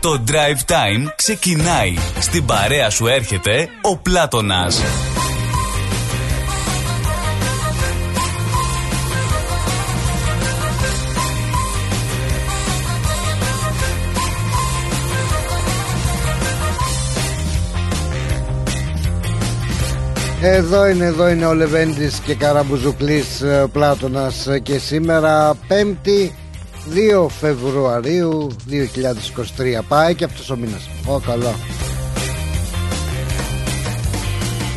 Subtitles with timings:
[0.00, 1.94] Το Drive Time ξεκινάει.
[2.18, 4.82] Στην παρέα σου έρχεται ο Πλάτωνας.
[20.42, 26.30] Εδώ είναι, εδώ είναι ο Λεβέντης και Καραμπουζουκλής ε, Πλάτωνας ε, και σήμερα 5η
[26.94, 30.88] 2 Φεβρουαρίου 2023 πάει και αυτός ο μήνας.
[31.06, 31.54] Ω καλό.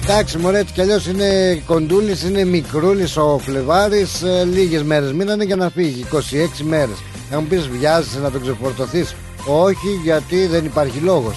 [0.03, 4.21] Εντάξει μωρέ έτσι κι αλλιώς είναι κοντούλης είναι μικρούλης ο Φλεβάρης.
[4.21, 6.05] Ε, λίγες μέρες μείνανε για να φύγει.
[6.11, 6.97] 26 μέρες.
[7.29, 11.35] Θα μου πεις βιάζεσαι να τον ξεφορτωθείς; Όχι γιατί δεν υπάρχει λόγος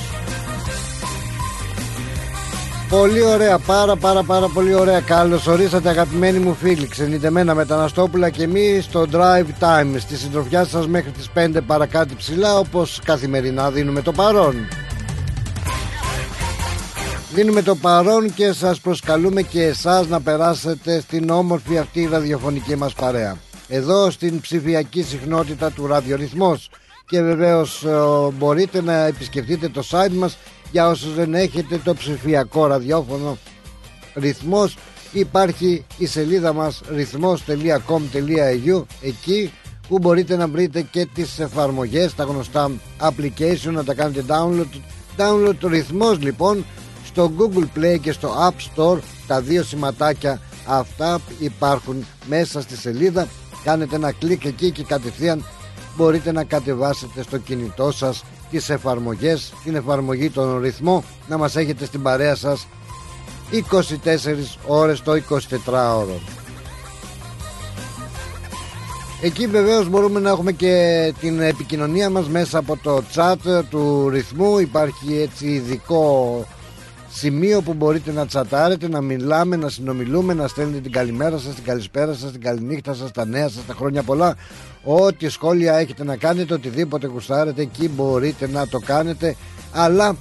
[3.00, 5.00] Πολύ ωραία, πάρα πάρα πάρα πολύ ωραία.
[5.00, 6.86] Καλώς ορίσατε αγαπημένοι μου φίλοι.
[6.86, 9.94] Ξενιτεμένα μεταναστόπουλα και εμείς στο Drive Time.
[9.98, 14.54] Στη συντροφιά σας μέχρι τις 5 παρακάτω ψηλά, όπως καθημερινά δίνουμε το παρόν.
[17.34, 22.92] Δίνουμε το παρόν και σας προσκαλούμε και εσάς να περάσετε στην όμορφη αυτή ραδιοφωνική μας
[22.92, 23.36] παρέα.
[23.68, 26.70] Εδώ στην ψηφιακή συχνότητα του ραδιορυθμός
[27.06, 27.98] και βεβαίως ε,
[28.38, 30.36] μπορείτε να επισκεφτείτε το site μας
[30.70, 33.38] για όσους δεν έχετε το ψηφιακό ραδιόφωνο
[34.14, 34.76] ρυθμός
[35.12, 39.52] υπάρχει η σελίδα μας ρυθμός.com.au εκεί
[39.88, 44.80] που μπορείτε να βρείτε και τις εφαρμογές τα γνωστά application να τα κάνετε download.
[45.16, 46.64] Download το ρυθμός λοιπόν
[47.04, 48.98] στο Google Play και στο App Store.
[49.26, 53.28] Τα δύο σηματάκια αυτά υπάρχουν μέσα στη σελίδα.
[53.64, 55.44] Κάνετε ένα κλικ εκεί και κατευθείαν
[55.96, 61.84] μπορείτε να κατεβάσετε στο κινητό σας τις εφαρμογές την εφαρμογή των ρυθμό να μας έχετε
[61.84, 62.66] στην παρέα σας
[63.52, 66.36] 24 ώρες το 24ωρο
[69.22, 74.58] Εκεί βεβαίως μπορούμε να έχουμε και την επικοινωνία μας μέσα από το chat του ρυθμού
[74.58, 76.46] υπάρχει έτσι ειδικό
[77.10, 81.64] σημείο που μπορείτε να τσατάρετε, να μιλάμε, να συνομιλούμε, να στέλνετε την καλημέρα σας, την
[81.64, 84.36] καλησπέρα σας, την καληνύχτα σας, τα νέα σας, τα χρόνια πολλά.
[84.88, 89.36] Ό,τι σχόλια έχετε να κάνετε, οτιδήποτε γουστάρετε, εκεί μπορείτε να το κάνετε.
[89.72, 90.16] Αλλά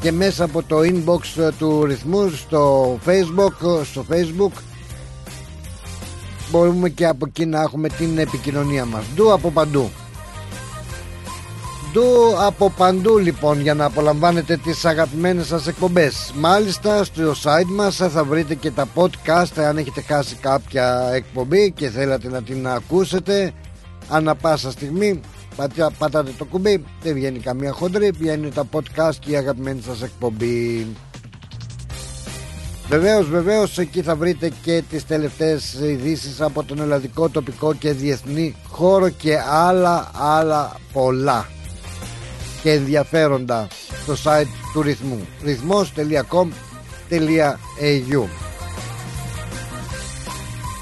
[0.00, 4.62] και μέσα από το inbox του ρυθμού στο facebook, στο facebook
[6.50, 9.04] μπορούμε και από εκεί να έχουμε την επικοινωνία μας.
[9.14, 9.90] Ντου από παντού
[11.92, 16.32] παντού από παντού λοιπόν για να απολαμβάνετε τις αγαπημένες σας εκπομπές.
[16.36, 21.88] Μάλιστα στο site μας θα βρείτε και τα podcast αν έχετε χάσει κάποια εκπομπή και
[21.88, 23.52] θέλατε να την ακούσετε
[24.08, 25.20] Ανά πάσα στιγμή
[25.98, 30.86] πατάτε το κουμπί δεν βγαίνει καμία χοντρή βγαίνουν τα podcast και η αγαπημένη σας εκπομπή.
[32.88, 38.54] Βεβαίως, βεβαίως εκεί θα βρείτε και τις τελευταίες ειδήσεις από τον ελλαδικό, τοπικό και διεθνή
[38.68, 41.46] χώρο και άλλα άλλα πολλά
[42.62, 43.68] και ενδιαφέροντα
[44.02, 45.26] στο site του ρυθμού.
[45.44, 48.24] ρυθμός.com.au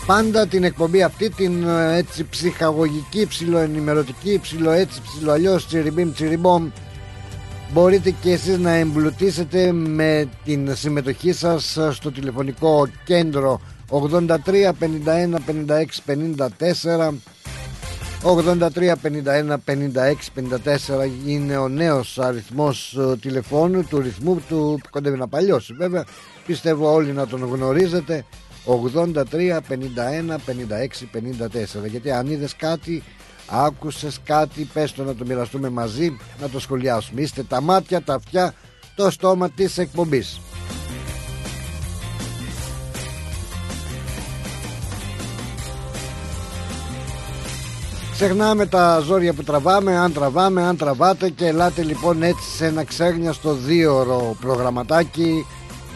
[0.06, 6.70] Πάντα την εκπομπή αυτή την ε, έτσι ψυχαγωγική, ψιλοενημερωτική, ψιλο έτσι, ψιλο αλλιώς, τσιριμπίμ, τσιριμπόμ
[7.72, 13.60] μπορείτε και εσείς να εμπλουτίσετε με την συμμετοχή σας στο τηλεφωνικό κέντρο
[13.90, 14.32] 83 51
[15.46, 17.14] 56 54
[18.22, 25.18] 83 51 56 54 είναι ο νέος αριθμός ε, τηλεφώνου του ρυθμού του που κοντεύει
[25.18, 25.72] να παλιώσει.
[25.72, 26.04] Βέβαια
[26.46, 28.24] πιστεύω όλοι να τον γνωρίζετε.
[28.66, 30.78] 83 51 56
[31.84, 33.02] 54 γιατί αν είδες κάτι
[33.46, 37.20] άκουσες κάτι πες το να το μοιραστούμε μαζί να το σχολιάσουμε.
[37.20, 38.54] Είστε τα μάτια, τα αυτιά
[38.94, 40.40] το στόμα της εκπομπής
[48.18, 52.84] Ξεχνάμε τα ζόρια που τραβάμε, αν τραβάμε, αν τραβάτε και ελάτε λοιπόν έτσι σε ένα
[52.84, 55.46] ξέγνιαστο δύο ώρο προγραμματάκι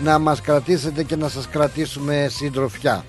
[0.02, 3.04] να μας κρατήσετε και να σας κρατήσουμε συντροφιά.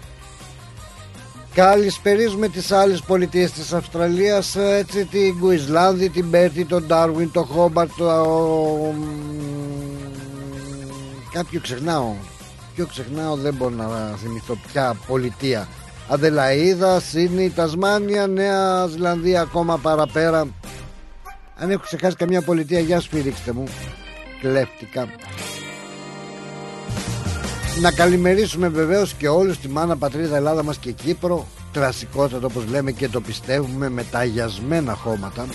[1.54, 7.92] Καλησπερίζουμε τις άλλες πολιτείες της Αυστραλίας έτσι την Κουισλάνδη, την Πέρτη, τον Ντάρουιν, τον Χόμπαρτ
[7.98, 8.94] το...
[11.32, 12.14] Κάποιο ξεχνάω
[12.76, 15.68] Ποιο ξεχνάω δεν μπορώ να θυμηθώ ποια πολιτεία
[16.08, 20.48] Αδελαίδα, Σίδνη, Τασμάνια, Νέα Ζηλανδία ακόμα παραπέρα.
[21.56, 23.64] Αν έχω ξεχάσει καμία πολιτεία, για σφυρίξτε μου.
[24.42, 25.08] Κλέφτηκα.
[27.82, 32.92] Να καλημερίσουμε βεβαίως και όλους τη μάνα πατρίδα Ελλάδα μας και Κύπρο Κλασικότατο όπως λέμε
[32.92, 35.46] και το πιστεύουμε με τα αγιασμένα χώματα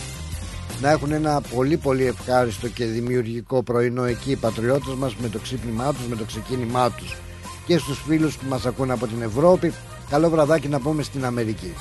[0.81, 5.39] Να έχουν ένα πολύ πολύ ευχάριστο και δημιουργικό πρωινό εκεί οι πατριώτες μας Με το
[5.39, 7.17] ξύπνημά τους, με το ξεκίνημά τους
[7.67, 9.73] Και στους φίλους που μας ακούν από την Ευρώπη
[10.10, 11.72] Καλό βραδάκι να πούμε στην Αμερική.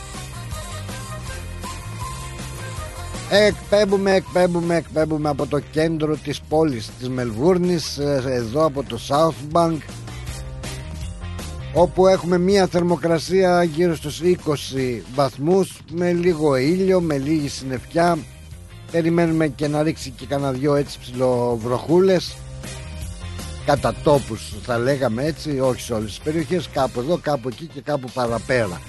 [3.30, 9.56] Εκπέμπουμε, εκπέμπουμε, εκπέμπουμε από το κέντρο της πόλης της Μελβούρνης ε, εδώ από το South
[9.56, 9.78] Bank
[11.74, 14.36] όπου έχουμε μία θερμοκρασία γύρω στους 20
[15.16, 18.18] βαθμούς με λίγο ήλιο, με λίγη συννεφιά.
[18.92, 22.38] Περιμένουμε και να ρίξει και κανένα δυο έτσι ψηλοβροχούλες
[23.68, 27.82] κατά τόπους θα λέγαμε έτσι όχι σε όλες τις περιοχές κάπου εδώ, κάπου εκεί και
[27.82, 28.82] κάπου παραπέρα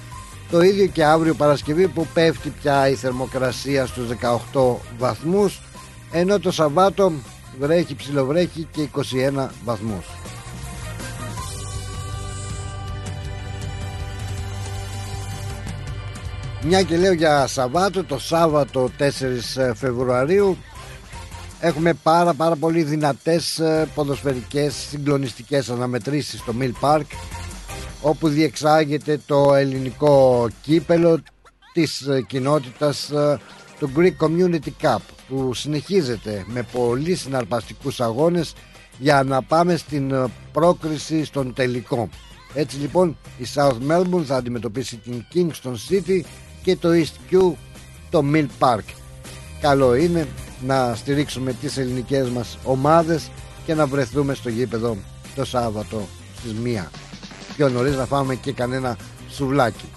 [0.51, 4.09] το ίδιο και αύριο Παρασκευή που πέφτει πια η θερμοκρασία στους
[4.53, 5.61] 18 βαθμούς
[6.13, 7.13] ενώ το Σαββάτο
[7.59, 8.89] βρέχει ψιλοβρέχει και
[9.37, 10.07] 21 βαθμούς.
[16.63, 19.03] Μια και λέω για Σαββάτο, το Σάββατο 4
[19.75, 20.57] Φεβρουαρίου
[21.61, 27.07] έχουμε πάρα πάρα πολύ δυνατές ε, ποδοσφαιρικές συγκλονιστικές αναμετρήσεις στο Mill Park
[28.03, 31.23] όπου διεξάγεται το ελληνικό κύπελο
[31.73, 33.39] της ε, κοινότητας ε,
[33.79, 38.55] του Greek Community Cup που συνεχίζεται με πολύ συναρπαστικούς αγώνες
[38.99, 42.09] για να πάμε στην ε, πρόκριση στον τελικό.
[42.55, 46.21] Έτσι λοιπόν η South Melbourne θα αντιμετωπίσει την Kingston City
[46.63, 47.53] και το East Q
[48.11, 48.85] το Mill Park.
[49.61, 50.29] Καλό είναι
[50.67, 53.31] να στηρίξουμε τις ελληνικές μας ομάδες
[53.67, 54.97] και να βρεθούμε στο γήπεδο
[55.35, 56.09] το Σάββατο
[56.39, 56.89] στις 1
[57.57, 58.97] πιο νωρίς να φάμε και κανένα
[59.31, 59.89] σουβλάκι.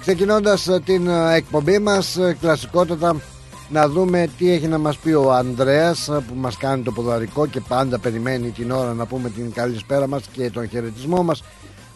[0.00, 3.20] Ξεκινώντας ε, την ε, εκπομπή μας ε, κλασικότατα
[3.68, 7.60] να δούμε τι έχει να μας πει ο Ανδρέας που μας κάνει το ποδαρικό και
[7.60, 11.42] πάντα περιμένει την ώρα να πούμε την καλησπέρα μας και τον χαιρετισμό μας.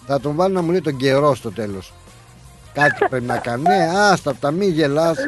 [0.07, 1.93] Θα τον βάλω να μου λέει τον καιρό στο τέλος
[2.73, 5.19] κάτι πρέπει να κάνει ναι, άστα τα μη γελάς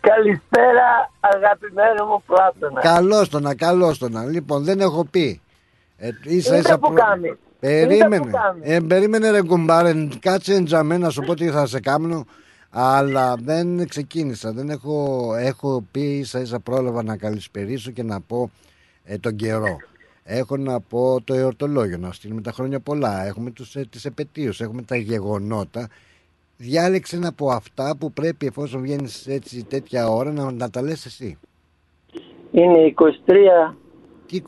[0.00, 5.40] Καλησπέρα αγαπημένο μου Πλάτωνα Καλώς να καλώς να Λοιπόν δεν έχω πει
[5.96, 7.04] ε, ίσα, ίσα που προ...
[7.04, 8.30] κάνει Περίμενε.
[8.60, 12.24] Ε, περίμενε ρε κουμπάρε, κάτσε εντζαμέ να σου πω τι θα σε κάνω.
[12.70, 14.52] Αλλά δεν ξεκίνησα.
[14.52, 18.50] Δεν έχω, έχω πει ίσα ίσα πρόλαβα να καλησπερίσω και να πω
[19.04, 19.76] ε, τον καιρό.
[20.24, 23.26] Έχω να πω το εορτολόγιο, να στείλουμε τα χρόνια πολλά.
[23.26, 25.88] Έχουμε τους, ε, τις επαιτίους, έχουμε τα γεγονότα.
[26.62, 31.06] Διάλεξε να πω αυτά που πρέπει εφόσον βγαίνεις έτσι τέτοια ώρα να, να τα λες
[31.06, 31.38] εσύ.
[32.50, 33.74] Είναι 23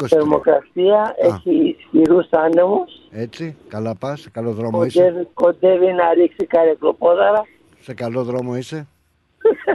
[0.09, 2.93] Θερμοκρασία έχει ισχυρούς άνεμους.
[3.11, 5.01] Έτσι, καλά πας, σε καλό δρόμο είσαι.
[5.01, 7.47] Κοντεύει, κοντεύει να ρίξει καρεκλοπόδαρα.
[7.81, 8.87] Σε καλό δρόμο είσαι.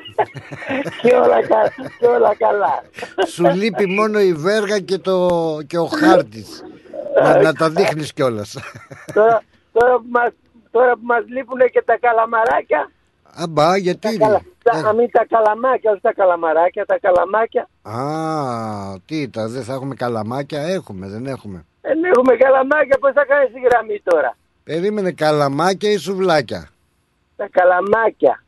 [1.01, 1.41] και, όλα,
[1.99, 2.83] και όλα καλά.
[3.27, 5.27] Σου λείπει μόνο η βέργα και, το,
[5.67, 6.63] και ο χάρτης.
[7.23, 8.57] να, να τα δείχνεις κιόλας.
[9.13, 10.31] τώρα, τώρα, που μας,
[10.77, 12.81] τώρα που μας λείπουν και τα καλαμαράκια
[13.43, 14.17] Αμπά, γιατί.
[14.17, 14.41] Τα, καλα...
[14.83, 17.69] τα, μην τα καλαμάκια, όχι τα καλαμαράκια, τα καλαμάκια.
[17.81, 21.65] Α, τι, τα, δεν θα έχουμε καλαμάκια, έχουμε, δεν έχουμε.
[21.81, 26.69] Δεν έχουμε καλαμάκια, πώς θα κάνεις τη γραμμή τώρα; Περίμενε καλαμάκια ή σουβλάκια;
[27.35, 28.43] Τα καλαμάκια.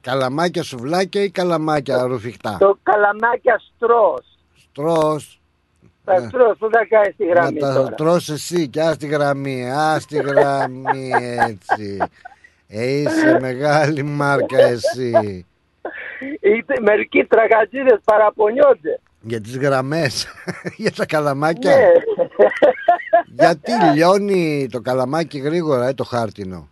[0.00, 4.18] Καλαμάκια σουβλάκια ή καλαμάκια το, ρουφιχτά; Το καλαμάκια στρό.
[4.70, 5.20] Στρό.
[6.06, 7.60] Τα στρώ, πού θα κάνει τη γραμμή.
[7.60, 11.10] Να τα τρως εσύ και ας τη γραμμή, ας τη γραμμή
[11.48, 11.98] έτσι.
[12.68, 15.46] Ε, είσαι μεγάλη μάρκα εσύ.
[16.40, 19.00] Είτε μερικοί τραγατζίδες παραπονιόνται.
[19.20, 20.26] Για τις γραμμές,
[20.82, 21.76] για τα καλαμάκια.
[21.76, 21.86] Ναι.
[23.26, 26.68] Γιατί λιώνει το καλαμάκι γρήγορα, ε, το χάρτινο.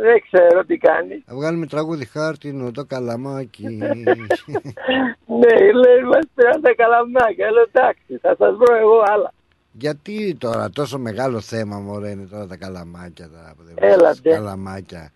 [0.00, 1.22] Δεν ξέρω τι κάνει.
[1.26, 3.66] Θα βγάλουμε τραγούδι χάρτινο το καλαμάκι.
[5.40, 7.50] ναι, λέει μας πήραν τα καλαμάκια.
[7.50, 9.32] Λέω εντάξει, θα σας βρω εγώ άλλα.
[9.72, 13.28] Γιατί τώρα τόσο μεγάλο θέμα μωρέ είναι τώρα τα καλαμάκια.
[13.28, 14.30] Τα, Έλατε.
[14.30, 15.10] Καλαμάκια.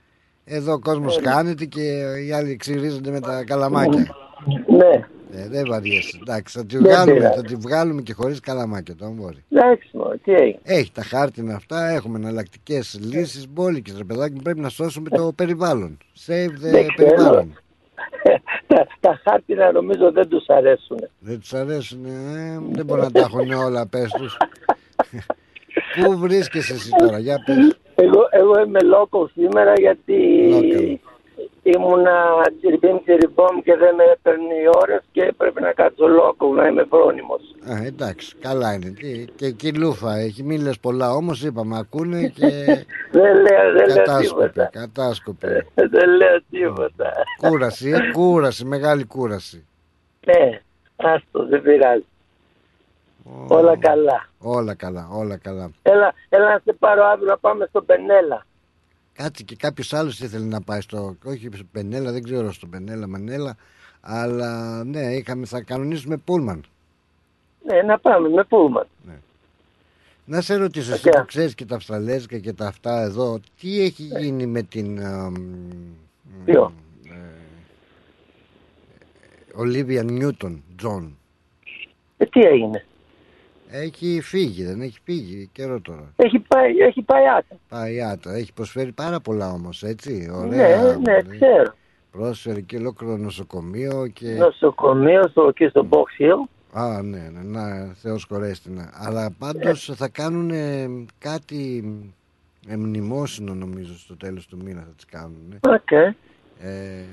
[0.44, 1.82] Εδώ ο κόσμος κάνεται και
[2.26, 4.16] οι άλλοι ξυρίζονται με τα καλαμάκια.
[4.66, 5.08] Ναι.
[5.32, 6.18] Ε, δεν βαριέσαι.
[6.20, 9.44] Εντάξει, θα τη βγάλουμε, θα τη βγάλουμε και χωρίς καλαμάκια το μπορεί.
[9.50, 9.90] Εντάξει,
[10.24, 10.58] τι έγινε.
[10.62, 13.96] Έχει τα χάρτινα αυτά, έχουμε εναλλακτικές λύσεις μπόλικες.
[13.96, 15.98] Ρε παιδάκι, πρέπει να σώσουμε το περιβάλλον.
[16.26, 17.58] Save the περιβάλλον.
[18.66, 20.98] τα, τα χάρτινα νομίζω δεν τους αρέσουν.
[21.18, 24.36] Δεν τους αρέσουν, ε, δεν μπορεί να τα έχουν όλα, πες τους.
[25.94, 27.78] Πού βρίσκεσαι εσύ τώρα, για πες.
[27.94, 30.16] Εγώ, εγώ είμαι λόγο σήμερα γιατί
[31.62, 36.66] ήμουνα τσιριμπίμ τσιριμπόμ και δεν με έπαιρνε οι ώρες και πρέπει να κάτσω λόγο να
[36.66, 37.40] είμαι φρόνιμος.
[37.70, 38.90] Α, εντάξει, καλά είναι.
[38.90, 42.46] Και, και εκεί λούφα έχει, μην λες πολλά όμως είπαμε, ακούνε και
[43.18, 45.66] δεν λέω, δεν κατάσκοπε, κατάσκοπε.
[45.94, 47.12] δεν λέω τίποτα.
[47.48, 49.66] Κούραση, ε, κούραση, μεγάλη κούραση.
[50.26, 50.60] Ναι,
[50.96, 52.04] άστο, δεν πειράζει.
[53.48, 54.28] Όλα καλά.
[54.38, 55.70] Όλα καλά, όλα καλά.
[55.82, 58.46] Έλα, έλα να σε πάρω αύριο να πάμε στο Πενέλα.
[59.22, 61.16] Κάτσε και κάποιος άλλος ήθελε να πάει στο.
[61.24, 63.56] Όχι στο Πενέλα, δεν ξέρω στο Πενέλα, Μανέλα.
[64.00, 66.64] Αλλά ναι, είχαμε, θα κανονίσουμε πούλμαν.
[67.64, 68.86] Ναι, να πάμε με πούλμαν.
[69.06, 69.18] Ναι.
[70.24, 74.02] Να σε ρωτήσω, εσύ που ξέρεις και τα Αυστραλέζικα και τα αυτά εδώ, τι έχει
[74.02, 75.00] γίνει με την.
[76.44, 76.72] Ποιο;
[79.54, 81.16] Ολίβια Νιούτον, Τζον.
[82.16, 82.86] Ε, τι έγινε;
[83.72, 86.12] Έχει φύγει, δεν έχει φύγει καιρό τώρα.
[86.16, 87.56] Έχει πάει, έχει πάει άτα.
[87.68, 88.32] Πάει άτα.
[88.34, 90.12] Έχει προσφέρει πάρα πολλά όμως, έτσι.
[90.12, 90.96] Ναι, Ωραία.
[90.96, 91.74] ναι, ξέρω.
[92.10, 94.28] Πρόσφερε και ολόκληρο νοσοκομείο και.
[94.28, 96.48] Νοσοκομείο στο, και στο Box Hill.
[96.72, 98.84] Α, ναι, ναι, να, Θεός σχωρέσ' τη, ναι.
[98.92, 100.50] Αλλά πάντως θα κάνουν
[101.18, 101.84] κάτι
[102.68, 105.58] ε, μνημόσυνο νομίζω στο τέλος του μήνα θα τις κάνουν.
[105.60, 105.90] Οκ.
[106.60, 107.04] Ε,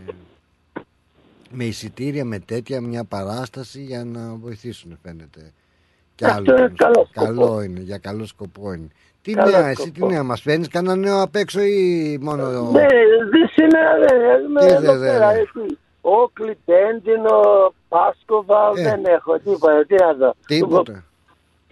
[1.52, 5.52] με εισιτήρια, με τέτοια μια παράσταση για να βοηθήσουν φαίνεται.
[6.18, 7.26] Και Αυτό άλλο, είναι καλό σκοπό.
[7.26, 8.88] καλό είναι, για καλό σκοπό είναι.
[9.22, 10.12] Τι Καλό νέα, εσύ τι σκοπό.
[10.14, 12.44] νέα μας φέρνεις, κανένα νέο απ' έξω ή μόνο...
[12.72, 12.86] Ναι,
[13.32, 15.32] δε σήμερα δεν είμαι Τι εδώ δε, δε, πέρα.
[15.32, 15.40] δε.
[15.40, 15.78] έτσι.
[16.02, 17.40] Όκλι, Τέντινο,
[17.88, 18.82] Πάσκοβα, Ε.
[18.84, 19.86] δεν έχω τίποτα.
[19.86, 20.34] Τι να δω.
[20.46, 21.04] Τίποτα.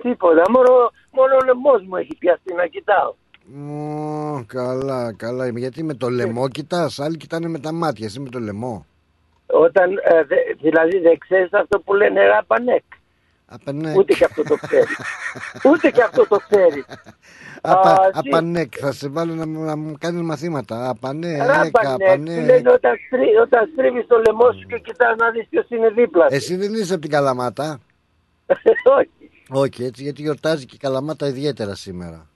[0.02, 0.42] Τίποτα.
[0.50, 0.70] Μόνο,
[1.12, 3.14] μόνο ο λαιμός μου έχει πιαστεί να κοιτάω.
[4.36, 5.48] Ω, καλά, καλά.
[5.48, 8.86] Γιατί με το λαιμό κοιτάς, άλλοι κοιτάνε με τα μάτια, εσύ με το λαιμό.
[9.48, 12.84] Όταν, ε, δε, δηλαδή δεν ξέρεις αυτό που λένε ράπανεκ.
[13.48, 13.94] Απανέ.
[13.98, 14.98] Ούτε και αυτό το ξέρεις.
[15.72, 16.86] Ούτε και αυτό το ξέρεις.
[17.62, 20.90] Απα, Α, τι- απανέκ, θα σε βάλω να, μου- να μου κάνεις μαθήματα.
[20.90, 21.72] Απανέκ, Ράπανεκ.
[21.86, 22.38] απανέκ.
[22.38, 25.90] Τι λένε όταν, στρί, όταν στρίβεις το λαιμό σου και κοιτάς να δεις ποιος είναι
[25.90, 26.36] δίπλα σου.
[26.36, 27.80] Εσύ δεν είσαι από την Καλαμάτα.
[28.98, 29.10] Όχι.
[29.50, 32.28] Όχι, έτσι, γιατί γιορτάζει και η Καλαμάτα ιδιαίτερα σήμερα.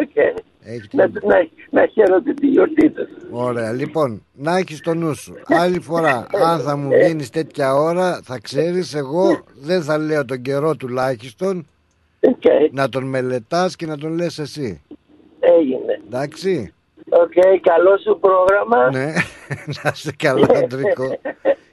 [0.00, 0.16] Οκ.
[0.64, 1.20] Έχει Να, την...
[1.28, 3.08] να, να χαίρονται τη γιορτή τους.
[3.30, 5.34] Ωραία, λοιπόν, να έχεις το νου σου.
[5.44, 10.42] Άλλη φορά, αν θα μου βγαίνει τέτοια ώρα, θα ξέρεις εγώ δεν θα λέω τον
[10.42, 11.66] καιρό τουλάχιστον
[12.20, 12.42] Οκ.
[12.70, 14.82] να τον μελετάς και να τον λες εσύ.
[15.40, 16.00] Έγινε.
[16.06, 16.72] Εντάξει.
[17.08, 18.90] Οκ, καλό σου πρόγραμμα.
[18.90, 19.12] Ναι,
[19.82, 21.18] να είσαι καλά, Αντρίκο.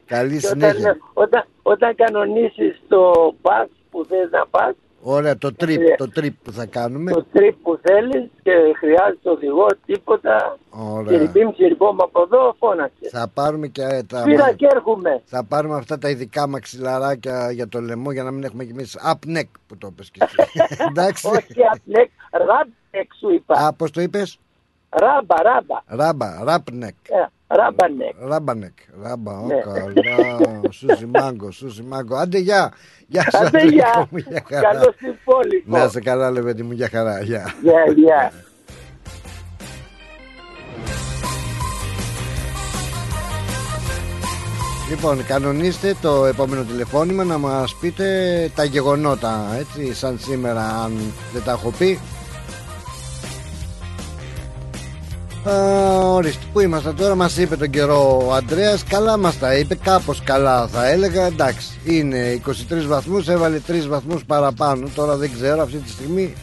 [0.06, 0.98] Καλή Και όταν, συνέχεια.
[1.14, 6.36] όταν, όταν κανονίσεις το πας που θες να πας, Ωραία, το τρίπ, Ε, το τρίπ
[6.44, 7.12] που θα κάνουμε.
[7.12, 10.58] το τρίπ που θέλεις και χρειάζεται οδηγός, τίποτα.
[10.70, 11.06] Ωραία.
[11.06, 13.10] Τσιριμπίμ, τσιριμπόμ από εδώ, φώναξε.
[13.12, 14.24] Θα πάρουμε και ε, τα.
[14.24, 15.22] Πήρα και έρχομαι.
[15.26, 18.84] Θα πάρουμε αυτά τα ειδικά μαξιλαράκια για το λαιμό για να μην έχουμε κι εμεί
[19.12, 20.36] up neck που το είπες και εσύ.
[20.90, 21.28] Εντάξει.
[21.28, 23.54] Όχι, απλέκ, ράμπεκ σου είπα.
[23.68, 24.40] Α, πώς το είπες;
[24.90, 25.82] Ράμπα, ράμπα.
[25.86, 26.96] Ράμπα, ράπνεκ.
[27.10, 28.16] Ε, Ράμπανεκ.
[28.30, 28.74] Ράμπανεκ.
[29.04, 29.56] Ράμπα, ω Ναι.
[29.56, 30.70] καλά.
[30.70, 32.16] Σούσι μάγκο, σούσι μάγκο.
[32.16, 32.74] Άντε γεια.
[33.08, 34.08] Γεια σας, Άντε, Αντρίκο γεια.
[34.10, 34.62] μου, γεια χαρά.
[34.74, 35.64] Καλώς στην πόλη.
[35.66, 37.22] Να είσαι καλά, λεβέντη μου, για χαρά.
[37.22, 37.54] Γεια.
[37.62, 38.32] Γεια, γεια.
[44.90, 48.06] Λοιπόν, κανονίστε το επόμενο τηλεφώνημα να μας πείτε
[48.56, 50.92] τα γεγονότα, έτσι, σαν σήμερα αν
[51.34, 52.00] δεν τα έχω πει.
[55.46, 60.22] Ορίστε, πού είμαστε τώρα, μας είπε τον καιρό ο Αντρέας, καλά μας τα είπε, κάπως
[60.24, 65.78] καλά θα έλεγα, εντάξει, είναι 23 βαθμούς, έβαλε 3 βαθμούς παραπάνω, τώρα δεν ξέρω, αυτή
[65.78, 66.34] τη στιγμή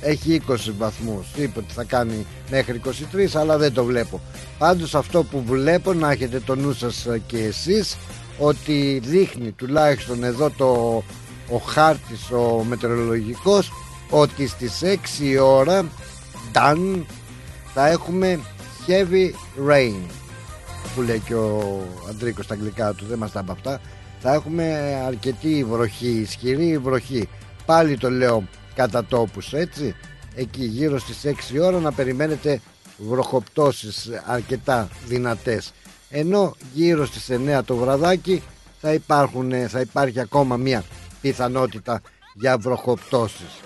[0.00, 4.20] έχει 20 βαθμούς, είπε ότι θα κάνει μέχρι 23, αλλά δεν το βλέπω.
[4.58, 7.96] Πάντως αυτό που βλέπω, να έχετε το νου σας και εσείς,
[8.38, 11.02] ότι δείχνει τουλάχιστον εδώ το,
[11.48, 13.72] ο χάρτης ο μετεωρολογικός,
[14.10, 15.84] ότι στις 6 η ώρα,
[16.52, 17.02] done,
[17.74, 18.40] θα έχουμε
[18.86, 19.30] heavy
[19.68, 20.00] rain
[20.94, 23.80] που λέει και ο Αντρίκος στα αγγλικά του δεν μας τα είπε αυτά.
[24.20, 27.28] Θα έχουμε αρκετή βροχή ισχυρή βροχή.
[27.66, 29.94] Πάλι το λέω κατά τόπους έτσι.
[30.34, 32.60] Εκεί γύρω στις 6 ώρα να περιμένετε
[32.96, 35.72] βροχοπτώσεις αρκετά δυνατές.
[36.10, 38.42] Ενώ γύρω στις 9 το βραδάκι
[38.80, 40.84] θα, υπάρχουν, θα υπάρχει ακόμα μια
[41.20, 42.00] πιθανότητα
[42.34, 43.60] για βροχοπτώσεις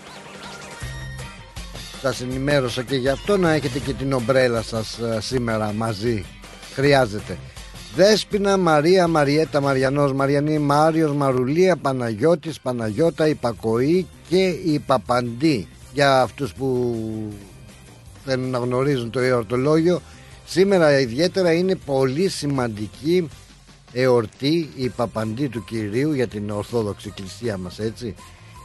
[2.11, 6.25] σας ενημέρωσα και γι' αυτό να έχετε και την ομπρέλα σας ε, σήμερα μαζί.
[6.75, 7.39] Χρειάζεται.
[7.97, 15.69] Δέσποινα, Μαρία, Μαριέτα, Μαριανός, Μαριανή, Μάριος, Μαρουλία, Παναγιώτης, Παναγιώτα, Υπακοή και η Παπαντή.
[15.93, 16.97] Για αυτούς που
[18.25, 20.01] θέλουν να γνωρίζουν το εορτολόγιο
[20.47, 23.29] σήμερα ιδιαίτερα είναι πολύ σημαντική
[23.93, 28.15] εορτή η Παπαντή του Κυρίου για την Ορθόδοξη Εκκλησία μας έτσι.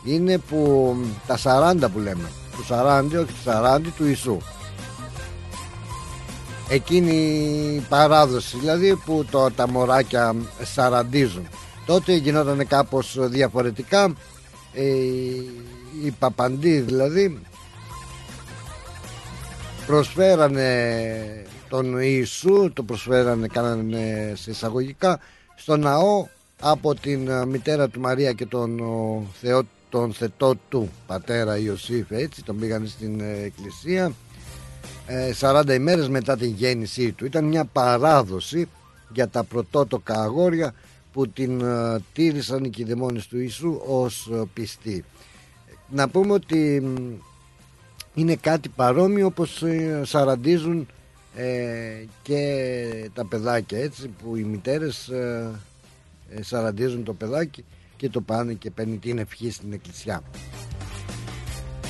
[0.05, 0.95] Είναι που
[1.27, 4.37] τα 40 που λέμε του 40 όχι του 40 του Ιησού.
[6.69, 7.13] Εκείνη
[7.75, 11.47] η παράδοση δηλαδή που το, τα μωράκια σαραντίζουν.
[11.85, 14.13] Τότε γινόταν κάπως διαφορετικά.
[14.73, 14.83] Ε,
[16.03, 17.41] οι παπαντοί δηλαδή
[19.85, 20.69] προσφέρανε
[21.69, 25.19] τον Ιησού το προσφέρανε κάνανε σε εισαγωγικά
[25.55, 26.27] στο ναό
[26.59, 32.11] από την ε, μητέρα του Μαρία και τον ο, Θεό τον θετό του πατέρα Ιωσήφ
[32.11, 34.13] έτσι τον πήγαν στην ε, εκκλησία
[35.07, 37.25] ε, 40 ημέρες μετά την γέννησή του.
[37.25, 38.67] Ήταν μια παράδοση
[39.13, 40.73] για τα πρωτότοκα αγόρια
[41.13, 45.05] που την ε, τήρησαν οι κηδεμόνες του Ιησού ως ε, πιστοί.
[45.89, 47.13] Να πούμε ότι μ,
[48.13, 50.87] είναι κάτι παρόμοιο όπως ε, σαραντίζουν
[51.35, 55.51] ε, και τα παιδάκια έτσι που οι μητέρες ε,
[56.29, 57.65] ε, σαραντίζουν το παιδάκι
[57.99, 60.23] και το πάνε και παίρνει την ευχή στην εκκλησιά.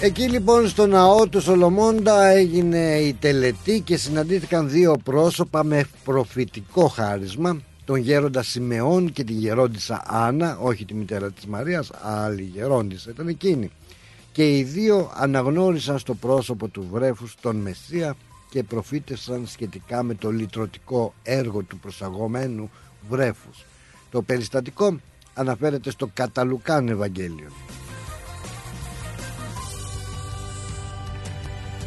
[0.01, 6.87] Εκεί λοιπόν στο ναό του Σολομώντα έγινε η τελετή και συναντήθηκαν δύο πρόσωπα με προφητικό
[6.87, 13.09] χάρισμα τον γέροντα Σιμεών και τη γερόντισα Άννα, όχι τη μητέρα της Μαρίας, άλλη γερόντισα
[13.09, 13.71] ήταν εκείνη.
[14.31, 18.15] Και οι δύο αναγνώρισαν στο πρόσωπο του βρέφους τον Μεσσία
[18.49, 22.69] και προφήτεσαν σχετικά με το λυτρωτικό έργο του προσαγωμένου
[23.09, 23.65] βρέφους.
[24.11, 24.99] Το περιστατικό
[25.39, 27.47] αναφέρεται στο Καταλουκάν Ευαγγέλιο.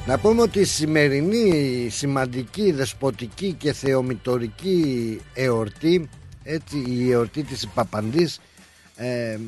[0.06, 6.09] Να πούμε ότι η σημερινή σημαντική δεσποτική και θεομητορική εορτή
[6.44, 8.40] έτσι, η εορτή της Παπαντής
[8.97, 9.38] ε,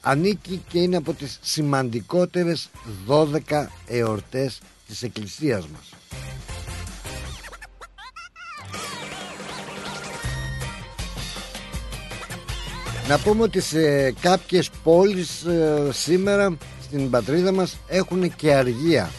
[0.00, 2.68] ανήκει και είναι από τις σημαντικότερες
[3.08, 5.90] 12 εορτές της Εκκλησίας μας.
[13.08, 19.10] Να πούμε ότι σε κάποιες πόλεις ε, σήμερα στην πατρίδα μας έχουν και αργία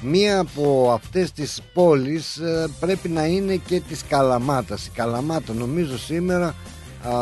[0.00, 4.86] Μία από αυτές τις πόλεις ε, πρέπει να είναι και της Καλαμάτας.
[4.86, 6.54] Η Καλαμάτα νομίζω σήμερα
[7.02, 7.12] α,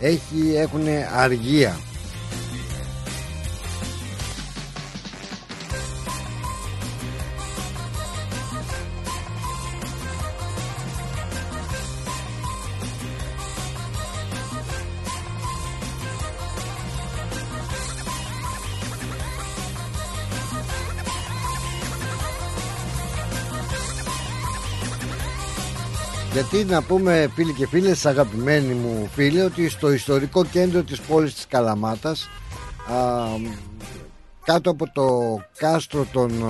[0.00, 1.76] έχει, έχουν αργία.
[26.32, 31.34] Γιατί να πούμε φίλοι και φίλες αγαπημένοι μου φίλοι ότι στο ιστορικό κέντρο της πόλης
[31.34, 32.28] της Καλαμάτας
[32.92, 33.26] α,
[34.44, 36.44] κάτω από το κάστρο των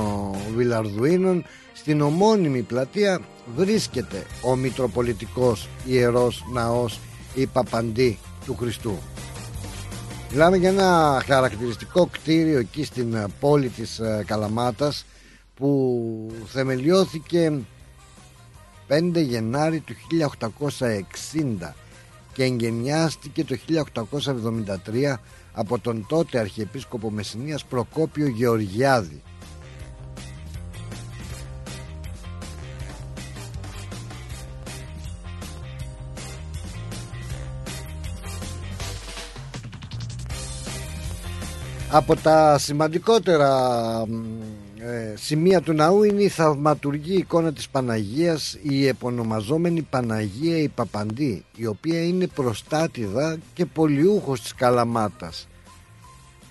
[0.54, 3.20] Βιλαρδουίνων στην ομώνυμη πλατεία
[3.56, 7.00] βρίσκεται ο Μητροπολιτικός Ιερός Ναός
[7.34, 8.98] η Παπαντή του Χριστού.
[10.30, 15.04] Μιλάμε για ένα χαρακτηριστικό κτίριο εκεί στην πόλη της ε, Καλαμάτας
[15.54, 17.52] που θεμελιώθηκε
[18.93, 19.95] 5 Γενάρη του
[21.61, 21.73] 1860
[22.33, 23.57] και εγγενιάστηκε το
[24.95, 25.15] 1873
[25.52, 29.23] από τον τότε Αρχιεπίσκοπο Μεσσηνίας Προκόπιο Γεωργιάδη.
[41.91, 43.49] Από τα σημαντικότερα
[44.84, 51.45] ε, σημεία του ναού είναι η θαυματουργή εικόνα της Παναγίας η επωνομαζόμενη Παναγία η Παπαντή
[51.56, 55.49] η οποία είναι προστάτηδα και πολιούχος της Καλαμάτας.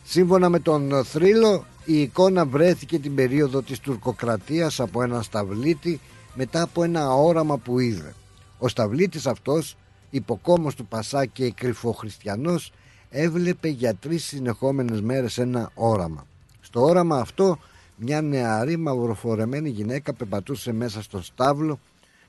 [0.04, 6.00] Σύμφωνα με τον θρύλο η εικόνα βρέθηκε την περίοδο της τουρκοκρατίας από έναν σταυλίτη
[6.34, 8.14] μετά από ένα όραμα που είδε.
[8.58, 9.78] Ο σταυλίτης αυτός
[10.10, 12.72] υποκόμος του Πασά και κρυφοχριστιανός
[13.10, 16.26] έβλεπε για τρεις συνεχόμενες μέρες ένα όραμα.
[16.62, 17.60] Στο όραμα αυτό
[18.04, 21.80] μια νεαρή μαυροφορεμένη γυναίκα πεπατούσε μέσα στο στάβλο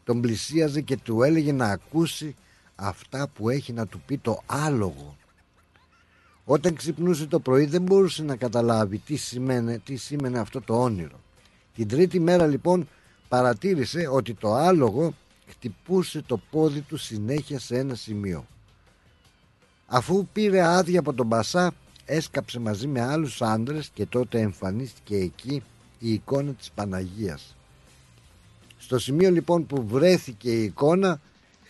[0.04, 2.36] τον πλησίαζε και του έλεγε να ακούσει
[2.74, 5.16] αυτά που έχει να του πει το άλογο.
[6.44, 11.20] Όταν ξυπνούσε το πρωί δεν μπορούσε να καταλάβει τι σήμαινε, τι σήμαινε αυτό το όνειρο.
[11.74, 12.88] Την τρίτη μέρα λοιπόν
[13.28, 15.14] παρατήρησε ότι το άλογο
[15.46, 18.46] χτυπούσε το πόδι του συνέχεια σε ένα σημείο.
[19.86, 21.72] Αφού πήρε άδεια από τον Μπασά
[22.04, 25.62] έσκαψε μαζί με άλλους άντρες και τότε εμφανίστηκε εκεί
[25.98, 27.56] η εικόνα της Παναγίας.
[28.78, 31.20] Στο σημείο λοιπόν που βρέθηκε η εικόνα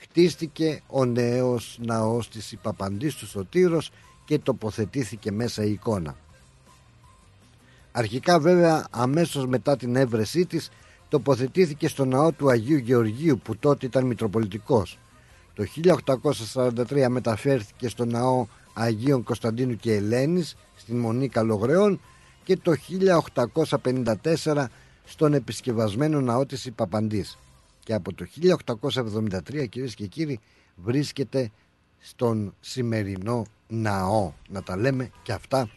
[0.00, 3.90] χτίστηκε ο νέος ναός της Ιπαπαντής του Σωτήρος
[4.24, 6.16] και τοποθετήθηκε μέσα η εικόνα.
[7.92, 10.70] Αρχικά βέβαια αμέσως μετά την έβρεσή της
[11.08, 14.98] τοποθετήθηκε στο ναό του Αγίου Γεωργίου που τότε ήταν Μητροπολιτικός.
[15.54, 15.64] Το
[16.54, 22.00] 1843 μεταφέρθηκε στο ναό Αγίων Κωνσταντίνου και Ελένης στην Μονή Καλογρεών
[22.44, 22.74] και το
[24.44, 24.64] 1854
[25.04, 27.38] στον επισκευασμένο ναό της Ιπαπαντής
[27.84, 28.26] και από το
[29.52, 30.40] 1873 κυρίες και κύριοι
[30.76, 31.50] βρίσκεται
[31.98, 34.32] στον σημερινό ναό.
[34.48, 35.68] Να τα λέμε και αυτά.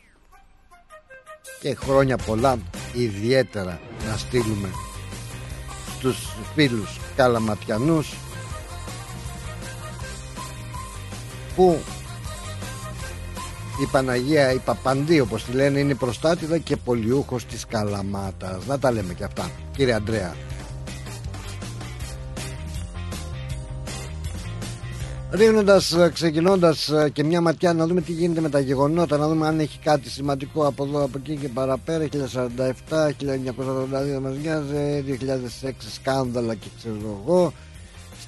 [1.60, 2.58] Και χρόνια πολλά
[2.94, 4.70] ιδιαίτερα να στείλουμε
[5.98, 8.14] στους φίλους καλαματιανούς
[11.56, 11.80] που
[13.82, 18.92] η Παναγία, η Παπαντή όπως τη λένε είναι προστάτηδα και πολιούχος της Καλαμάτας να τα
[18.92, 20.36] λέμε και αυτά κύριε Αντρέα
[25.36, 29.60] Ρίχνοντας, ξεκινώντας και μια ματιά να δούμε τι γίνεται με τα γεγονότα, να δούμε αν
[29.60, 32.04] έχει κάτι σημαντικό από εδώ, από εκεί και παραπέρα.
[32.04, 37.54] 1047, 1982 μας νοιάζει, 2006 σκάνδαλα και ξέρω εγώ.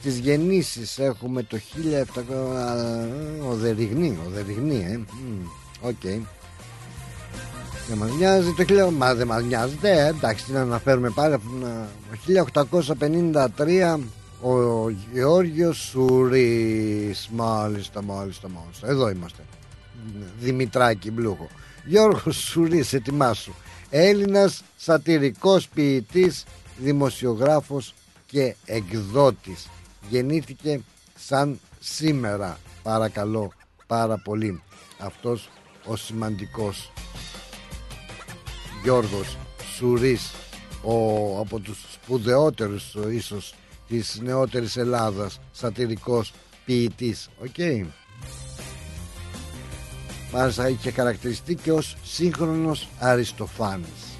[0.07, 0.99] Στις γεννήσεις.
[0.99, 4.99] Έχουμε το 1700 Ο Δεριγνή Ο Δεριγνή ε.
[5.81, 5.95] OK.
[6.03, 6.19] Okay.
[7.87, 11.37] Δεν μας νοιάζει το 1000 Μα δεν μας νοιάζει ε, Εντάξει τι να αναφέρουμε πάλι
[12.25, 12.43] Το
[13.59, 13.99] 1853
[14.41, 17.29] Ο Γεώργιος Σουρής.
[17.31, 18.87] Μάλιστα μάλιστα μάλιστα.
[18.87, 19.43] Εδώ είμαστε.
[20.39, 21.47] Δημητράκη Μπλούχο.
[21.85, 23.53] Γιώργος Σουρής ετοιμάσου.
[23.89, 26.43] Έλληνας σατυρικός ποιητής
[26.77, 27.93] Δημοσιογράφος
[28.25, 29.67] και εκδότης
[30.09, 30.81] γεννήθηκε
[31.15, 32.57] σαν σήμερα.
[32.83, 33.51] Παρακαλώ
[33.87, 34.61] πάρα πολύ.
[34.99, 35.49] Αυτός
[35.85, 36.91] ο σημαντικός
[38.83, 39.37] Γιώργος
[39.75, 40.31] Σουρής
[40.81, 40.93] ο,
[41.39, 43.53] από τους σπουδαιότερους ίσως
[43.87, 46.33] της νεότερης Ελλάδας σατυρικός
[46.65, 47.29] ποιητής.
[47.41, 47.47] OK.
[47.57, 47.85] Okay.
[50.31, 54.17] Μάλιστα είχε χαρακτηριστεί και ως σύγχρονος Αριστοφάνης.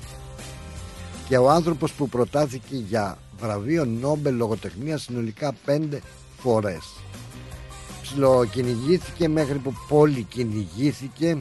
[1.28, 6.02] Και ο άνθρωπος που προτάθηκε για βραβείο Νόμπελ λογοτεχνίας συνολικά πέντε
[6.38, 6.84] φορές.
[8.02, 11.38] Ψιλοκυνηγήθηκε μέχρι που πολυκυνηγήθηκε.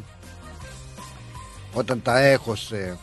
[1.74, 2.98] Όταν τα έχωσε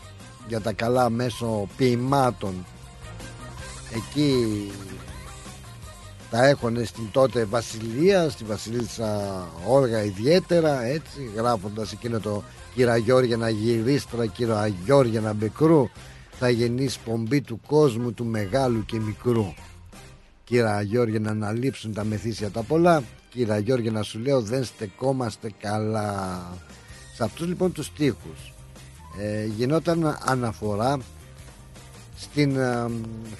[0.47, 2.65] για τα καλά μέσω ποιημάτων
[3.95, 4.71] εκεί
[6.29, 12.43] τα έχωνε στην τότε Βασιλεία στη Βασιλίσσα Όργα ιδιαίτερα έτσι γράφοντας εκείνο το
[12.75, 15.89] κύρα Γιώργια γυρίστρα κύρα Γιώργια Μπεκρού
[16.45, 19.53] θα γεννήσει πομπή του κόσμου του μεγάλου και μικρού.
[20.43, 23.03] Κύρα Γιώργη να αναλείψουν τα μεθύσια τα πολλά.
[23.29, 26.43] Κύρα Γιώργη να σου λέω δεν στεκόμαστε καλά.
[27.15, 28.53] Σε αυτούς λοιπόν τους στίχους
[29.19, 30.97] ε, Γινόταν αναφορά
[32.15, 32.91] Στην ε,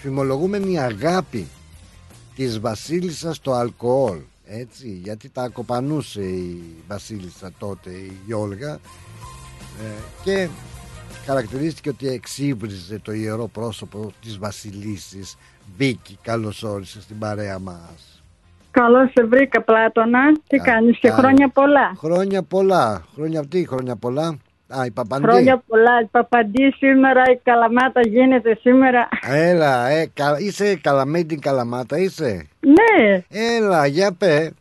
[0.01, 1.47] φημολογούμενη αγάπη
[2.35, 4.19] Της βασίλισσας στο αλκοόλ.
[4.45, 8.79] Έτσι, γιατί τα ακοπανούσε η βασίλισσα τότε η Γιώργα
[9.83, 9.91] ε,
[10.23, 10.49] και
[11.25, 15.37] χαρακτηρίστηκε ότι εξύβριζε το ιερό πρόσωπο της Βασιλίσης
[15.77, 18.23] Βίκη καλώς όρισες στην παρέα μας
[18.71, 23.95] Καλώς σε βρήκα Πλάτωνα Τι Κα, κάνεις και χρόνια πολλά Χρόνια πολλά Χρόνια τι χρόνια
[23.95, 24.37] πολλά
[24.79, 25.23] Α, η Παπαντή.
[25.23, 26.01] Χρόνια πολλά.
[26.01, 29.07] Η Παπαντή σήμερα, η Καλαμάτα γίνεται σήμερα.
[29.21, 33.23] Έλα, ε, κα, είσαι καλαμένη Καλαμάτα, είσαι; Ναι.
[33.29, 34.53] Έλα, για πέ.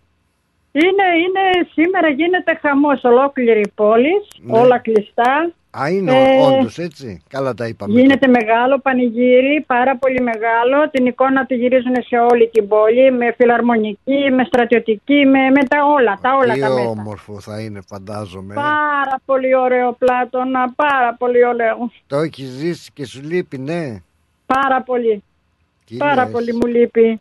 [0.73, 4.59] Είναι, είναι, σήμερα γίνεται χαμός ολόκληρη η πόλη, ναι.
[4.59, 5.53] όλα κλειστά.
[5.79, 7.23] Α, είναι ε, όντως έτσι.
[7.29, 8.01] Καλά τα είπαμε.
[8.01, 10.91] Γίνεται μεγάλο πανηγύρι, πάρα πολύ μεγάλο.
[10.91, 15.79] Την εικόνα τη γυρίζουν σε όλη την πόλη με φιλαρμονική, με στρατιωτική, με, με τα
[15.85, 16.19] όλα.
[16.23, 16.89] Τα όλα Τι τα μέσα.
[16.89, 18.55] όμορφο θα είναι, φαντάζομαι.
[18.55, 21.91] Πάρα πολύ ωραίο πλάτωνα, πάρα πολύ ωραίο.
[22.07, 24.03] Το έχεις ζήσει και σου λείπει, ναι.
[24.47, 25.23] Πάρα πολύ.
[25.99, 27.21] πάρα πολύ μου λείπει.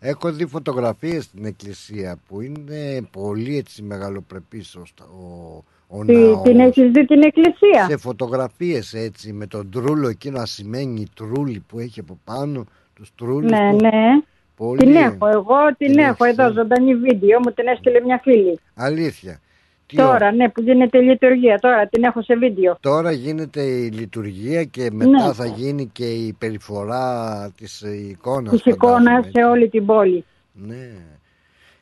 [0.00, 5.64] Έχω δει φωτογραφίες στην εκκλησία που είναι πολύ έτσι μεγαλοπρεπής ο,
[5.98, 11.06] ο Τι, την έχεις δει την εκκλησία; Σε φωτογραφίες έτσι με τον τρούλο εκείνο ασημένει
[11.14, 13.76] τρούλι που έχει από πάνω τους τρούλους Ναι, που...
[13.76, 14.22] ναι.
[14.56, 14.78] Πολύ...
[14.78, 18.60] Την έχω εγώ, την, την έχω εδώ ζωντανή βίντεο, μου την έστειλε μια φίλη.
[18.74, 19.40] Αλήθεια.
[19.86, 21.58] Τι τώρα, ναι, που γίνεται η λειτουργία.
[21.58, 22.76] Τώρα την έχω σε βίντεο.
[22.80, 25.32] Τώρα γίνεται η λειτουργία και μετά ναι.
[25.32, 28.52] θα γίνει και η περιφορά της εικόνας.
[28.52, 30.24] Της εικόνας σε όλη την πόλη.
[30.52, 30.90] Ναι.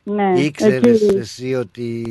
[0.03, 1.17] Ναι, Ήξερες εκεί...
[1.17, 2.05] εσύ ότι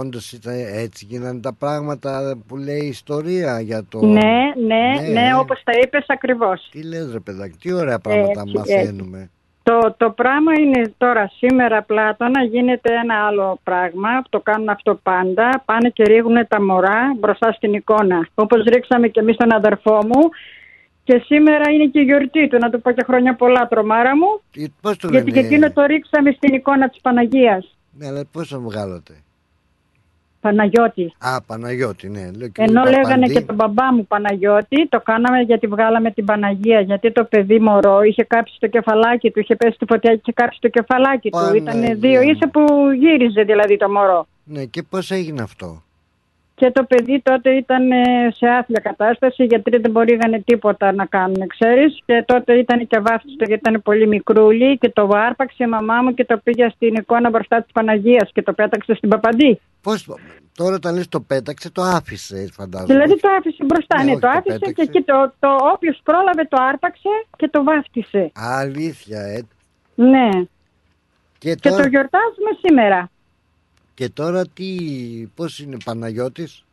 [0.00, 4.06] όντως ήταν έτσι γίνανε τα πράγματα που λέει η ιστορία για το...
[4.06, 4.20] Ναι,
[4.66, 6.68] ναι, ναι, ναι όπως τα είπες ακριβώς.
[6.70, 9.18] Τι λες ρε παιδάκι, τι ωραία πράγματα έτσι, μαθαίνουμε.
[9.18, 9.30] Έτσι.
[9.62, 11.86] Το, το πράγμα είναι τώρα σήμερα
[12.18, 14.08] να γίνεται ένα άλλο πράγμα.
[14.28, 15.62] Το κάνουν αυτό πάντα.
[15.64, 18.28] Πάνε και ρίχνουν τα μωρά μπροστά στην εικόνα.
[18.34, 20.28] Όπως ρίξαμε και εμείς τον αδερφό μου
[21.08, 24.40] και σήμερα είναι και η γιορτή του, να του πω και χρόνια πολλά, τρομάρα μου.
[24.80, 27.76] Πώς το γιατί και εκείνο το ρίξαμε στην εικόνα της Παναγίας.
[27.98, 29.14] Ναι, αλλά πώς το βγάλατε;
[30.40, 31.12] Παναγιώτη.
[31.18, 32.30] Α, Παναγιώτη, ναι.
[32.36, 36.80] Λέω και Ενώ λέγανε και τον μπαμπά μου Παναγιώτη, το κάναμε γιατί βγάλαμε την Παναγία.
[36.80, 40.32] Γιατί το παιδί μωρό είχε κάψει το κεφαλάκι του, είχε πέσει στη φωτιά και είχε
[40.32, 41.54] κάψει το κεφαλάκι του.
[41.54, 42.64] Ήταν δύο ίσε που
[42.98, 44.26] γύριζε δηλαδή το μωρό.
[44.44, 45.82] Ναι, και πώς έγινε αυτό;
[46.58, 51.04] Και το παιδί τότε ήταν ε, σε άθλια κατάσταση, οι γιατροί δεν μπορούσαν τίποτα να
[51.06, 51.98] κάνουν, ξέρεις.
[52.06, 56.14] Και τότε ήταν και βάφτιστο γιατί ήταν πολύ μικρούλι και το άρπαξε η μαμά μου
[56.14, 59.60] και το πήγε στην εικόνα μπροστά της Παναγίας και το πέταξε στην Παπαντή.
[59.82, 60.08] Πώς,
[60.54, 62.92] τώρα όταν λες το πέταξε, το άφησε φαντάζομαι.
[62.92, 66.56] Δηλαδή το άφησε μπροστά, ναι, ναι το άφησε και εκεί το, το όποιος πρόλαβε το
[66.68, 68.30] άρπαξε και το βάφτισε.
[68.34, 69.40] Αλήθεια, ε.
[69.94, 70.28] Ναι.
[71.38, 73.10] Και, και το γιορτάζουμε σήμερα.
[73.98, 74.66] Και τώρα τι,
[75.34, 76.64] πώς είναι Παναγιώτης;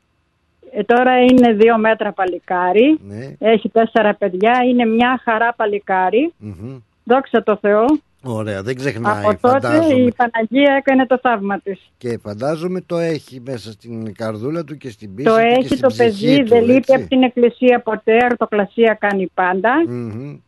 [0.72, 3.00] Ε, τώρα είναι δύο μέτρα παλικάρι.
[3.08, 3.36] Ναι.
[3.40, 4.62] Έχει τέσσερα παιδιά.
[4.70, 6.34] Είναι μια χαρά παλικάρι.
[6.44, 6.82] Mm-hmm.
[7.04, 7.86] Δόξα τω Θεώ.
[8.24, 9.24] Ωραία, δεν ξεχνάει.
[9.26, 9.94] Από τότε φαντάζομαι.
[9.94, 11.92] η Παναγία έκανε το θαύμα της.
[11.98, 15.76] Και φαντάζομαι το έχει μέσα στην καρδούλα του και στην πίστη το του έχει και
[15.76, 19.74] στην το παιδί, του, δεν λείπει από την εκκλησία ποτέ, αρτοκλασία κάνει πάντα.
[19.90, 20.40] Mm-hmm,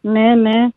[0.00, 0.68] Ναι, ναι.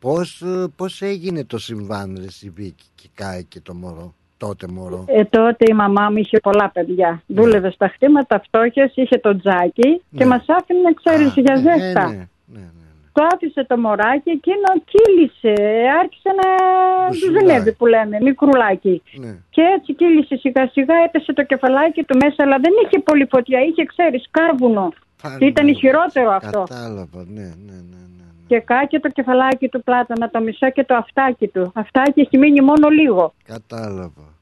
[0.00, 5.04] Πώς, ε, πώς έγινε το συμβάν ρε Σιβίκη και κάει και το μωρό, τότε μωρό.
[5.08, 7.22] Ε, τότε η μαμά μου είχε πολλά παιδιά.
[7.26, 7.40] Ναι.
[7.40, 10.26] Δούλευε στα χτήματα φτώχειας, είχε το τζάκι και Ναι.
[10.26, 12.06] μας άφηνε, ξέρεις, για Ε, ζέστα.
[12.08, 12.84] ναι, ναι, ναι, ναι.
[13.12, 15.54] Το άφησε το μωράκι, εκείνο κύλησε,
[16.02, 16.48] άρχισε να
[17.08, 17.40] Μπουσουλάει.
[17.42, 19.02] δουλεύει που λέμε, μικρουλάκι.
[19.12, 19.32] ναι.
[19.50, 23.60] Και έτσι κύλησε σιγά σιγά, έπεσε το κεφαλάκι του μέσα, αλλά δεν είχε πολύ φωτιά,
[23.60, 24.92] είχε ξέρεις κάρβουνο.
[25.22, 25.72] Πάλι, Και ήταν ναι.
[25.72, 26.62] χειρότερο αυτό.
[26.68, 27.78] Κατάλαβα, ναι, ναι, ναι.
[27.92, 28.25] ναι, ναι.
[28.46, 31.72] Και κάκε το κεφαλάκι του πλάτανα, το μισό και το αυτάκι του.
[31.74, 33.34] Αυτάκι έχει μείνει μόνο λίγο.
[33.44, 34.34] Κατάλαβα.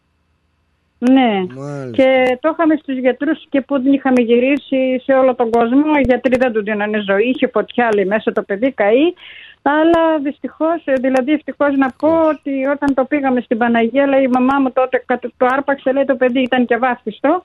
[0.98, 1.46] Ναι.
[1.54, 1.90] Μάλιστα.
[1.90, 5.82] Και το είχαμε στους γιατρούς και που δεν είχαμε γυρίσει σε όλο τον κόσμο.
[5.96, 7.28] Οι γιατροί δεν του δίνανε ζωή.
[7.28, 9.14] Είχε φωτιά, λέει, μέσα το παιδί καεί.
[9.62, 14.58] Αλλά δυστυχώς, δηλαδή ευτυχώς να πω ότι όταν το πήγαμε στην Παναγία, λέει η μαμά
[14.58, 17.44] μου τότε κατ- το άρπαξε, λέει το παιδί ήταν και βάφτιστο.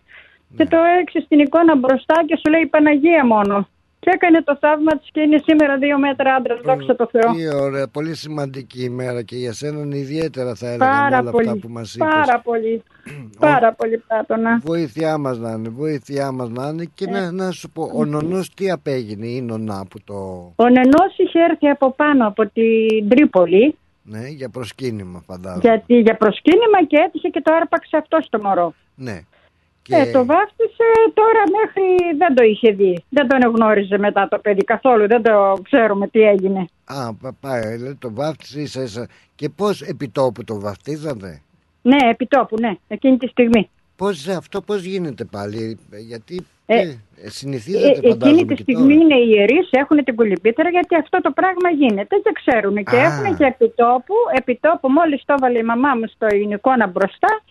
[0.57, 3.67] Και το έξι στην εικόνα μπροστά και σου λέει η Παναγία μόνο.
[3.99, 7.33] Και έκανε το θαύμα της και είναι σήμερα δύο μέτρα άντρα, δόξα τω Θεώ.
[7.33, 11.29] Τι ωραία, πολύ σημαντική ημέρα και για σένα είναι ιδιαίτερα θα έλεγα με Πάρα όλα
[11.29, 11.59] αυτά πολύ.
[11.59, 12.07] που μας είπες.
[12.07, 12.83] Πάρα πολύ.
[13.39, 14.59] Πάρα πολύ πλάτωνα.
[14.63, 18.53] Βοήθειά μας να είναι, βοήθειά μας να είναι και να, να σου πω, ο νονός
[18.53, 20.15] τι απέγινε η νονά που το,
[20.55, 25.61] Ο Νενός είχε έρθει από πάνω από την Τρίπολη ναι, για προσκύνημα φαντάζομαι.
[25.63, 28.73] γιατί, για προσκύνημα και έτυχε και το άρπαξε αυτό στο μωρό.
[28.95, 29.19] Ναι.
[29.81, 33.03] Και Ε, το βάφτισε τώρα μέχρι δεν το είχε δει.
[33.09, 35.07] Δεν τον γνώριζε μετά το παιδί καθόλου.
[35.07, 36.65] Δεν το ξέρουμε τι έγινε.
[36.85, 39.07] Α, πα- πάει, δηλαδή το βάφτισε ίσα ίσα.
[39.35, 41.41] Και πώς επιτόπου το βαφτίζατε.
[41.81, 43.69] Ναι, επιτόπου, ναι, εκείνη τη στιγμή.
[43.95, 46.81] Πώς αυτό πώς γίνεται πάλι, ε, γιατί Ε, ε,
[47.23, 49.03] ε, συνηθίζεται Ε, φαντάζομαι εκείνη τη και στιγμή τώρα.
[49.03, 52.75] είναι οι ιερείς, έχουν την κολυμπήτρα γιατί αυτό το πράγμα γίνεται και ξέρουν.
[52.83, 53.03] Και Α.
[53.03, 57.41] έχουν και επιτόπου, επιτόπου μόλις το έβαλε η μαμά μου στο εικόνα μπροστά,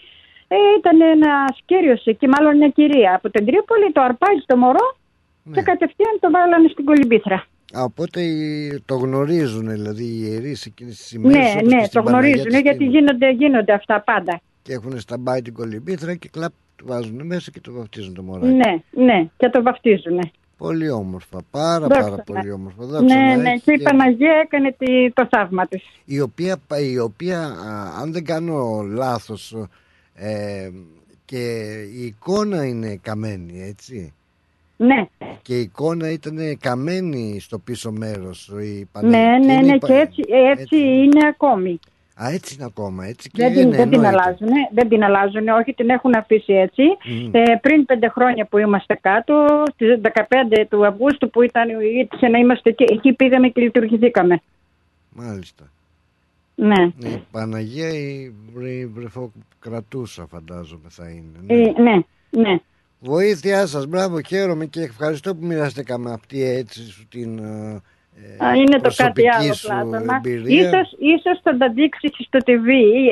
[0.48, 1.32] ε, ήταν ένα
[1.64, 4.96] κύριο εκεί, μάλλον μια κυρία από την Τρίπολη, το αρπάζει το μωρό
[5.44, 5.62] και Ναι.
[5.62, 7.34] κατευθείαν το βάλανε στην κολυμπήθρα.
[7.78, 11.84] Α, οπότε οι- το γνωρίζουν δηλαδή οι ιερείς εκείνες τις ημέρες Ναι, όπως και ναι,
[11.84, 12.90] στην το γνωρίζουν Παναγία της γιατί Τίμου.
[12.90, 14.40] γίνονται, γίνονται αυτά πάντα.
[14.62, 18.22] Και έχουν στα μπάι την κολυμπήθρα και κλαπ το βάζουν μέσα και το βαφτίζουν το
[18.22, 18.52] μωράκι.
[18.52, 20.30] Ναι, ναι, και το βαφτίζουν.
[20.58, 22.32] Πολύ όμορφα, πάρα Δόξα πάρα τω.
[22.32, 22.84] πολύ όμορφα.
[22.84, 25.82] Δόξα Ναι, να ναι, έχει και η και- Παναγία έκανε τη- το θαύμα της.
[26.04, 26.56] η οποία,
[26.92, 29.56] η οποία α, αν δεν κάνω λάθος
[30.18, 30.70] ε,
[31.24, 34.12] και η εικόνα είναι καμένη έτσι;
[34.76, 35.06] Ναι,
[35.42, 39.18] και η εικόνα ήταν καμένη στο πίσω μέρος η ναι, Παναγία.
[39.38, 40.22] ναι, είναι ναι, η και Πα- έτσι,
[40.58, 41.78] έτσι είναι ακόμη.
[42.22, 44.08] Α, έτσι είναι ακόμα, έτσι και Δεν την, είναι, δεν την εννοείται.
[44.22, 46.82] αλλάζουν, δεν την αλλάζουν, όχι την έχουν αφήσει έτσι.
[47.04, 47.30] Μμμ.
[47.34, 51.68] Ε, πριν πέντε χρόνια που είμαστε κάτω, στις 15 του Αυγούστου που ήταν,
[52.00, 54.40] έτυχε να είμαστε εκεί, εκεί πήγαμε και λειτουργηθήκαμε.
[55.10, 55.64] Μάλιστα.
[56.60, 56.84] Ναι.
[56.96, 61.38] Ναι, η Παναγία η βρε- βρεφοκρατούσα φαντάζομαι θα είναι.
[61.46, 61.54] Ναι.
[61.54, 61.96] Ε, ναι,
[62.30, 62.56] ναι.
[63.00, 67.82] Βοήθειά σας, μπράβο, χαίρομαι και ευχαριστώ που μοιραστήκαμε αυτή έτσι σου την ε,
[68.40, 70.14] ε, Α, είναι το προσωπική κάτι άλλο σου πλάτωνα.
[70.24, 70.60] εμπειρία.
[70.68, 72.66] Ίσως, ίσως θα τα δείξει στο TV.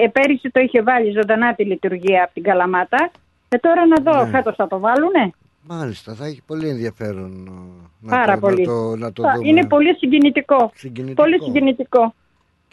[0.04, 3.10] Ε, πέρυσι το είχε βάλει ζωντανά τη λειτουργία από την Καλαμάτα.
[3.48, 4.30] Ε, τώρα να δω, Ναι.
[4.30, 5.30] φέτος θα το βάλουνε;
[5.68, 7.50] Μάλιστα, θα έχει πολύ ενδιαφέρον ε,
[8.00, 8.60] να, Πάρα το, πολύ.
[8.66, 9.48] να το, να το Θα- δούμε.
[9.48, 10.70] Είναι πολύ συγκινητικό.
[10.74, 11.22] Συγκινητικό.
[11.22, 12.14] Πολύ συγκινητικό.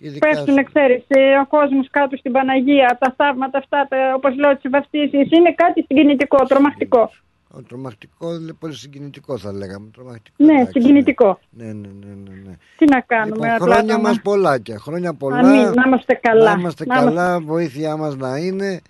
[0.03, 1.03] Και ειδικά Πέφτουν, σου- ξέρει,
[1.43, 5.31] ο κόσμος κάτω στην Παναγία, τα θαύματα αυτά, όπως λέω, τις βαφτίσεις.
[5.37, 7.11] Είναι κάτι συγκινητικό, τρομακτικό.
[7.57, 9.87] Ο, τρομακτικό, είναι πολύ συγκινητικό θα λέγαμε.
[9.93, 11.39] Τρομακτικό, Ναι, εντάξει, συγκινητικό.
[11.49, 12.53] Ναι, ναι, ναι, ναι, ναι.
[12.77, 15.37] Τι να κάνουμε, Λοιπόν, απλά χρόνια το- μας πολλάκια, χρόνια πολλά.
[15.37, 16.53] Αμήν, να είμαστε καλά.
[16.53, 18.81] Να είμαστε Να είμαστε- καλά, βοήθειά μας να είναι.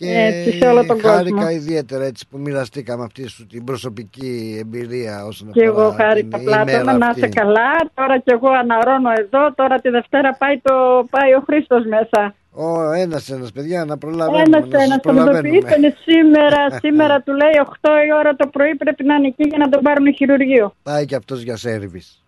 [0.00, 1.50] Και Έτσι, σε όλο τον χάρηκα κόσμο.
[1.50, 6.46] ιδιαίτερα έτσι που μοιραστήκαμε αυτή σου την προσωπική εμπειρία όσον Και αφορά εγώ χάρηκα την
[6.46, 7.18] ημέρα πλάτωνα, να αυτή.
[7.20, 7.70] είσαι καλά.
[7.94, 9.54] Τώρα κι εγώ αναρώνω εδώ.
[9.54, 10.74] Τώρα τη Δευτέρα πάει, το,
[11.10, 12.34] πάει ο Χρήστος μέσα.
[12.52, 15.56] Ω, ένας ένας παιδιά να προλαβαίνουμε, Ένας να σας ένας θα προλαβαίνουμε.
[15.56, 16.60] ήταν σήμερα.
[16.84, 19.82] σήμερα του λέει 8 η ώρα το πρωί πρέπει να είναι εκεί για να τον
[19.82, 20.74] πάρουν χειρουργείο.
[20.82, 22.19] Πάει και αυτός για σέρβις.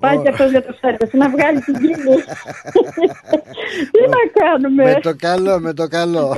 [0.00, 1.94] Πάει Ω, και αυτός για το σέρβις, να βγάλει την κύλη.
[3.92, 6.26] Τι να κάνουμε; Με το καλό, με το καλό.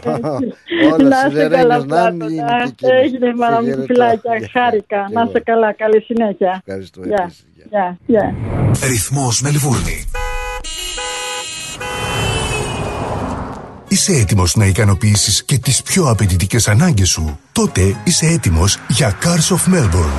[0.92, 2.26] Όλα να είστε καλά, σιδερένιος να είναι Πλάτωνα.
[2.26, 3.02] γίνει και εκείνος.
[3.04, 3.84] Έγινε μάνα Σε μου χαιρετώ.
[3.86, 4.36] φιλάκια.
[4.36, 4.48] Γεια.
[4.52, 5.04] Χάρηκα.
[5.08, 5.28] Και Να εγώ.
[5.28, 5.72] είστε καλά.
[5.72, 6.62] Καλή συνέχεια.
[6.66, 7.16] Ευχαριστώ Γεια.
[7.22, 7.46] επίσης.
[7.56, 7.66] Γεια.
[7.70, 7.98] Γεια.
[8.06, 8.34] Γεια.
[8.88, 10.04] Ρυθμός Μελβούρνη.
[13.88, 19.54] Είσαι έτοιμος να ικανοποιήσεις και τις πιο απαιτητικές ανάγκες σου; Τότε είσαι έτοιμος για Cars
[19.56, 20.18] of Melbourne.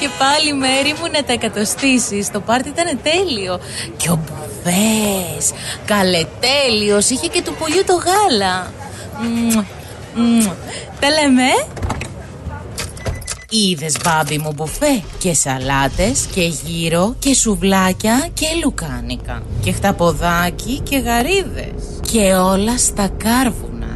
[0.00, 2.30] Και πάλι μέρη μου να τα εκατοστήσεις.
[2.30, 3.60] Το πάρτι ήταν τέλειο.
[3.96, 5.52] Και ο Μπουβές,
[5.84, 8.72] καλετέλειος, είχε και του πουλιού το γάλα.
[11.00, 11.48] Τα λέμε.
[13.50, 20.98] Είδες μπάμπι μου μπουφέ και σαλάτες και γύρο και σουβλάκια και λουκάνικα και χταποδάκι και
[20.98, 23.95] γαρίδες και όλα στα κάρβουνα.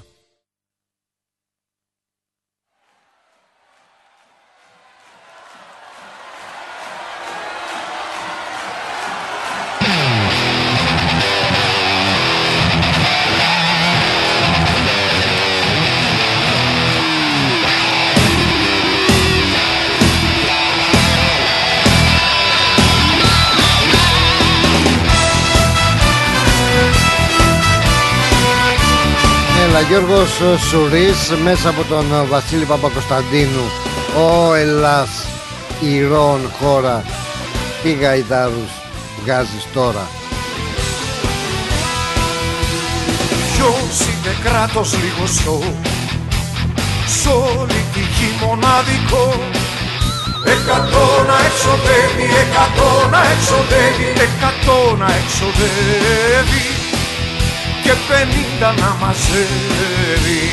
[30.69, 33.65] Σουρίς μέσα από τον Βασίλη Παπακοσταντίνου
[34.17, 35.09] Ο Ελλάς
[35.79, 37.03] ηρών χώρα.
[37.83, 38.71] Τι γαϊδάρους
[39.23, 40.07] βγάζεις τώρα.
[43.53, 45.61] Ποιος είναι κράτος λίγο σιώ;
[47.21, 49.39] Σ' όλη τη γη μοναδικό.
[50.45, 56.70] Εκατό να εξοδεύει, εκατό να εξοδεύει Εκατό να εξοδεύει
[57.91, 60.45] Και πενήντα να μαζεύει.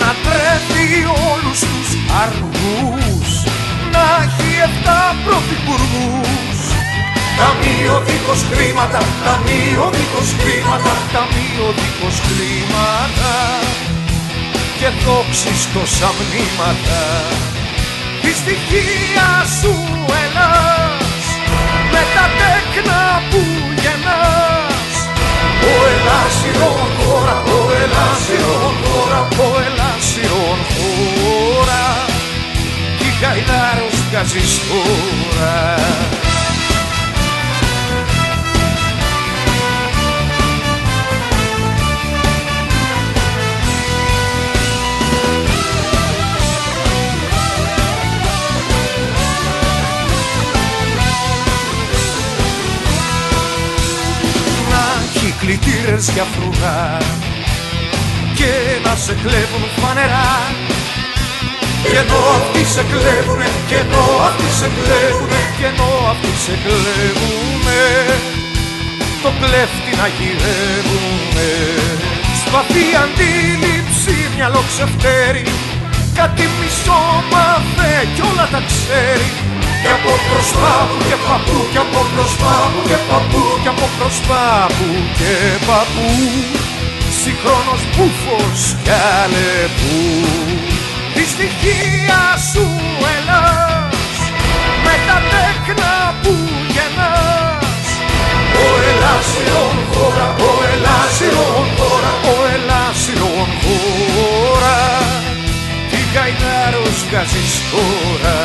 [0.00, 0.88] Να τρέφει
[1.30, 1.88] όλους τους
[2.22, 3.30] αργούς
[3.92, 6.58] Να έχει εφτά πρωθυπουργούς.
[7.38, 13.34] Ταμείο δίχως χρήματα, ταμείο δίχως χρήματα, ταμείο δίχως χρήματα
[14.78, 17.02] και δόξεις τόσα μνήματα
[18.20, 19.74] τη στοιχεία σου
[20.22, 21.24] Ελλάς
[21.92, 23.73] με τα τέκνα που γεννάς
[25.70, 31.84] ο Ελλάς ηρών χώρα, ο Ελλάς ηρών χώρα, ο Ελλάς ηρών χώρα
[32.98, 35.54] κι γαϊδάρος βγάζεις τώρα
[55.44, 56.98] κλητήρες για φρούγα
[58.38, 58.52] και
[58.84, 60.32] να σε κλέβουν φανερά.
[61.82, 67.82] Και ενώ αυτοί σε κλέβουνε, και ενώ αυτοί σε κλέβουνε, και ενώ αυτοί σε κλέβουνε
[69.22, 71.52] το κλέφτη να γυρεύουνε.
[72.40, 75.44] Σπαθή αντίληψη, μυαλό ξεφτέρι
[76.18, 77.02] κάτι μισό
[77.32, 79.28] μάθε κι όλα τα ξέρει
[79.84, 85.34] και από προσπάπου και παππού και από προσπάπου και παππού και από προσπάπου και
[85.68, 86.10] παππού.
[87.20, 89.98] Συγχρόνος μπούφος κι αλεπού.
[91.14, 92.64] Τη στοιχεία σου
[93.14, 94.18] Ελλάς
[94.84, 96.32] με τα τέκνα που
[96.74, 97.86] γεννάς.
[98.64, 104.78] Ο Ελλάσιον χώρα, ο Ελλάσιον χώρα, ο Ελλάσιον χώρα.
[105.90, 108.38] Τι γαϊδάρος βγάζεις τώρα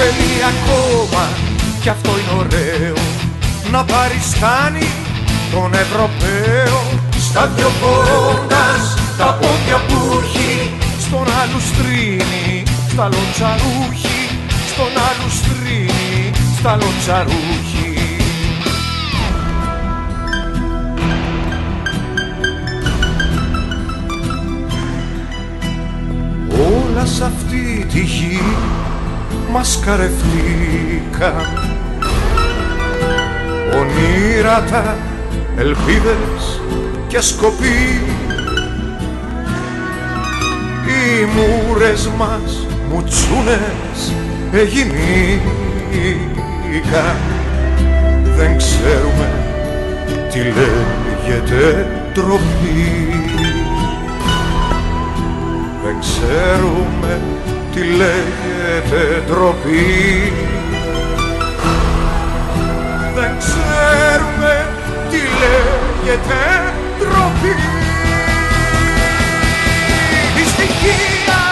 [0.00, 1.28] Θέλει ακόμα
[1.80, 2.94] κι αυτό είναι ωραίο.
[3.70, 4.88] Να παριστάνει
[5.52, 6.78] τον Ευρωπαίο.
[7.28, 8.82] Στα δυο κορώντας
[9.18, 10.70] τα πόδια που έχει
[11.00, 14.20] στον άλλου στρίνει στα λοτσαρούχι
[14.70, 17.96] στον άλλου στρίνει στα λοτσαρούχι
[26.48, 28.40] Όλα σ' αυτή τη γη
[29.52, 31.46] μας καρευτήκαν
[33.78, 34.96] ονείρατα,
[35.56, 36.60] ελπίδες
[37.06, 38.02] και σκοποί.
[40.86, 44.12] Οι μούρες μας μουτσούνες
[44.52, 45.46] εγινήκα
[48.36, 49.30] δεν ξέρουμε
[50.32, 53.08] τι λέγεται τροπή
[55.84, 57.20] δεν ξέρουμε
[57.78, 60.32] τι λέγεται ντροπή.
[63.14, 64.66] Δεν ξέρουμε
[65.10, 67.54] τι λέγεται ντροπή.
[70.36, 71.47] Η στοιχεία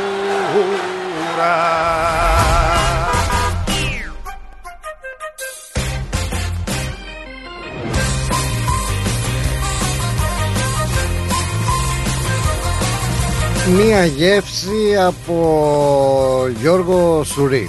[13.76, 17.68] Μία γεύση από Γιώργο Σουρή.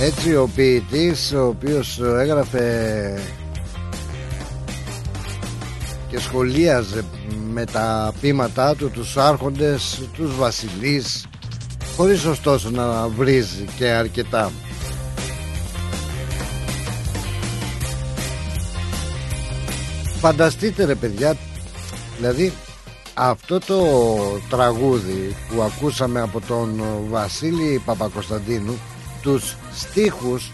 [0.00, 3.18] Έτσι ο ποιητής ο οποίος έγραφε
[6.08, 7.04] και σχολίαζε
[7.50, 11.26] με τα ποίηματά του τους άρχοντες, τους βασιλείς
[11.96, 14.50] χωρίς ωστόσο να βρίζει και αρκετά.
[20.20, 21.36] Φανταστείτε ρε παιδιά
[22.16, 22.52] Δηλαδή
[23.14, 23.82] αυτό το
[24.48, 28.78] τραγούδι που ακούσαμε από τον Βασίλη Παπακοσταντίνου
[29.22, 30.52] τους στίχους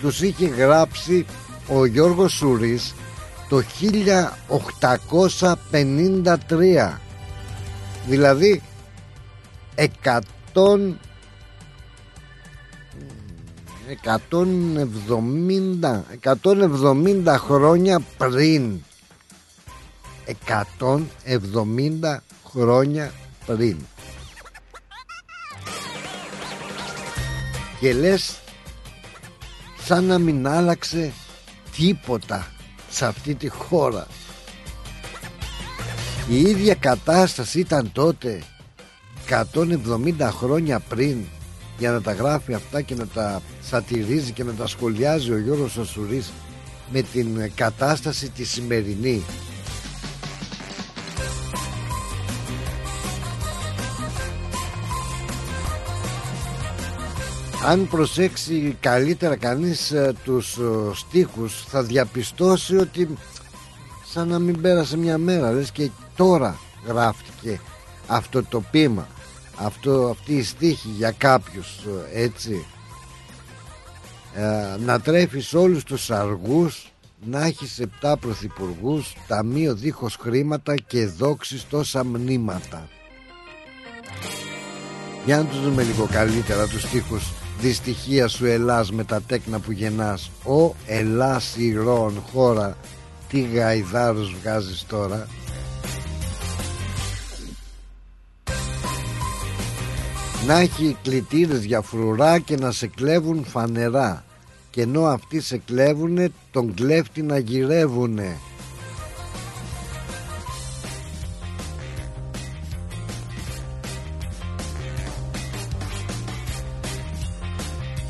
[0.00, 1.26] τους είχε γράψει
[1.68, 2.94] ο Γιώργος Σουρής
[3.48, 3.62] το
[5.70, 6.92] 1853
[8.06, 8.62] δηλαδή
[9.76, 10.94] 100
[14.02, 18.82] 170 170 χρόνια πριν.
[20.46, 23.12] 170 χρόνια
[23.46, 23.76] πριν.
[27.80, 28.38] Και λες
[29.84, 31.12] σαν να μην άλλαξε
[31.76, 32.55] τίποτα
[32.96, 34.06] σε αυτή τη χώρα.
[36.28, 38.42] Η ίδια κατάσταση ήταν τότε
[39.28, 41.16] 170 χρόνια πριν
[41.78, 45.76] για να τα γράφει αυτά και να τα σατυρίζει και να τα σχολιάζει ο Γιώργος
[45.76, 46.32] Οσουρής
[46.92, 49.24] με την κατάσταση τη σημερινή
[57.66, 63.08] αν προσέξει καλύτερα κανείς ε, τους ε, στίχους θα διαπιστώσει ότι
[64.12, 67.60] σαν να μην πέρασε μια μέρα λες και τώρα γράφτηκε
[68.06, 69.08] αυτό το πείμα
[69.56, 71.78] αυτό, αυτή η στίχη για κάποιους
[72.12, 72.66] ε, έτσι.
[74.78, 76.92] Να τρέφεις όλους τους αργούς
[77.24, 82.88] να έχεις επτά πρωθυπουργούς ταμείο δίχως χρήματα και δόξεις τόσα μνήματα.
[85.24, 89.72] Για να τους δούμε λίγο καλύτερα τους στίχους Δυστυχία σου Ελλάς με τα τέκνα που
[89.72, 90.30] γεννάς.
[90.44, 92.76] Ο Ελλάς ηρών χώρα
[93.28, 95.26] Τι γαϊδάρους βγάζεις τώρα.
[100.46, 104.24] Να έχει κλητήρες για φρουρά και να σε κλέβουν φανερά.
[104.70, 108.36] Και ενώ αυτοί σε κλέβουνε τον κλέφτη να γυρεύουνε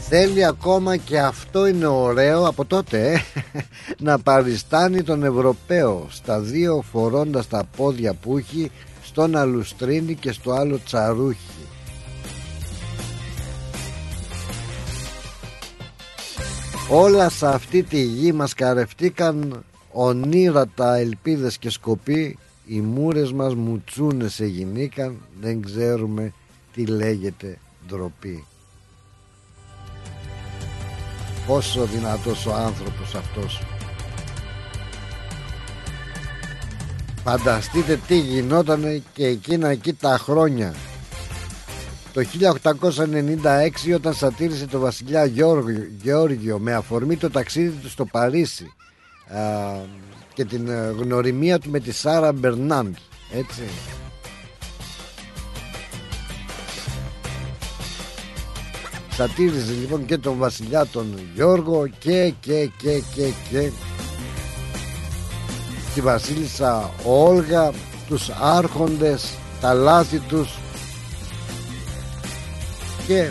[0.09, 3.19] Θέλει ακόμα και αυτό είναι ωραίο από τότε ε,
[3.99, 8.71] να παριστάνει τον Ευρωπαίο στα δύο φορώντας τα πόδια που έχει
[9.03, 11.67] στον αλουστρίνι και στο άλλο τσαρούχι.
[16.91, 24.41] Όλα σε αυτή τη γη μας καρευτήκαν ονείρατα ελπίδες και σκοποί οι μούρες μας μουτσούνες
[24.41, 26.33] εγινήκαν δεν ξέρουμε
[26.73, 28.45] τι λέγεται ντροπή.
[31.47, 33.61] Πόσο δυνατός ο άνθρωπος αυτός.
[37.23, 40.75] Φανταστείτε τι γινόταν και εκείνα εκεί τα χρόνια.
[42.13, 42.23] Το
[43.91, 48.73] 1896 όταν σατήρισε το βασιλιά Γεώργιο, Γεώργιο με αφορμή το ταξίδι του στο Παρίσι
[49.29, 49.41] α,
[50.35, 52.95] και την ε, γνωριμία του με τη Σάρα Μπερνάντ
[53.33, 53.63] έτσι
[59.17, 63.71] Σατήριζε λοιπόν και τον βασιλιά τον Γιώργο και και και και και
[65.95, 67.73] τη βασίλισσα Όλγα
[68.07, 70.59] τους άρχοντες τα λάθη τους.
[73.07, 73.31] Και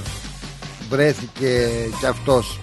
[0.89, 1.69] βρέθηκε
[1.99, 2.59] κι αυτός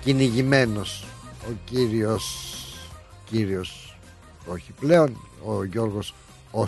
[0.00, 1.04] κυνηγημένος
[1.48, 2.54] ο κύριος
[3.24, 3.96] κύριος
[4.46, 6.14] όχι πλέον ο Γιώργος
[6.50, 6.66] ο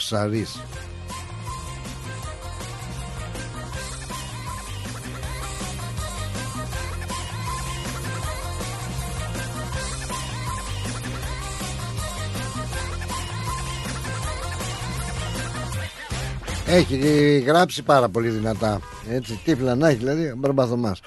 [16.73, 18.81] Έχει γράψει πάρα πολύ δυνατά.
[19.09, 21.01] Έτσι, τύφλα να έχει, δηλαδή, μπαρμπαθωμάς.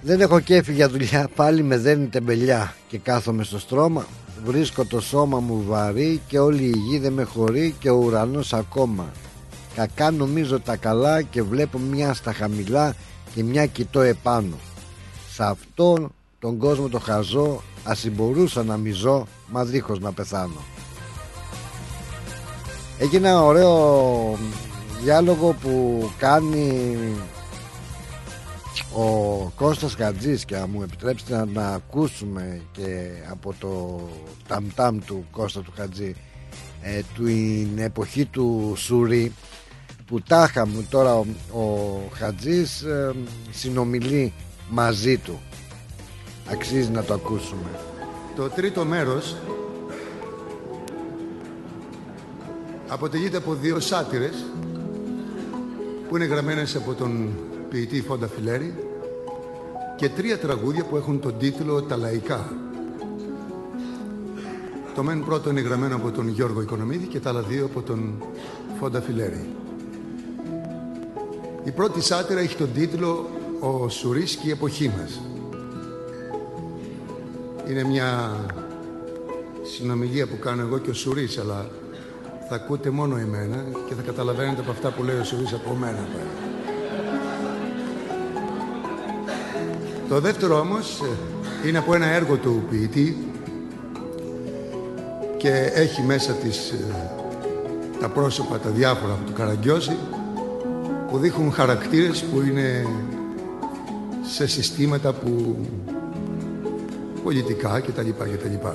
[0.00, 4.06] Δεν έχω κέφι για δουλειά, πάλι με δένει τεμπελιά και κάθομαι στο στρώμα.
[4.44, 8.52] Βρίσκω το σώμα μου βαρύ και όλη η γη δεν με χωρεί και ο ουρανός
[8.52, 9.12] ακόμα.
[9.74, 12.94] Κακά νομίζω τα καλά και βλέπω μια στα χαμηλά
[13.34, 14.58] και μια κοιτώ επάνω.
[15.30, 20.73] Σε αυτόν τον κόσμο το χαζό ας συμπορούσα να μιζώ μα δίχως να πεθάνω.
[22.98, 24.38] Έχει ένα ωραίο
[25.02, 26.96] διάλογο που κάνει
[28.96, 29.04] ο
[29.56, 34.00] Κώστας Χατζής και αν μου επιτρέψετε να, να ακούσουμε και από το
[34.74, 36.14] ταμ του Κώστα του Χατζή
[36.82, 39.32] ε, την εποχή του Σουρή
[40.06, 43.14] που τάχα μου τώρα ο, ο Χατζής ε,
[43.50, 44.32] συνομιλεί
[44.70, 45.40] μαζί του.
[46.50, 47.70] Αξίζει να το ακούσουμε.
[48.36, 49.36] Το τρίτο μέρος
[52.88, 54.44] αποτελείται από δύο σάτυρες
[56.08, 57.28] που είναι γραμμένες από τον
[57.68, 58.74] ποιητή Φόντα Φιλέρη
[59.96, 62.52] και τρία τραγούδια που έχουν τον τίτλο «Τα λαϊκά».
[64.94, 68.22] Το μεν πρώτο είναι γραμμένο από τον Γιώργο Οικονομίδη και τα άλλα δύο από τον
[68.78, 69.46] Φόντα Φιλέρη.
[71.64, 73.30] Η πρώτη σάτυρα έχει τον τίτλο
[73.60, 75.20] «Ο Σουρίς και η εποχή μας».
[77.68, 78.36] Είναι μια
[79.62, 81.66] συνομιλία που κάνω εγώ και ο Σουρίς, αλλά
[82.56, 86.08] θα ακούτε μόνο εμένα και θα καταλαβαίνετε από αυτά που λέει ο Σιωρής από μένα
[90.08, 91.00] Το δεύτερο όμως
[91.64, 93.16] ε, είναι από ένα έργο του ποιητή
[95.36, 97.10] και έχει μέσα της ε,
[98.00, 99.96] τα πρόσωπα, τα διάφορα του Καραγκιόζη
[101.10, 102.86] που δείχνουν χαρακτήρες που είναι
[104.22, 105.56] σε συστήματα που
[107.24, 108.08] πολιτικά κτλ.
[108.08, 108.66] κτλ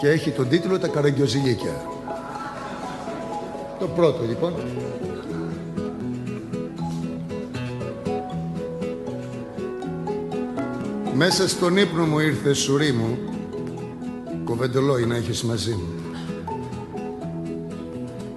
[0.00, 1.94] και έχει τον τίτλο «Τα καραγκιοζηλίκια».
[3.78, 4.52] Το πρώτο λοιπόν.
[11.14, 13.18] Μέσα στον ύπνο μου ήρθε σουρή μου.
[14.44, 15.88] Κοβεντολόι να έχεις μαζί μου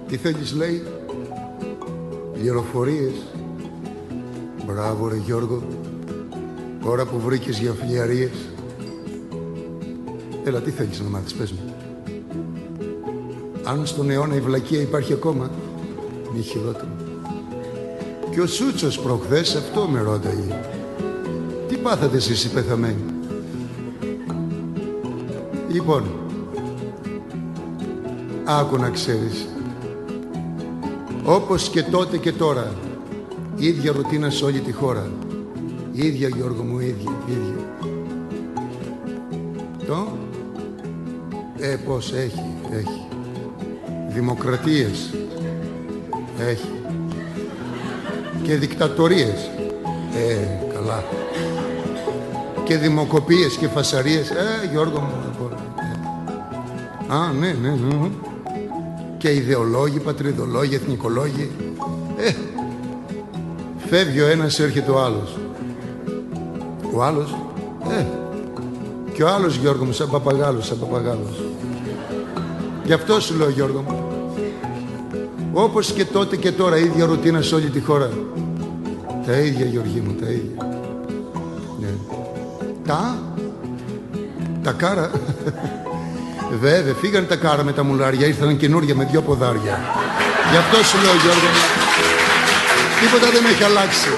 [0.08, 0.82] Τι θέλεις λέει.
[2.32, 3.12] Πληροφορίες.
[4.66, 5.62] Μπράβο ρε Γιώργο.
[6.84, 8.49] Ώρα που βρήκες για φιλιαρίες
[10.50, 11.74] Έλα, τι θέλεις να μάθεις, πες μου.
[13.64, 15.50] Αν στον αιώνα η βλακεία υπάρχει ακόμα,
[16.34, 16.88] μη χειρότερο.
[18.30, 20.60] Και ο Σούτσος προχθές αυτό με ρώταγε.
[21.68, 23.04] Τι πάθατε εσείς οι πεθαμένοι.
[25.70, 26.04] Λοιπόν,
[28.44, 29.48] άκου να ξέρεις.
[31.24, 32.74] Όπως και τότε και τώρα,
[33.56, 35.10] ίδια ρουτίνα σε όλη τη χώρα.
[35.92, 37.49] Ίδια Γιώργο μου, ίδια, ίδια.
[41.70, 43.06] Ε, πώς έχει, έχει.
[44.08, 45.14] Δημοκρατίες.
[46.38, 46.68] Έχει.
[48.42, 49.50] Και δικτατορίες.
[50.14, 51.04] Ε, καλά.
[52.64, 54.30] Και δημοκοπίες και φασαρίες.
[54.30, 55.50] Ε, Γιώργο μου.
[57.08, 57.14] Ε.
[57.14, 58.10] Α, ναι, ναι, ναι.
[59.18, 61.50] Και ιδεολόγοι, πατριδολόγοι, εθνικολόγοι.
[62.16, 62.32] Ε,
[63.88, 65.38] φεύγει ο ένας, έρχεται ο άλλος.
[66.94, 67.34] Ο άλλος,
[67.98, 68.04] ε,
[69.12, 71.49] και ο άλλος Γιώργο μου, σαν παπαγάλος, σαν παπαγάλος.
[72.90, 74.12] Γι' αυτό σου λέω Γιώργο μου.
[75.52, 78.10] Όπως και τότε και τώρα, ίδια ρουτίνα σε όλη τη χώρα.
[79.26, 80.78] Τα ίδια Γιώργη μου, τα ίδια.
[81.80, 81.88] Ναι.
[82.86, 83.18] Τα,
[84.62, 85.10] τα κάρα.
[86.60, 89.78] Βέβαια, φύγανε τα κάρα με τα μουλάρια, ήρθαν καινούργια με δυο ποδάρια.
[90.50, 91.64] Γι' αυτό σου λέω Γιώργο μου.
[93.00, 94.08] Τίποτα δεν έχει αλλάξει.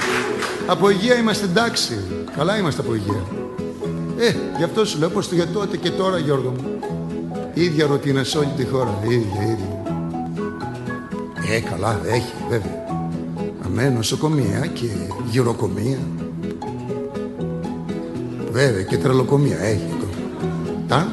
[0.67, 1.99] Από υγεία είμαστε εντάξει.
[2.35, 3.23] Καλά είμαστε από υγεία.
[4.17, 6.72] Ε, γι' αυτό σου λέω πως το για τότε και τώρα Γιώργο μου.
[7.53, 8.99] Ίδια ρωτίνα σε όλη τη χώρα.
[9.03, 9.83] Ίδια, ίδια.
[11.55, 12.85] Ε, καλά, έχει, βέβαια.
[13.65, 14.85] Αμέ, νοσοκομεία και
[15.29, 15.97] γυροκομεία.
[18.51, 19.93] Βέβαια, και τρελοκομεία έχει.
[20.87, 21.11] Τα;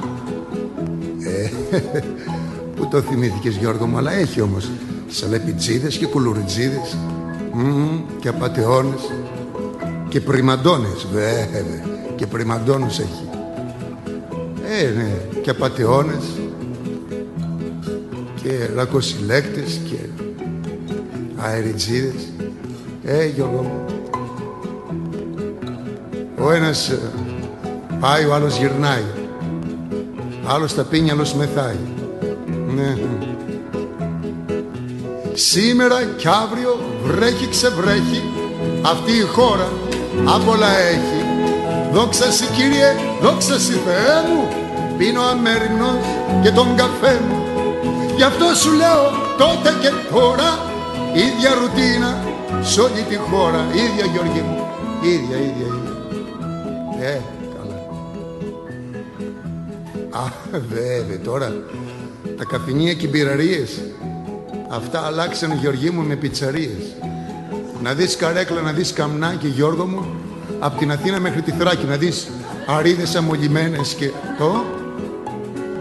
[1.22, 1.51] Ε,
[2.76, 4.70] που το θυμήθηκες Γιώργο μου, αλλά έχει όμως.
[5.09, 6.97] Σαλεπιτζίδες και κουλουριτζίδες.
[7.53, 9.12] Μμμ, και απατεώνες.
[10.09, 11.84] Και πριμαντώνες, βέβαια.
[12.16, 13.28] Και πριμαντώνους έχει.
[14.80, 16.24] Ε, ναι, και απατεώνες.
[18.42, 19.96] Και λακοσυλλέκτες και
[21.42, 22.28] αεριτζίδες.
[23.05, 23.84] Ε, Γιώργο μου.
[26.38, 26.98] Ο ένας ε,
[28.01, 29.05] πάει, ο άλλος γυρνάει.
[30.46, 31.78] Άλλος τα πίνει, άλλος μεθάει.
[32.74, 32.96] Ναι.
[35.34, 38.22] Σήμερα κι αύριο βρέχει ξεβρέχει
[38.82, 39.68] αυτή η χώρα
[40.24, 41.24] απ' όλα έχει.
[41.92, 44.68] Δόξα σοι Κύριε, δόξα σοι Θεέ μου
[45.01, 46.05] πίνω αμέριμνος
[46.42, 47.38] και τον καφέ μου.
[48.16, 49.03] Γι' αυτό σου λέω
[49.38, 50.48] τότε και τώρα
[51.14, 52.11] ίδια ρουτίνα
[52.62, 53.66] σ' όλη τη χώρα.
[53.72, 54.59] Ίδια Γιώργη μου,
[55.03, 55.94] ίδια, ίδια, ίδια.
[57.09, 57.20] Ε,
[57.57, 57.78] καλά.
[60.24, 60.28] Α,
[60.70, 61.53] βέβαια τώρα
[62.38, 63.80] τα καφενεία και οι μπειραρίες
[64.68, 66.84] αυτά αλλάξαν Γιώργη μου με πιτσαρίες.
[67.82, 70.07] Να δεις καρέκλα, να δεις καμνάκι Γιώργο μου
[70.59, 72.28] από την Αθήνα μέχρι τη Θράκη να δεις
[72.66, 74.64] αρίδες αμολυμένες και το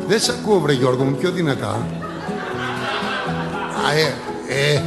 [0.10, 1.88] δεν σ' ακούω βρε Γιώργο μου πιο δυνατά.
[3.88, 4.82] Α, ε, ε,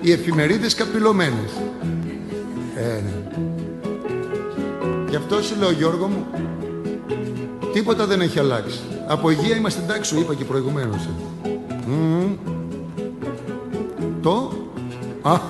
[0.00, 1.50] οι εφημερίδες καπηλωμένες.
[2.74, 3.12] Ε, ναι.
[5.08, 6.26] Γι' αυτό σου λέω Γιώργο μου
[7.72, 8.80] Τίποτα δεν έχει αλλάξει.
[9.06, 11.08] Από υγεία είμαστε εντάξει σου είπα και προηγουμένως
[11.86, 12.36] Μμμ.
[14.22, 14.52] Το
[15.22, 15.32] Α.
[15.32, 15.40] Αχ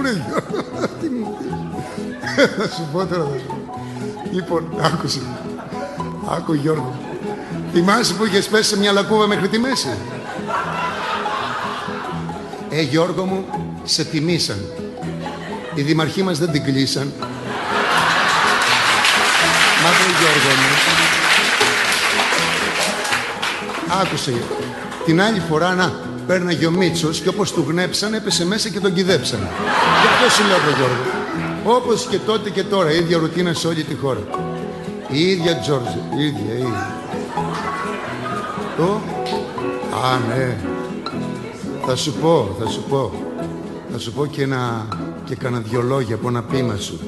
[0.00, 1.50] βρε Γιώργο Τι μου πεις.
[2.56, 3.56] Θα σου πω τώρα θα σου πω.
[4.32, 5.20] Λοιπόν άκουσε
[6.28, 6.94] Άκου Γιώργο
[7.72, 9.88] Θυμάσαι που είχες πέσει σε μια λακκούβα μέχρι τη μέση;
[12.70, 13.44] Ε Γιώργο μου
[13.84, 14.58] Σε τιμήσαν
[15.74, 17.12] Οι δημαρχοί μας δεν την κλείσαν
[19.82, 20.68] Μα βρε Γιώργο μου
[24.00, 24.32] Άκουσε
[25.04, 25.92] Την άλλη φορά να
[26.26, 29.38] Πέρναγε ο Μίτσος και όπως του γνέψαν έπεσε μέσα και τον κυδέψαν.
[30.00, 31.76] Γι' αυτό σου λέω τον Γιώργο.
[31.76, 34.45] Όπως και τότε και τώρα, η ίδια ρουτίνα σε όλη τη χώρα.
[35.10, 36.94] Η ίδια Τζόρτζ, η ίδια, η ίδια.
[38.76, 39.00] Το,
[39.96, 40.56] α ναι,
[41.86, 43.12] θα σου πω, θα σου πω.
[43.92, 44.88] Θα σου πω και ένα,
[45.24, 47.00] και κάνα δυο λόγια από ένα πείμα σου.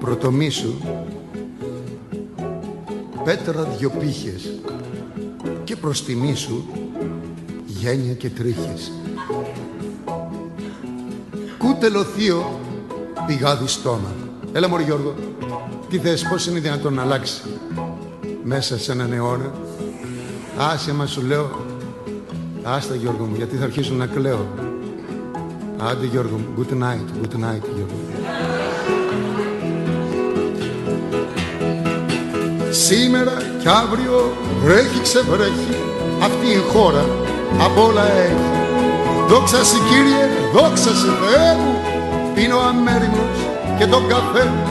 [0.00, 0.78] Πρωτομή σου,
[3.24, 4.60] πέτρα δυο πύχες
[5.64, 6.68] και προς τιμή σου
[7.66, 8.92] γένια και τρίχες.
[11.58, 12.60] Κούτελο θείο
[13.26, 14.14] πηγάδι στόμα.
[14.52, 15.14] Έλα μωρή Γιώργο,
[15.90, 17.42] τι θες, πώς είναι δυνατόν να αλλάξεις
[18.44, 19.52] μέσα σε έναν αιώνα.
[20.72, 21.50] Άσε μα σου λέω,
[22.62, 24.46] άστα Γιώργο μου, γιατί θα αρχίσουν να κλαίω.
[25.78, 27.98] Άντε Γιώργο μου, good night, good night Γιώργο.
[32.70, 34.32] Σήμερα κι αύριο
[34.64, 35.76] βρέχει ξεβρέχει
[36.22, 37.04] αυτή η χώρα
[37.60, 38.34] απ' όλα έχει.
[39.28, 41.74] Δόξα σοι Κύριε, δόξα σοι Θεέ μου,
[42.34, 43.38] πίνω αμέριμνος
[43.78, 44.69] και τον καφέ μου.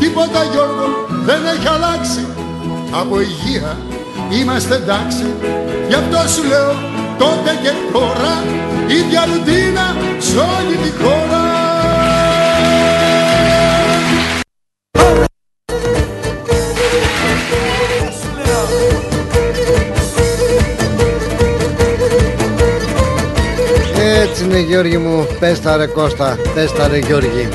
[0.00, 2.26] Τίποτα Γιώργο δεν έχει αλλάξει,
[3.00, 3.78] από υγεία
[4.30, 5.26] είμαστε εντάξει.
[5.88, 6.72] Γι' αυτό σου λέω
[7.18, 8.44] τότε και τώρα,
[8.86, 11.60] ίδια ρουτίνα σ' όλη τη χώρα.
[24.22, 27.48] Έτσι είναι Γιώργη μου Πες τα ρε Κώστα Πες τα ρε Γιώργη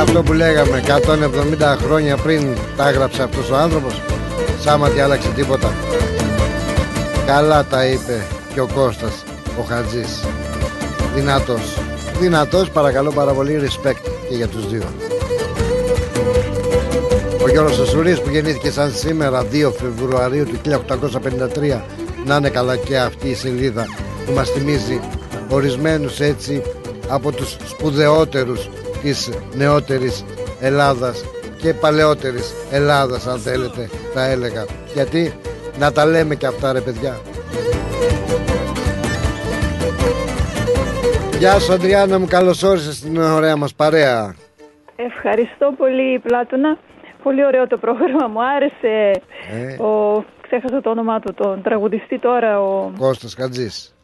[0.00, 4.02] Αυτό που λέγαμε 170 χρόνια πριν Τα έγραψε αυτός ο άνθρωπος
[4.60, 5.72] Σάμα τι άλλαξε τίποτα.
[7.26, 9.24] Καλά τα είπε Και ο Κώστας
[9.58, 10.24] Ο Χατζής.
[11.14, 11.78] Δυνατός.
[12.20, 14.82] Δυνατός παρακαλώ πάρα πολύ Respect και για τους δύο.
[17.42, 21.82] Ο Γιώργος Ασουρής που γεννήθηκε σαν σήμερα 2 Φεβρουαρίου του 1853
[22.26, 23.86] να είναι καλά και αυτή η σελίδα
[24.26, 25.00] που μας θυμίζει
[25.48, 26.62] ορισμένους έτσι
[27.08, 28.68] από τους σπουδαιότερους
[29.02, 30.24] της νεότερης
[30.60, 31.24] Ελλάδας
[31.56, 35.32] και παλαιότερης Ελλάδας αν θέλετε θα έλεγα γιατί
[35.78, 37.18] να τα λέμε και αυτά ρε παιδιά
[41.38, 44.34] Γεια σου Αντριάννα μου καλώς όρισες στην ωραία μας παρέα
[44.96, 46.78] Ευχαριστώ πολύ Πλάτωνα.
[47.22, 49.10] Πολύ ωραίο το πρόγραμμα μου άρεσε.
[49.52, 49.82] Ε.
[49.82, 53.94] Ο, ξέχασα το όνομά του, τον τραγουδιστή τώρα, ο, Κώστας Χατζής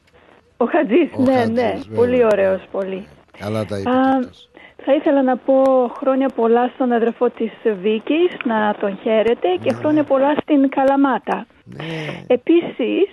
[0.56, 1.62] ο Ο Χατζής, Ο ναι, Χατζής, ναι.
[1.62, 1.96] βέβαια.
[1.96, 3.06] Πολύ ωραίος, πολύ.
[3.38, 3.90] Καλά τα είπε.
[3.90, 4.48] Α, και αυτός.
[4.84, 5.62] Θα ήθελα να πω
[5.96, 9.78] χρόνια πολλά στον αδερφό της Βίκης, να τον χαίρετε και Ναι.
[9.78, 11.46] χρόνια πολλά στην Καλαμάτα.
[12.26, 13.08] Επίσης,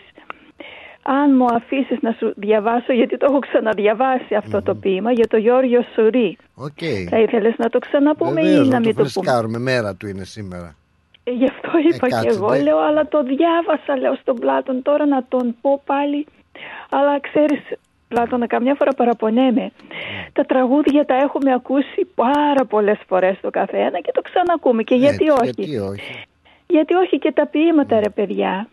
[1.04, 5.38] αν μου αφήσεις να σου διαβάσω, γιατί το έχω ξαναδιαβάσει αυτό το ποίημα, για το
[5.38, 6.38] Γιώργιο Σουρή.
[6.56, 6.78] Οκ.
[7.10, 9.58] Θα ήθελες να το ξαναπούμε Βεβαίως, ή να να το μην το πούμε; φρεσκάρουμε.
[9.60, 10.76] Μέρα του είναι σήμερα.
[11.24, 12.62] Ε, Γι' αυτό είπα και κάτσε, εγώ, ναι.
[12.62, 16.26] λέω, αλλά το διάβασα, λέω, στον Πλάτων τώρα να τον πω πάλι.
[16.90, 17.62] Αλλά ξέρεις,
[18.12, 19.72] Πλάτωνα, καμιά φορά παραπονέμαι.
[20.34, 24.84] Τα τραγούδια τα έχουμε ακούσει πάρα πολλές φορές το καθένα και το ξανακούμε.
[24.84, 26.26] Και γιατί Έτσι, όχι; Γιατί όχι;
[26.68, 28.68] Γιατί όχι και τα ποίηματα, ρε παιδιά;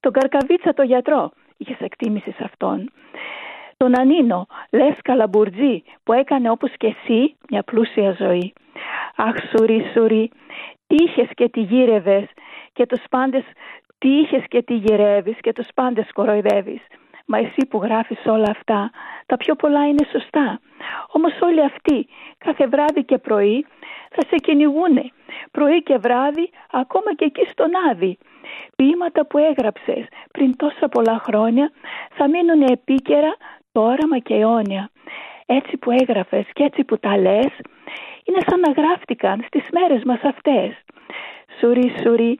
[0.00, 2.90] Τον Καρκαβίτσα το γιατρό, είχες εκτίμηση σε αυτόν.
[3.76, 8.52] Τον Ανίνο, λες καλαμπουρτζή που έκανε όπως και εσύ μια πλούσια ζωή.
[9.16, 10.30] Αχ σουρί σουρί,
[10.86, 12.24] τι είχες και τι γύρευες
[12.72, 13.44] και τους πάντες
[14.04, 16.82] τι είχες και τι γυρεύεις και τους πάντες κοροϊδεύεις.
[17.26, 18.90] Μα εσύ που γράφεις όλα αυτά,
[19.26, 20.60] τα πιο πολλά είναι σωστά.
[21.12, 22.06] Όμως όλοι αυτοί,
[22.38, 23.66] κάθε βράδυ και πρωί,
[24.10, 25.10] θα σε κυνηγούνε.
[25.50, 28.18] Πρωί και βράδυ, ακόμα και εκεί στον Άδη.
[28.76, 31.70] Ποίηματα που έγραψες πριν τόσα πολλά χρόνια
[32.14, 33.36] θα μείνουν επίκαιρα
[33.72, 34.90] τώρα μα και αιώνια.
[35.46, 37.52] Έτσι που έγραφες και έτσι που τα λες,
[38.24, 40.84] είναι σαν να γράφτηκαν στις μέρες μας αυτές.
[41.58, 42.38] Σουρί, σουρί,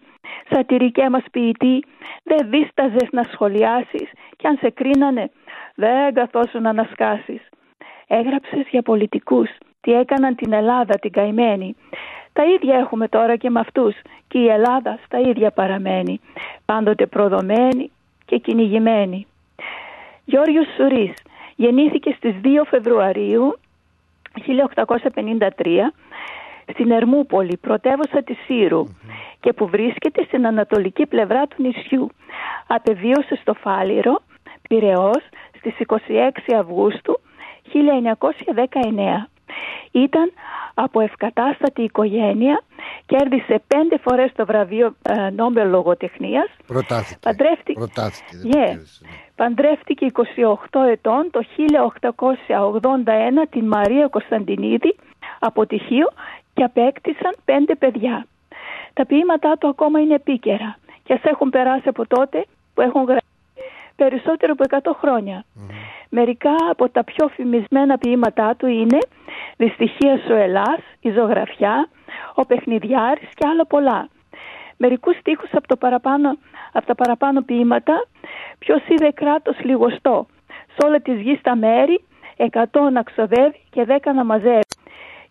[0.50, 1.84] σατυρικέ μας ποιητή,
[2.22, 5.30] δεν δίσταζες να σχολιάσεις και αν σε κρίνανε
[5.74, 7.48] δεν καθόσουν να ανασκάσεις.
[8.06, 9.50] Έγραψες για πολιτικούς,
[9.80, 11.76] τι έκαναν την Ελλάδα την καημένη.
[12.32, 13.96] Τα ίδια έχουμε τώρα και με αυτούς
[14.28, 16.20] και η Ελλάδα στα ίδια παραμένει,
[16.64, 17.90] πάντοτε προδομένη
[18.24, 19.26] και κυνηγημένη.
[20.24, 21.14] Γιώργος Σουρής
[21.56, 23.58] γεννήθηκε στις 2 Φεβρουαρίου
[25.58, 25.92] 1853
[26.72, 28.86] στην Ερμούπολη, πρωτεύουσα της Σύρου
[29.40, 32.08] και που βρίσκεται στην ανατολική πλευρά του νησιού.
[32.66, 34.22] Απεβίωσε στο Φάληρο,
[34.68, 35.22] Πειραιώς,
[35.56, 37.20] στις 26 Αυγούστου
[37.72, 39.28] 1919.
[39.94, 40.32] Ήταν
[40.74, 42.62] από ευκατάστατη οικογένεια,
[43.06, 46.48] κέρδισε πέντε φορές το βραβείο ε, Νόμπελ Λογοτεχνίας.
[46.66, 48.66] προτάθηκε Παντρεύτηκε, προτάθηκε δεν Yeah.
[48.66, 49.10] κέρδισε, ναι.
[49.36, 54.96] Παντρεύτηκε 28 ετών το 1881 την Μαρία Κωνσταντινίδη
[55.38, 56.08] από τυχείο
[56.54, 58.26] και απέκτησαν πέντε παιδιά.
[58.92, 63.22] Τα ποίηματά του ακόμα είναι επίκαιρα και ας έχουν περάσει από τότε που έχουν γραφεί
[63.96, 65.44] περισσότερο από 100 χρόνια.
[66.16, 68.98] Μερικά από τα πιο φημισμένα ποίηματά του είναι
[69.56, 71.88] «Δυστυχία σου Ελλάς», «Η ζωγραφιά»,
[72.34, 74.08] «Ο παιχνιδιάρης» και άλλα πολλά.
[74.76, 76.38] Μερικούς στίχους από, το παραπάνω,
[76.72, 78.06] από τα παραπάνω ποίηματα
[78.58, 80.26] «Ποιος είδε κράτος λιγοστό»,
[80.76, 82.04] «Σ' όλα της γης τα μέρη»,
[82.36, 84.74] «Εκατό να ξοδεύει και δέκα να μαζεύει»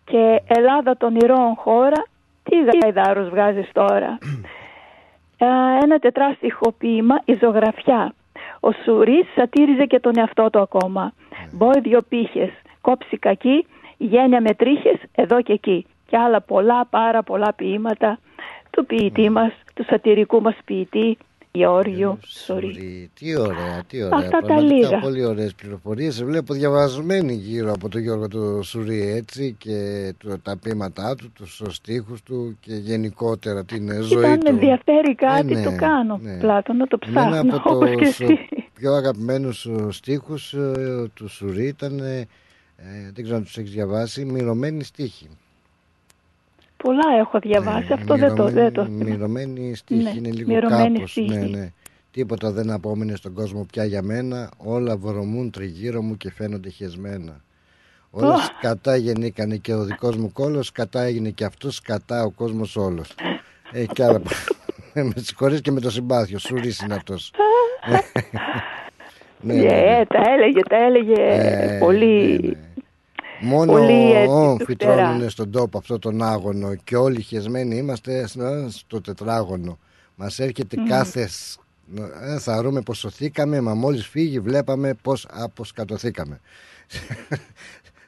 [0.04, 2.02] και «Ελλάδα των ηρώων χώρα»,
[2.42, 4.18] «Τι γαϊδάρος βγάζεις τώρα».
[5.38, 5.46] Ε,
[5.82, 8.14] ένα τετράστιχο ποίημα, η ζωγραφιά.
[8.66, 11.12] Ο Σουρής σατήριζε και τον εαυτό του ακόμα.
[11.52, 12.50] Μπόι δυο πύχες,
[12.80, 15.86] κόψει κακή, γένια με τρίχες εδώ και εκεί.
[16.06, 18.18] Και άλλα πολλά, πάρα πολλά ποίηματα
[18.70, 21.18] του ποιητή μας, του σατυρικού μας ποιητή
[21.56, 23.10] Γεώργιο Σουρή.
[23.14, 24.18] Τι ωραία, τι ωραία.
[24.18, 24.98] Αυτά τα Πραγματικά λίγα.
[25.00, 26.14] Πολύ ωραίες πληροφορίες.
[26.14, 31.32] Σε βλέπω διαβασμένη γύρω από τον Γιώργο του Σουρή έτσι και το, τα ποίηματά του,
[31.32, 34.46] τους στίχους του και γενικότερα την ζωή Όταν με του.
[34.48, 36.18] ενδιαφέρει κάτι ναι, το κάνω.
[36.22, 36.36] ναι.
[36.38, 38.38] Πλάτωνα το Εμένα ψάχνω από όπως και τους εσύ.
[38.74, 42.18] πιο αγαπημένους ε, στίχους ε, του Σουρή ήταν, ε,
[42.76, 45.28] ε, δεν ξέρω αν τους έχεις διαβάσει, μυρωμένη στίχη.
[46.84, 49.04] Πολλά έχω διαβάσει, αυτό δεν το, δεν το θυμάμαι.
[49.04, 51.10] Μυρωμένη στίχη Ναι, είναι λίγο μυρωμένη κάπως.
[51.10, 51.28] στίχη.
[51.28, 51.72] Ναι, ναι.
[52.10, 57.40] Τίποτα δεν απόμενε στον κόσμο πια για μένα, όλα βρωμούν τριγύρω μου και φαίνονται χεσμένα.
[58.10, 58.38] Όλα Ω.
[58.38, 63.14] σκατά γεννήκανε και ο δικός μου κόλος, σκατά έγινε και αυτός, σκατά ο κόσμος όλος.
[63.72, 64.20] Έχει κι άλλα.
[64.94, 67.30] με συγχωρείς και με το συμπάθειο, σουρής είναι αυτός.
[69.40, 69.68] ναι, ναι, ναι.
[69.68, 72.38] Ε, τα έλεγε, τα έλεγε Ε, πολύ.
[72.42, 72.54] ναι, ναι.
[73.44, 74.94] Μόνο Πολύ έτσι, όμφοι του φτερά.
[75.08, 79.78] τρώνε στον τόπο αυτό τον άγωνο και όλοι χεσμένοι είμαστε στο- στο τετράγωνο.
[80.14, 81.26] Μας έρχεται κάθε...
[81.26, 81.58] σ-
[82.22, 86.40] Ε, θα ρούμε πως σωθήκαμε, μα μόλις φύγει βλέπαμε πως αποσκατωθήκαμε.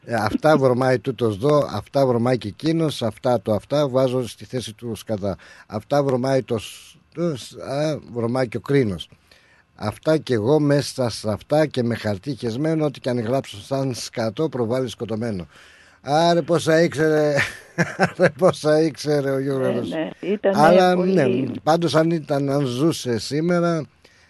[0.08, 4.72] Ε, αυτά βρωμάει τούτος δω, αυτά βρωμάει και εκείνος, αυτά το αυτά βάζω στη θέση
[4.72, 5.36] του σκατά.
[5.66, 6.58] Αυτά βρωμάει το...
[6.58, 9.08] σ- το σ- α, βρωμάει και ο κρίνος.
[9.76, 13.94] Αυτά και εγώ μέσα σε αυτά και με χαρτί χεσμένο, ό,τι και αν γράψω σαν
[13.94, 15.46] σκατό προβάλλει σκοτωμένο.
[16.00, 17.34] Άρε πόσα ήξερε,
[18.18, 19.88] άρε πόσα ήξερε ο Γιώργος.
[19.88, 21.12] Ναι, ναι, ήταν Αλλά πολύ...
[21.12, 21.26] ναι,
[21.62, 23.86] πάντως αν ήταν, αν ζούσε σήμερα,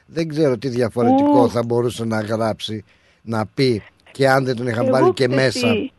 [0.06, 1.50] δεν ξέρω τι διαφορετικό Ου.
[1.50, 2.84] θα μπορούσε να γράψει,
[3.22, 5.72] να πει και αν δεν τον είχαν Εγώ βάλει και ξέρεις μέσα.
[5.72, 5.90] Τι,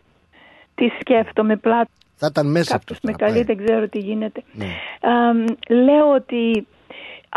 [0.76, 1.90] τι σκέφτομαι πλάτο.
[2.16, 3.12] Θα ήταν μέσα Κάποιος αυτό.
[3.12, 4.44] με καλεί, δεν ξέρω τι γίνεται.
[4.54, 4.66] Ναι.
[5.02, 5.46] Αμ,
[5.86, 6.68] λέω ότι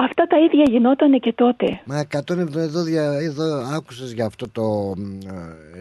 [0.03, 1.81] αυτά τα ίδια γινότανε και τότε.
[1.85, 3.45] Μα 170 εδώ, δια, εδώ
[3.77, 4.95] άκουσες για αυτό το,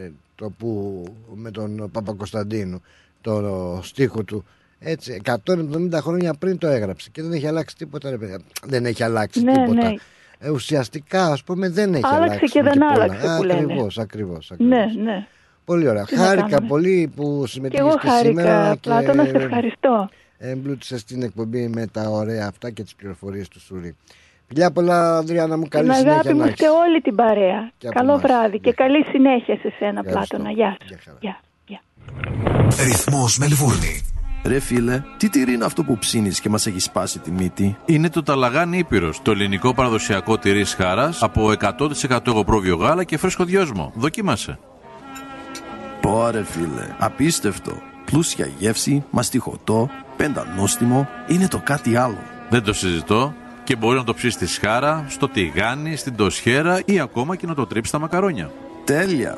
[0.03, 1.03] ε, το που
[1.35, 2.81] με τον Παπακοσταντίνου
[3.21, 4.45] το στίχο του
[4.79, 8.39] έτσι 170 χρόνια πριν το έγραψε και δεν έχει αλλάξει τίποτα ρε παιδιά.
[8.65, 9.93] δεν έχει αλλάξει Ναι, τίποτα ναι.
[10.39, 12.91] Ε, ουσιαστικά ας πούμε δεν έχει Άλλαξε αλλάξει και δεν πολλά.
[13.03, 13.59] άλλαξε που λένε.
[13.61, 14.77] ακριβώς, ακριβώς, ακριβώς.
[14.77, 15.27] Ναι, ναι.
[15.65, 16.67] πολύ ωραία Τι να χάρηκα κάνουμε.
[16.67, 20.09] πολύ που Και συμμετείχες εγώ και σήμερα χάρηκα, Πλάτωνας, σε ευχαριστώ.
[20.41, 23.95] Εμπλούτησες την εκπομπή με τα ωραία αυτά και τις πληροφορίες του Σουρή
[24.47, 26.59] Φιλιά πολλά Ανδριάννα μου καλή Την συνέχεια αγάπη να μου έχεις.
[26.59, 27.71] σε όλη την παρέα.
[27.77, 28.21] Και από Καλό εμάς.
[28.21, 30.35] βράδυ και καλή συνέχεια σε σένα, Ευχαριστώ.
[30.37, 30.51] Πλάτωνα.
[30.51, 31.03] Γεια Γεια σου.
[31.05, 31.17] χαρά.
[31.21, 31.39] Γεια.
[31.65, 31.81] Γεια.
[32.85, 34.01] Ρυθμός Μελβούρνη.
[34.45, 38.09] Ρε φίλε, τι τυρί είναι αυτό που ψήνεις και μας έχεις σπάσει τη μύτη; Είναι
[38.09, 43.91] το Ταλαγάνι Ήπειρος, το ελληνικό παραδοσιακό τυρί χάρας από 100% εγωπρόβιο γάλα και φρέσκο δυόσμο.
[43.95, 44.59] Δοκίμασε.
[46.01, 47.71] Πόρε φίλε, απίστευτο.
[48.09, 52.17] Πλούσια γεύση, μαστιχωτό, πεντανόστιμο, είναι το κάτι άλλο.
[52.49, 53.33] Δεν το συζητώ
[53.63, 57.53] και μπορεί να το ψήσει στη σχάρα, στο τηγάνι, στην τοσχέρα ή ακόμα και να
[57.53, 58.51] το τρίψεις στα μακαρόνια.
[58.83, 59.37] Τέλεια.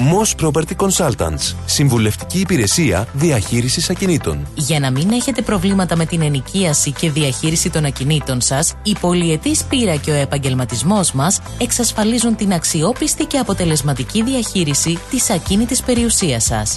[0.00, 1.54] Moss Property Consultants.
[1.64, 4.46] Συμβουλευτική υπηρεσία διαχείρισης ακινήτων.
[4.54, 9.64] Για να μην έχετε προβλήματα με την ενοικίαση και διαχείριση των ακινήτων σας, η πολυετής
[9.64, 16.76] πείρα και ο επαγγελματισμός μας εξασφαλίζουν την αξιόπιστη και αποτελεσματική διαχείριση της ακίνητης περιουσίας σας.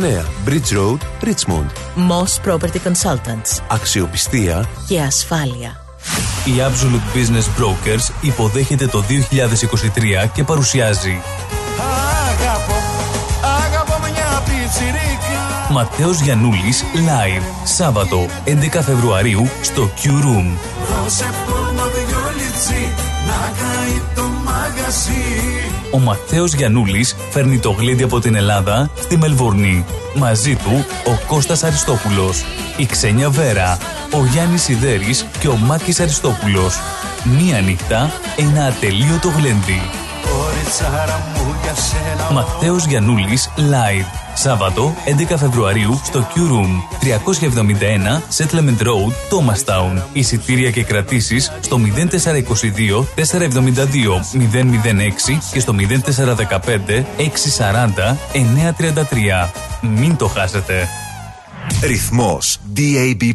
[0.00, 1.68] Bridge Road, Richmond.
[1.96, 3.62] Moss Property Consultants.
[3.68, 5.84] Αξιοπιστία Και ασφάλεια.
[6.44, 11.20] Η Absolute Business Brokers υποδέχεται το 2023 και παρουσιάζει
[12.28, 12.74] Αγαπώ,
[13.64, 20.58] αγαπώ μια πιτσιρίκα Ματέος Γιαννούλης Live Σάββατο 11 Φεβρουαρίου στο Q Room
[21.02, 22.88] Δώσε πόνο δυο λιτσί
[23.26, 29.84] να καεί το μαγαζί Ο Ματέος Γιαννούλης φέρνει το γλέντι από την Ελλάδα στη Μελβορνή.
[30.14, 32.44] Μαζί του ο Κώστας Αριστόπουλος,
[32.76, 33.78] η Ξένια Βέρα,
[34.12, 36.78] ο Γιάννης Σιδέρης και ο Μάκης Αριστόπουλος.
[37.38, 39.99] Μία νύχτα, ένα ατελείωτο γλέντι.
[40.30, 44.06] Κοριτσάρα μου για σένα Ματέος Γιαννούλης Live.
[44.34, 44.94] Σάββατο
[45.30, 50.02] 11 Φεβρουαρίου στο Q Room 371 Settlement Road, Thomastown.
[50.12, 57.04] Εισιτήρια και κρατήσεις στο 0422 472 006 και στο 0415
[57.58, 58.16] 640
[59.44, 59.48] 933.
[59.80, 60.88] Μην το χάσετε.
[61.82, 63.34] Ρυθμός DAB+.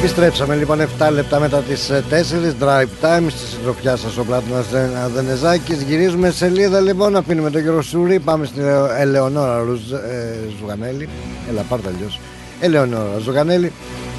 [0.00, 4.66] Επιστρέψαμε λοιπόν 7 λεπτά μετά τις 4 Drive Time στη συντροφιά σας ο Πλάτωνας
[5.04, 5.82] Αδενεζάκης.
[5.82, 8.18] Γυρίζουμε σελίδα λοιπόν να πίνουμε τον κύριο Σούρη.
[8.18, 8.62] Πάμε στην
[8.98, 11.08] Ελεονόρα Ρουζ, ε, Ζουγανέλη.
[11.50, 12.20] Έλα πάρτα αλλιώς.
[12.60, 13.72] Ελεονόρα Ζουγανέλη.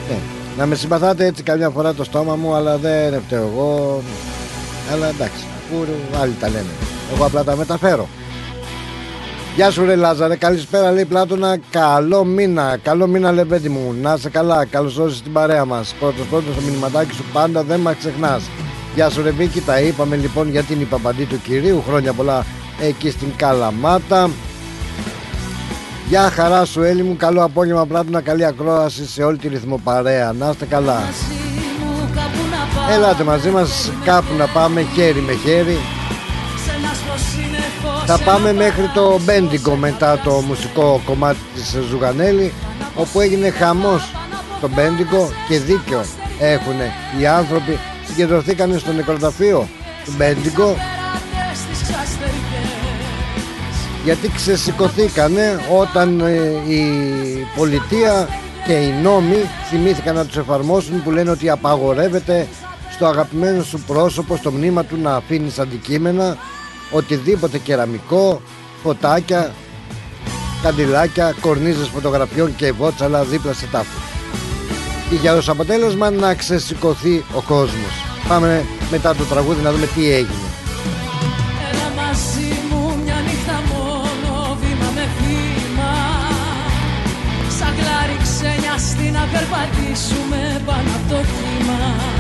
[0.10, 0.18] Ναι.
[0.58, 4.02] Να με συμπαθάτε έτσι καμιά φορά το στόμα μου Αλλά δεν φταίω εγώ.
[4.92, 5.86] Αλλά εντάξει αφού
[6.22, 6.72] άλλοι τα λένε.
[7.16, 8.08] Εγώ απλά τα μεταφέρω
[9.56, 11.58] Γεια σου ρε Λάζαρε, καλησπέρα λέει Πλάτωνα.
[11.70, 13.96] Καλό μήνα, καλό μήνα λέει παιδί μου.
[14.02, 15.96] Να είσαι καλά, καλώς όρισες στην παρέα μας.
[16.00, 18.44] Πρώτος πρώτος το μηνυματάκι σου πάντα δεν μας ξεχνάς.
[18.96, 21.84] Γεια σου ρε Βίκη, τα είπαμε λοιπόν για την υπαπαντή του κυρίου.
[21.88, 22.46] Χρόνια πολλά
[22.82, 24.30] εκεί στην Καλαμάτα.
[26.08, 28.22] Γεια χαρά σου Έλλη μου, καλό απόγευμα Πλάτωνα.
[28.22, 31.02] Καλή ακρόαση σε όλη τη ρυθμοπαρέα Να είστε καλά.
[32.92, 35.78] Ελάτε μαζί μας κάπου να πάμε χέρι με χέρι
[38.06, 42.54] θα πάμε μέχρι το Μπέντικο μετά το μουσικό κομμάτι της Ζουγανέλη
[42.96, 44.12] όπου έγινε χαμός
[44.58, 46.06] στο Μπέντικο και δίκιο
[46.40, 46.76] έχουν
[47.20, 47.80] οι άνθρωποι.
[48.08, 49.68] Συγκεντρωθήκαν στο νεκροταφείο
[50.06, 50.76] του Μπέντικο
[54.04, 56.84] γιατί ξεσηκωθήκανε όταν ε, η
[57.56, 58.28] πολιτεία
[58.66, 62.48] και οι νόμοι θυμήθηκαν να τους εφαρμόσουν που λένε ότι απαγορεύεται
[62.92, 66.38] στο αγαπημένο σου πρόσωπο στο μνήμα του να αφήνεις αντικείμενα
[66.92, 68.42] οτιδήποτε κεραμικό,
[68.84, 69.54] φωτάκια,
[70.62, 74.02] καντιλάκια, κορνίζες φωτογραφιών και βότσαλα δίπλα σε τάφους.
[75.22, 78.06] Για ως αποτέλεσμα να ξεσηκωθεί ο κόσμος.
[78.28, 80.48] Πάμε μετά το τραγούδι να δούμε τι έγινε.
[81.72, 85.94] Έλα μαζί μου μια νύχτα μόνο βήμα με βήμα
[87.60, 92.11] Σαν κλάρι ξένιαστη να περπατήσουμε πάνω από το κύμα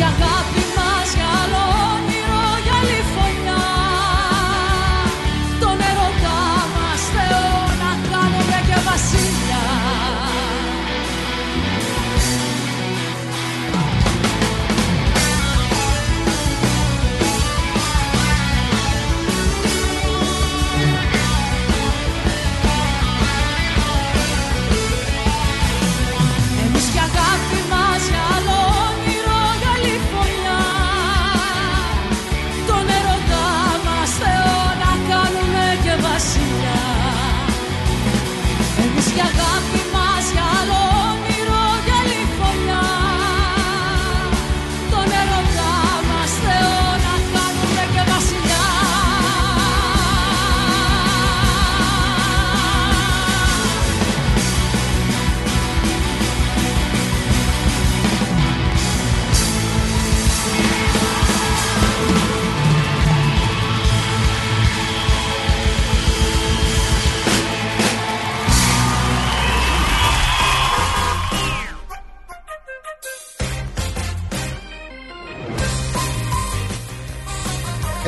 [0.00, 0.47] Εμείς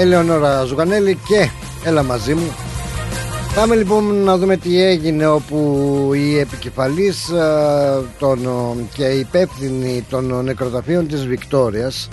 [0.01, 1.49] Ελεονόρα Ζουγανέλη και
[1.85, 2.55] έλα μαζί μου.
[3.55, 8.39] Πάμε λοιπόν να δούμε τι έγινε όπου η επικεφαλής ε, των,
[8.95, 12.09] και η υπεύθυνη των νεκροταφείων της Βικτόριας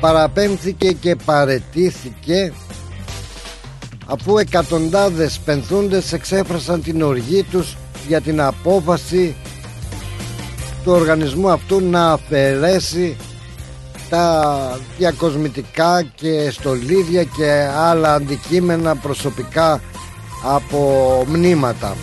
[0.00, 2.52] παραπέμφθηκε και παρετήθηκε
[4.06, 7.76] αφού εκατοντάδες πενθούντες εξέφρασαν την οργή τους
[8.08, 9.36] για την απόφαση
[10.88, 13.16] του οργανισμού αυτού να αφαιρέσει
[14.08, 19.80] τα διακοσμητικά και στολίδια και άλλα αντικείμενα προσωπικά
[20.44, 21.96] από μνήματα.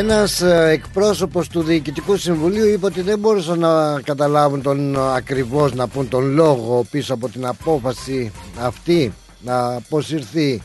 [0.00, 5.74] Ένας ε, εκπρόσωπος του Διοικητικού Συμβουλίου είπε ότι δεν μπορούσαν να καταλάβουν τον ε, ακριβώς
[5.74, 10.62] να πούν τον λόγο πίσω από την απόφαση αυτή να αποσυρθεί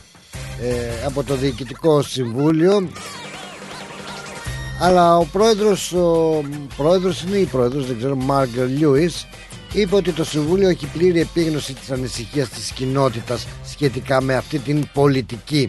[0.62, 2.88] ε, από το Διοικητικό Συμβούλιο.
[4.80, 6.42] Αλλά ο πρόεδρος, ο
[6.76, 9.26] πρόεδρος είναι η πρόεδρος, δεν ξέρω, Μάρκ Λιούις
[9.72, 14.88] είπε ότι το Συμβούλιο έχει πλήρη επίγνωση της ανησυχίας της κοινότητας σχετικά με αυτή την
[14.92, 15.68] πολιτική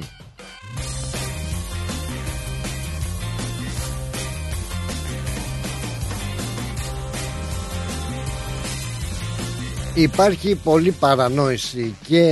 [10.01, 12.23] υπάρχει πολλή παρανόηση και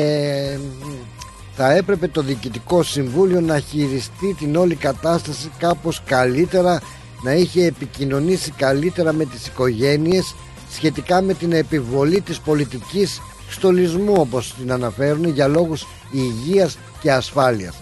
[1.55, 6.81] θα έπρεπε το Διοικητικό Συμβούλιο να χειριστεί την όλη κατάσταση κάπως καλύτερα
[7.23, 10.35] να είχε επικοινωνήσει καλύτερα με τις οικογένειες
[10.71, 17.75] σχετικά με την επιβολή της πολιτικής στολισμού όπως την αναφέρουν για λόγους υγείας και ασφάλειας.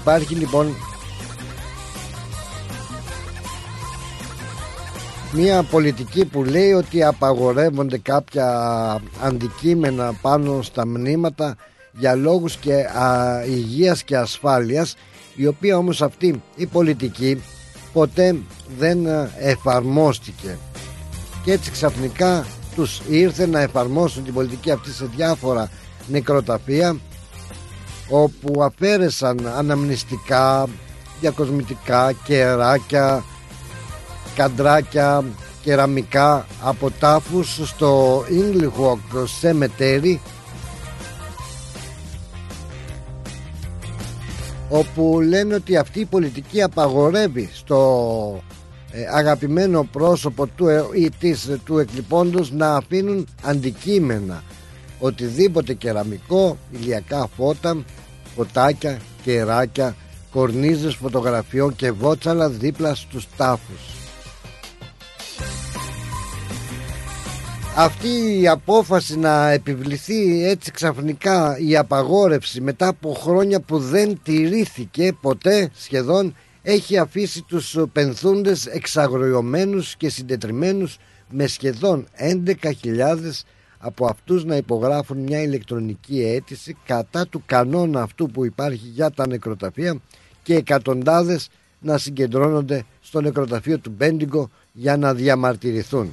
[0.00, 0.74] Υπάρχει λοιπόν
[5.32, 8.46] μια πολιτική που λέει ότι απαγορεύονται κάποια
[9.22, 11.56] αντικείμενα πάνω στα μνήματα
[11.92, 14.96] για λόγους και α, υγείας και ασφάλειας
[15.34, 17.42] η οποία όμως αυτή η πολιτική
[17.92, 18.36] ποτέ
[18.78, 19.06] δεν
[19.38, 20.58] εφαρμόστηκε.
[21.44, 25.70] Και έτσι ξαφνικά τους ήρθε να εφαρμόσουν την πολιτική αυτή σε διάφορα
[26.06, 26.96] νεκροταφεία
[28.08, 30.68] όπου αφαίρεσαν αναμνηστικά,
[31.20, 33.24] διακοσμητικά, κεράκια,
[34.38, 35.24] καντράκια
[35.62, 40.18] κεραμικά από τάφους στο Inglewood Cemetery
[44.68, 48.42] όπου λένε ότι αυτή η πολιτική απαγορεύει στο
[48.92, 54.42] ε, αγαπημένο πρόσωπο του ε, ή της του εκλειπώντος να αφήνουν αντικείμενα
[54.98, 57.84] οτιδήποτε κεραμικό, ηλιακά φώτα,
[58.36, 59.96] φωτάκια, κεράκια,
[60.32, 63.97] κορνίζες φωτογραφιών και βότσαλα δίπλα στους τάφους.
[67.80, 75.12] Αυτή η απόφαση να επιβληθεί έτσι ξαφνικά η απαγόρευση μετά από χρόνια που δεν τηρήθηκε
[75.20, 80.98] ποτέ σχεδόν έχει αφήσει τους πενθούντες εξαγροιωμένους και συντετριμένους
[81.30, 82.06] με σχεδόν
[82.44, 82.62] 11.000
[83.78, 89.26] από αυτούς να υπογράφουν μια ηλεκτρονική αίτηση κατά του κανόνα αυτού που υπάρχει για τα
[89.26, 90.00] νεκροταφεία
[90.42, 91.48] και εκατοντάδες
[91.80, 96.12] να συγκεντρώνονται στο νεκροταφείο του Μπέντιγκο για να διαμαρτυρηθούν.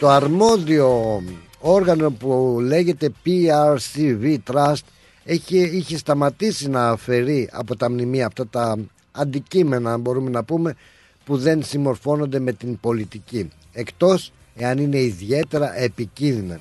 [0.00, 1.22] Το αρμόδιο
[1.60, 4.84] όργανο που λέγεται PRCV Trust
[5.24, 8.76] έχει, είχε σταματήσει να αφαιρεί από τα μνημεία αυτά τα
[9.12, 10.76] αντικείμενα μπορούμε να πούμε
[11.24, 13.50] που δεν συμμορφώνονται με την πολιτική.
[13.72, 16.60] Εκτός εάν είναι ιδιαίτερα επικίνδυνα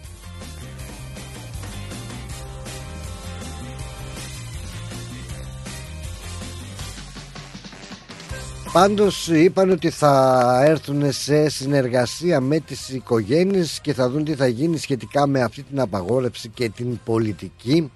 [8.72, 14.48] Πάντως είπαν ότι θα έρθουν σε συνεργασία με τις οικογένειες και θα δουν τι θα
[14.48, 17.91] γίνει σχετικά με αυτή την απαγόρευση και την πολιτική.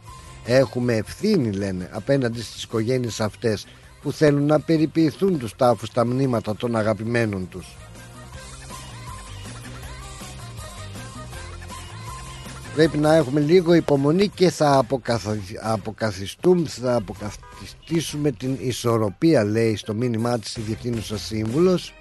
[0.45, 3.65] Έχουμε ευθύνη λένε απέναντι στις οικογένειες αυτές
[4.01, 7.67] που θέλουν να περιποιηθούν τους τάφους τα μνήματα των αγαπημένων τους.
[12.75, 14.85] Πρέπει να έχουμε λίγο υπομονή και θα
[15.61, 21.93] αποκαθιστούμε, θα αποκαθιστήσουμε την ισορροπία λέει στο μήνυμά της η Διευθύνουσα Σύμβουλος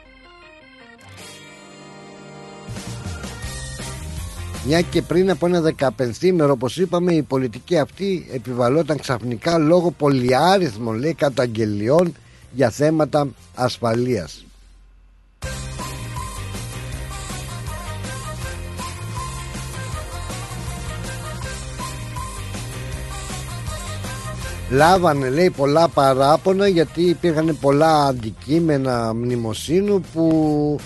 [4.66, 10.98] Μια και πριν από ένα δεκαπενθήμερο όπως είπαμε η πολιτική αυτή επιβαλόταν ξαφνικά λόγω πολυάριθμων
[10.98, 12.14] λέει καταγγελιών
[12.52, 14.44] για θέματα ασφαλείας.
[24.72, 30.78] Λάβανε λέει πολλά παράπονα γιατί υπήρχαν πολλά αντικείμενα μνημοσύνου που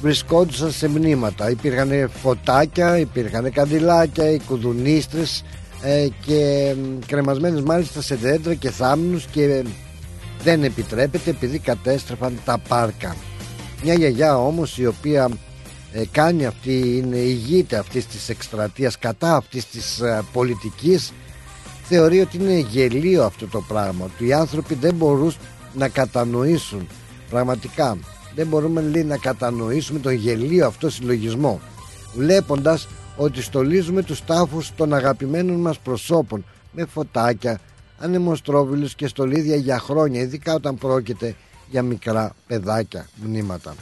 [0.00, 1.50] βρισκόντουσαν σε μνήματα.
[1.50, 5.44] Υπήρχαν φωτάκια, υπήρχαν καντιλάκια, οι κουδουνίστρες
[5.82, 6.74] ε, και
[7.06, 9.64] κρεμασμένες μάλιστα σε δέντρα και θάμνους και
[10.42, 13.16] δεν επιτρέπεται επειδή κατέστρεφαν τα πάρκα.
[13.82, 15.28] Μια γιαγιά όμως η οποία
[15.92, 21.12] ε, κάνει αυτή, είναι ηγείται αυτής της εκστρατείας κατά αυτής της ε, πολιτικής
[21.88, 25.34] θεωρεί ότι είναι γελίο αυτό το πράγμα ότι οι άνθρωποι δεν μπορούν
[25.74, 26.88] να κατανοήσουν
[27.30, 27.98] πραγματικά
[28.34, 31.60] δεν μπορούμε λέει, να κατανοήσουμε τον γελίο αυτό συλλογισμό
[32.14, 37.60] βλέποντας ότι στολίζουμε τους τάφους των αγαπημένων μας προσώπων με φωτάκια,
[37.98, 41.34] ανεμοστρόβιλους και στολίδια για χρόνια ειδικά όταν πρόκειται
[41.70, 43.74] για μικρά παιδάκια μνήματα.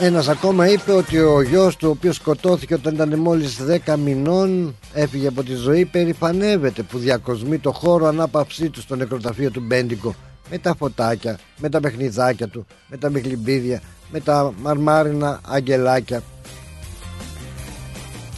[0.00, 4.76] Ένας ακόμα είπε ότι ο γιος του ο οποίος σκοτώθηκε όταν ήταν μόλις 10 μηνών
[4.92, 10.14] έφυγε από τη ζωή περηφανεύεται που διακοσμεί το χώρο ανάπαυσή του στο νεκροταφείο του Μπέντικο
[10.50, 16.22] με τα φωτάκια, με τα παιχνιδάκια του, με τα μιχλιμπίδια, με τα μαρμάρινα αγγελάκια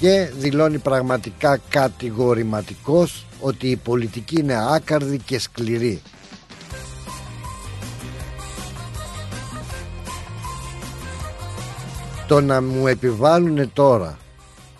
[0.00, 6.02] και δηλώνει πραγματικά κατηγορηματικός ότι η πολιτική είναι άκαρδη και σκληρή.
[12.30, 14.18] Το να μου επιβάλλουν τώρα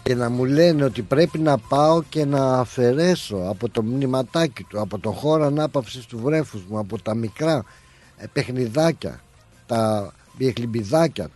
[0.03, 4.81] και να μου λένε ότι πρέπει να πάω και να αφαιρέσω από το μνηματάκι του,
[4.81, 7.65] από το χώρο ανάπαυσης του βρέφους μου, από τα μικρά
[8.17, 9.21] ε, παιχνιδάκια,
[9.67, 11.29] τα μπιεχλιμπιδάκια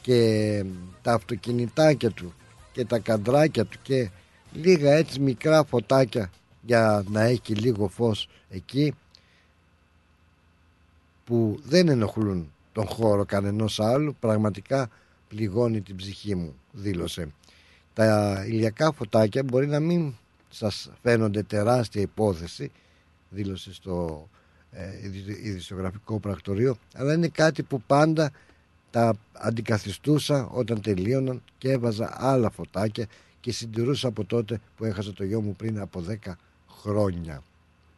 [0.00, 0.64] και
[1.02, 2.32] τα αυτοκινητάκια του
[2.72, 4.10] και τα καντράκια του και
[4.52, 6.30] λίγα έτσι μικρά φωτάκια
[6.62, 8.94] για να έχει λίγο φως εκεί
[11.24, 14.88] που δεν ενοχλούν τον χώρο κανενός άλλου πραγματικά
[15.28, 17.28] πληγώνει την ψυχή μου δήλωσε.
[17.94, 20.14] Τα ηλιακά φωτάκια μπορεί να μην
[20.48, 22.70] σας φαίνονται τεράστια υπόθεση
[23.30, 24.28] δήλωσε στο
[24.70, 28.30] ε, πρακτορείο αλλά είναι κάτι που πάντα
[28.90, 33.06] τα αντικαθιστούσα όταν τελείωναν και έβαζα άλλα φωτάκια
[33.40, 36.32] και συντηρούσα από τότε που έχασα το γιο μου πριν από 10
[36.68, 37.42] χρόνια.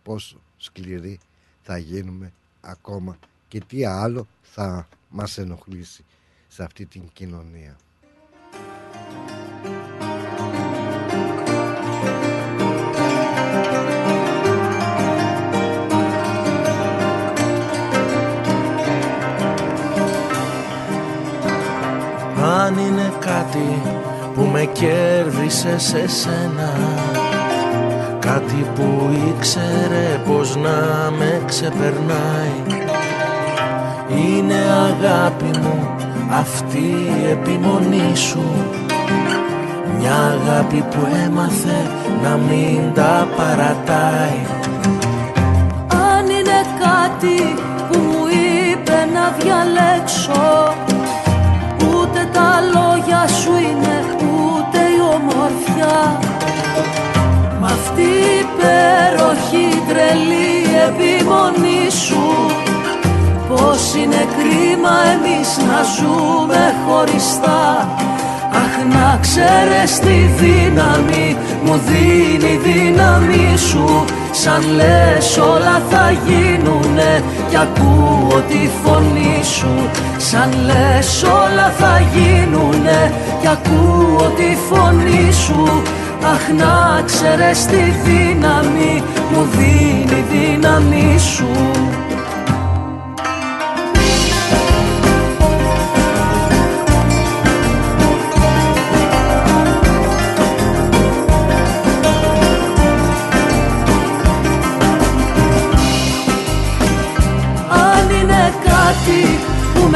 [0.02, 1.19] Πόσο σκληροί
[1.62, 6.05] θα γίνουμε ακόμα και τι άλλο θα μας ενοχλήσει
[6.53, 7.77] σε αυτή την κοινωνία.
[22.63, 23.83] Αν είναι κάτι
[24.35, 26.73] που με κέρδισε σε σένα
[28.19, 32.83] Κάτι που ήξερε πως να με ξεπερνάει
[34.09, 38.44] Είναι αγάπη μου αυτή η επιμονή σου.
[39.98, 41.90] Μια αγάπη που έμαθε
[42.23, 44.40] να μην τα παρατάει.
[45.89, 47.55] Αν είναι κάτι
[47.89, 48.27] που μου
[48.73, 50.74] είπε να διαλέξω
[51.89, 56.19] Ούτε τα λόγια σου είναι ούτε η ομορφιά.
[57.61, 62.20] Μ' αυτή η υπέροχη τρελή επιμονή σου.
[62.55, 62.70] Πως
[63.95, 67.89] είναι κρίμα εμείς να ζούμε χωριστά.
[68.62, 74.05] Αχ να ξέρεις τη δύναμη μου δίνει η δύναμη σου.
[74.31, 79.75] Σαν λες όλα θα γίνουνε κι ακούω τη φωνή σου.
[80.17, 85.83] Σαν λες όλα θα γίνουνε κι ακούω τη φωνή σου.
[86.33, 89.03] Αχ να ξέρεις τη δύναμη
[89.33, 91.49] μου δίνει η δύναμη σου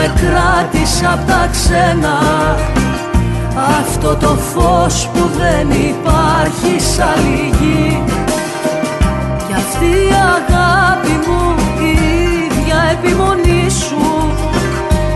[0.05, 2.19] με κράτησε απ' τα ξένα.
[3.81, 8.03] Αυτό το φως που δεν υπάρχει σαν άλλη γη
[9.47, 11.93] Κι αυτή η αγάπη μου η
[12.45, 14.33] ίδια επιμονή σου.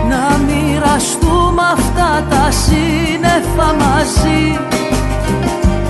[0.09, 4.59] Να μοιραστούμε αυτά τα σύννεφα μαζί.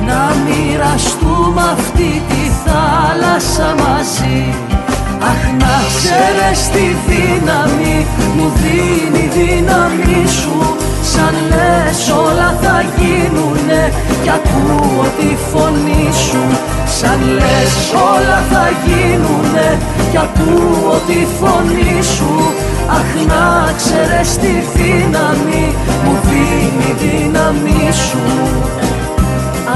[0.07, 4.68] Να μοιραστούμε αυτή τη θάλασσα μαζί
[5.21, 10.77] Αχ να ξέρεις τη δύναμη μου δίνει η δύναμη σου.
[11.03, 13.93] Σαν λες όλα θα γίνουνε
[14.23, 16.43] κι ακούω τη φωνή σου.
[16.99, 17.75] Σαν λες
[18.13, 19.79] όλα θα γίνουνε
[20.11, 22.33] κι ακούω τη φωνή σου.
[22.99, 25.65] Αχ να ξέρεις τη δύναμη
[26.05, 28.23] μου δίνει η δύναμη σου.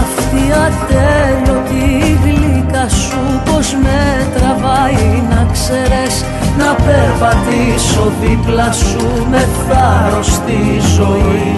[0.01, 2.42] Αυτή ατέλειωτη γλυκά
[2.83, 6.25] δίπλα σου πως με τραβάει να ξέρεις
[6.59, 10.61] Να περπατήσω δίπλα σου με θάρρος στη
[10.97, 11.55] ζωή.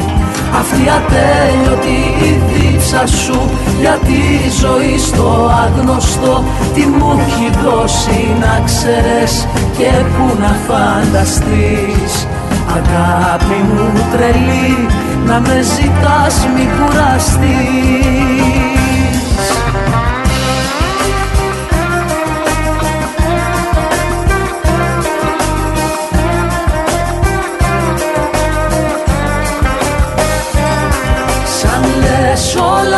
[0.59, 6.45] Αυτή ατέλειωτη η δίψα σου για τη ζωή στο άγνωστο
[6.75, 9.47] Τι μου έχει δώσει να ξέρεις
[9.77, 12.27] και που να φανταστείς.
[12.77, 14.87] Αγάπη μου τρελή
[15.27, 18.44] να με ζητάς μη κουραστείς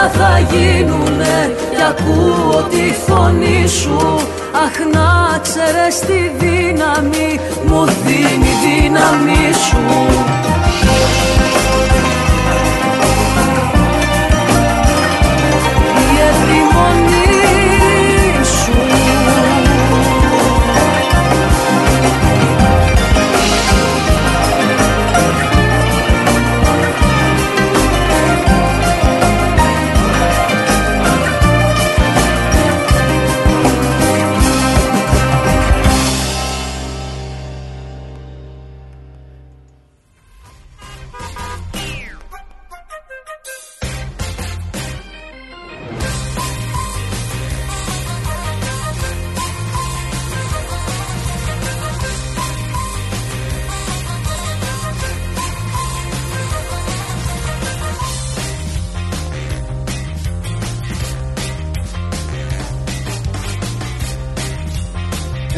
[0.07, 1.55] όλα θα γίνουνε.
[1.71, 3.97] Κι ακούω τη φωνή σου.
[4.65, 9.85] Αχ να ξέρεις τη δύναμη μου δίνει η δύναμη σου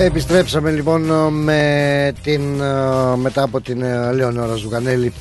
[0.09, 1.03] Επιστρέψαμε λοιπόν
[1.33, 5.13] με την, ε, μετά από την ε, Λεωνόρα Ζουγανέλη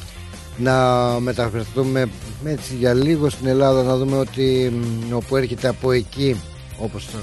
[0.57, 0.73] να
[1.19, 2.09] μεταφερθούμε
[2.43, 4.73] έτσι για λίγο στην Ελλάδα να δούμε ότι
[5.09, 6.41] μ, όπου έρχεται από εκεί
[6.79, 7.17] όπως ε,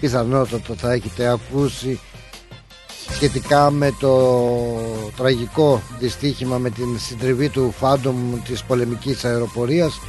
[0.00, 2.00] πιθανότατα θα έχετε ακούσει
[3.10, 4.40] σχετικά με το
[5.16, 10.00] τραγικό δυστύχημα με την συντριβή του Φάντομ της πολεμικής αεροπορίας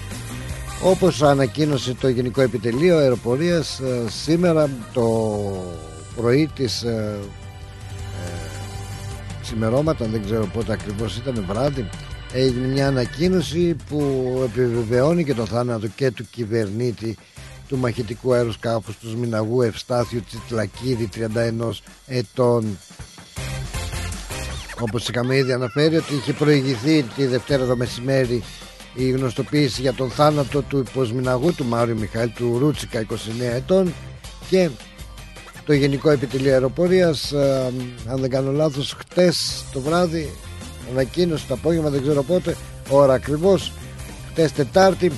[0.84, 5.30] όπως ανακοίνωσε το Γενικό Επιτελείο Αεροπορίας ε, σήμερα το
[6.16, 7.20] πρωί της ε,
[8.24, 8.30] ε,
[9.42, 11.90] ξημερώματα δεν ξέρω πότε ακριβώς ήταν βράδυ
[12.34, 17.18] έγινε μια ανακοίνωση που επιβεβαιώνει και το θάνατο και του κυβερνήτη
[17.68, 21.70] του μαχητικού αεροσκάφους του Σμιναγού Ευστάθιου Τσιτλακίδη 31
[22.08, 22.78] ετών.
[24.80, 28.44] Όπως είχαμε ήδη αναφέρει ότι είχε προηγηθεί τη Δευτέρα το μεσημέρι
[28.94, 33.94] η γνωστοποίηση για τον θάνατο του υποσμιναγού του Μάριου Μιχαήλ του Ρούτσικα 29 ετών
[34.50, 34.70] και
[35.66, 37.72] το Γενικό Επιτελείο Αεροπορίας ε,
[38.08, 40.34] αν δεν κάνω λάθος χτες το βράδυ
[40.92, 42.56] ανακοίνωσε το απόγευμα δεν ξέρω πότε
[42.90, 43.72] ώρα ακριβώς
[44.32, 45.12] χτες Τετάρτη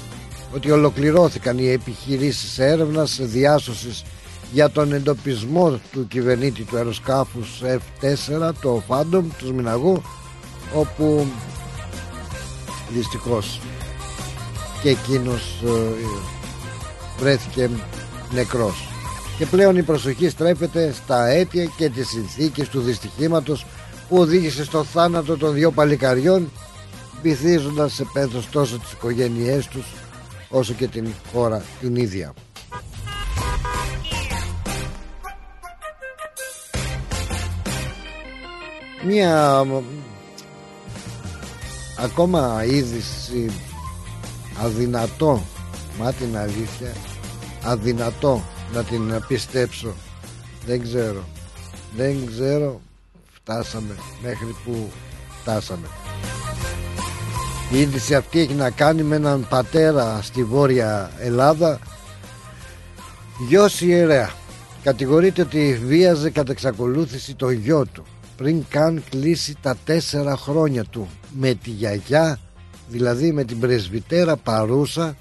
[0.53, 4.03] ότι ολοκληρώθηκαν οι επιχειρήσεις έρευνας διάσωσης
[4.51, 10.01] για τον εντοπισμό του κυβερνήτη του αεροσκάφους F4 το Phantom του Σμιναγού
[10.73, 11.25] όπου
[12.89, 13.59] δυστυχώς
[14.81, 15.69] και εκείνος ε,
[17.19, 17.69] βρέθηκε
[18.33, 18.96] νεκρός
[19.37, 23.65] και πλέον η προσοχή στρέφεται στα αίτια και τις συνθήκες του δυστυχήματος
[24.09, 26.51] που οδήγησε στο θάνατο των δύο παλικαριών
[27.21, 29.85] βυθίζοντας σε πένθος τόσο τις οικογένειές τους
[30.49, 32.33] όσο και την χώρα την ίδια.
[39.05, 39.83] Μία μ,
[41.99, 43.51] ακόμα είδηση
[44.63, 45.41] αδυνατό
[45.99, 46.93] μα την αλήθεια
[47.63, 48.43] αδυνατό
[48.73, 49.93] να την πιστέψω.
[50.65, 51.23] Δεν ξέρω.
[51.95, 52.81] Δεν ξέρω.
[53.33, 54.91] Φτάσαμε μέχρι που
[55.41, 55.87] φτάσαμε.
[57.71, 61.79] Η είδηση αυτή έχει να κάνει με έναν πατέρα στη Βόρεια Ελλάδα.
[63.47, 64.31] Γιος ιερέα.
[64.83, 68.05] Κατηγορείται ότι βίαζε κατά εξακολούθηση το γιο του
[68.37, 71.07] πριν καν κλείσει τα τέσσερα χρόνια του.
[71.39, 72.39] Με τη γιαγιά
[72.89, 75.17] δηλαδή με την πρεσβυτέρα παρούσα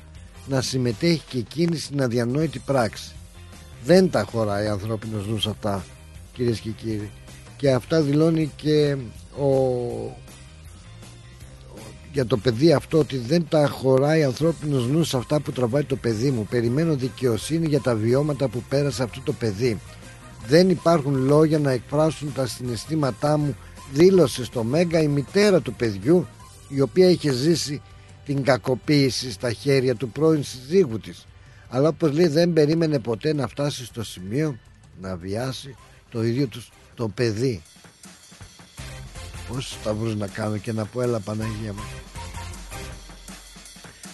[0.47, 3.11] να συμμετέχει και εκείνη στην αδιανόητη πράξη
[3.87, 5.85] δεν τα χωράει ανθρώπινος νους αυτά
[6.33, 7.11] κυρίες και κύριοι.
[7.57, 8.97] Και αυτά δηλώνει και
[9.39, 9.51] ο
[12.13, 16.31] για το παιδί αυτό ότι δεν τα χωράει ανθρώπινος νους αυτά που τραβάει το παιδί
[16.31, 16.47] μου.
[16.51, 19.81] Περιμένω δικαιοσύνη για τα βιώματα που πέρασε αυτό το παιδί.
[20.47, 23.57] Δεν υπάρχουν λόγια να εκφράσουν τα συναισθήματά μου
[23.93, 26.27] δήλωσε στο Μέγκα η μητέρα του παιδιού
[26.69, 27.83] η οποία είχε ζήσει
[28.25, 31.27] την κακοποίηση στα χέρια του πρώην συζύγου της
[31.69, 34.59] αλλά όπως λέει δεν περίμενε ποτέ να φτάσει στο σημείο
[35.01, 35.77] να βιάσει
[36.11, 37.63] το ίδιο τους το παιδί
[39.49, 41.83] Πόσους σταυρούς να κάνω και να πω έλα Παναγία μου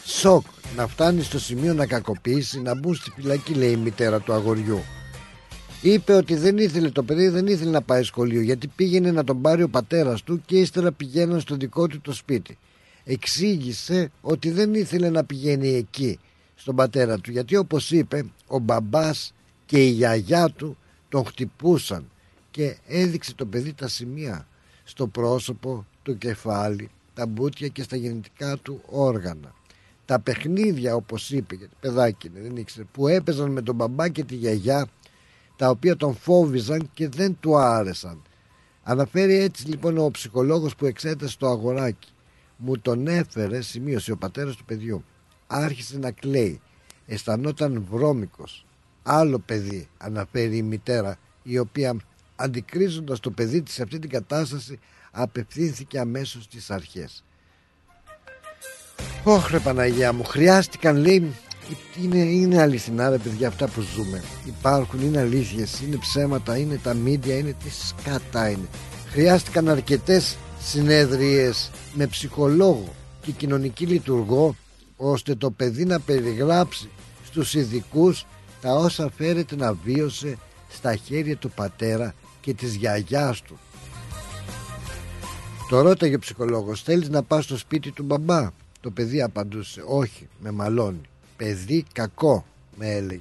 [0.05, 0.45] Σοκ
[0.77, 4.83] να φτάνει στο σημείο να κακοποιήσει, να μπουν στη φυλακή, λέει η μητέρα του αγοριού.
[5.83, 9.41] Είπε ότι δεν ήθελε το παιδί, δεν ήθελε να πάει σχολείο γιατί πήγαινε να τον
[9.41, 12.59] πάρει ο πατέρας του και ύστερα πηγαίναν στο δικό του το σπίτι.
[13.05, 16.19] Εξήγησε ότι δεν ήθελε να πηγαίνει εκεί
[16.63, 19.35] στον πατέρα του γιατί όπως είπε ο μπαμπάς
[19.67, 20.77] και η γιαγιά του
[21.09, 22.11] τον χτυπούσαν
[22.51, 24.47] και έδειξε το παιδί τα σημεία
[24.85, 29.55] στο πρόσωπο, το κεφάλι, τα μπούτια και στα γεννητικά του όργανα.
[30.05, 34.25] Τα παιχνίδια όπως είπε, γιατί παιδάκι είναι, δεν ήξερε, που έπαιζαν με τον μπαμπά και
[34.25, 34.89] τη γιαγιά
[35.57, 38.23] τα οποία τον φόβιζαν και δεν του άρεσαν.
[38.83, 42.09] Αναφέρει έτσι λοιπόν ο ψυχολόγος που εξέτασε το αγοράκι.
[42.57, 45.05] Μου τον έφερε, σημείωσε ο πατέρας του παιδιού.
[45.55, 46.61] Άρχισε να κλαίει.
[47.07, 48.66] Αισθανόταν βρώμικος.
[49.03, 51.97] Άλλο παιδί αναφέρει η μητέρα η οποία
[52.37, 54.79] αντικρίζοντας το παιδί της σε αυτή την κατάσταση
[55.11, 57.24] απευθύνθηκε αμέσως στις αρχές.
[59.24, 61.35] Ωχ Παναγία μου, χρειάστηκαν λέει
[62.03, 66.95] είναι, είναι αληθινά ρε παιδιά αυτά που ζούμε υπάρχουν, είναι αλήθειες, είναι ψέματα είναι τα
[66.95, 68.69] μίντια, είναι τι σκάτα είναι
[69.12, 72.89] χρειάστηκαν αρκετές συνέδριες με ψυχολόγο
[73.23, 74.57] και κοινωνική λειτουργό
[75.03, 76.89] ώστε το παιδί να περιγράψει
[77.24, 78.27] στους ειδικούς
[78.61, 80.39] τα όσα φέρεται να βίωσε
[80.69, 83.59] στα χέρια του πατέρα και της γιαγιάς του.
[85.69, 88.51] Το ρώταγε ο ψυχολόγος θέλεις να πας στο σπίτι του μπαμπά;
[88.81, 91.01] Το παιδί απαντούσε όχι με μαλώνει
[91.37, 92.45] παιδί κακό
[92.77, 93.20] με έλεγε.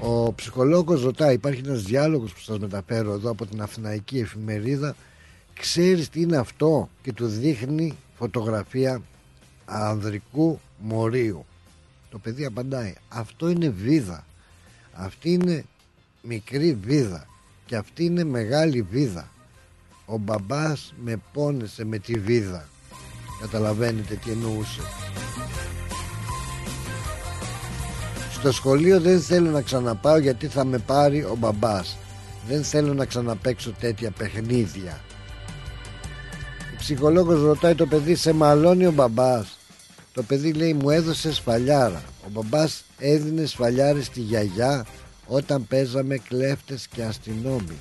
[0.00, 4.94] Ο ψυχολόγος ρωτάει υπάρχει ένας διάλογος που σας μεταφέρω εδώ από την Αθηναϊκή εφημερίδα.
[5.54, 9.02] Ξέρεις τι είναι αυτό; Και του δείχνει φωτογραφία
[9.70, 11.46] ανδρικού μορίου
[12.10, 14.24] το παιδί απαντάει αυτό είναι βίδα
[14.92, 15.64] αυτή είναι
[16.22, 17.26] μικρή βίδα
[17.66, 19.28] και αυτή είναι μεγάλη βίδα
[20.06, 22.68] ο μπαμπάς με πόνεσε με τη βίδα
[23.40, 24.80] καταλαβαίνετε τι εννοούσε
[28.40, 31.96] Στο σχολείο δεν θέλω να ξαναπάω γιατί θα με πάρει ο μπαμπάς.
[32.48, 35.00] Δεν θέλω να ξαναπέξω τέτοια παιχνίδια.
[36.72, 39.58] Η ψυχολόγος ρωτάει το παιδί σε μαλώνει ο μπαμπάς;
[40.12, 42.02] Το παιδί λέει μου έδωσε σφαλιάρα.
[42.26, 44.86] Ο μπαμπάς έδινε σφαλιάρες στη γιαγιά
[45.26, 47.78] όταν παίζαμε κλέφτες και αστυνόμοι.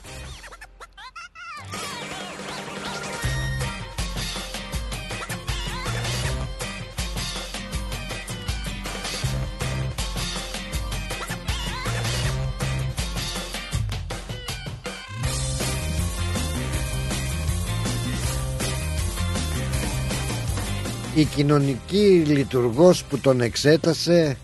[21.20, 24.38] Η κοινωνική λειτουργός που τον εξέτασε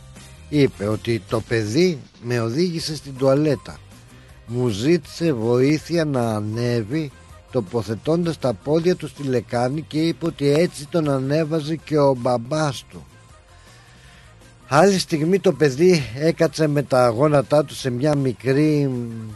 [0.49, 3.77] είπε ότι το παιδί με οδήγησε στην τουαλέτα.
[4.47, 7.11] Μου ζήτησε βοήθεια να ανέβει
[7.51, 12.85] τοποθετώντας τα πόδια του στη λεκάνη και είπε ότι έτσι τον ανέβαζε και ο μπαμπάς
[12.89, 13.05] του.
[14.67, 18.89] Άλλη στιγμή το παιδί έκατσε με τα γόνατά του σε μια μικρή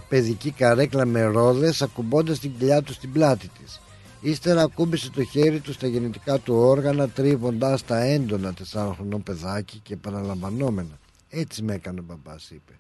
[0.09, 3.79] παιδική καρέκλα με ρόδες ακουμπώντας την κοιλιά του στην πλάτη της
[4.21, 9.93] Ύστερα ακούμπησε το χέρι του στα γεννητικά του όργανα τρίβοντας τα έντονα τεσσάροχρονό παιδάκι και
[9.93, 10.99] επαναλαμβανόμενα.
[11.29, 12.73] Έτσι με έκανε ο μπαμπάς είπε.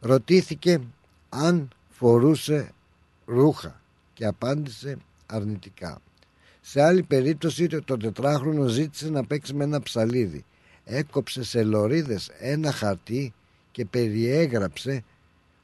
[0.00, 0.80] Ρωτήθηκε
[1.28, 2.72] αν φορούσε
[3.26, 3.80] ρούχα
[4.14, 6.00] και απάντησε αρνητικά.
[6.60, 10.44] Σε άλλη περίπτωση το τετράχρονο ζήτησε να παίξει με ένα ψαλίδι.
[10.84, 13.32] Έκοψε σε λωρίδες ένα χαρτί
[13.72, 15.04] και περιέγραψε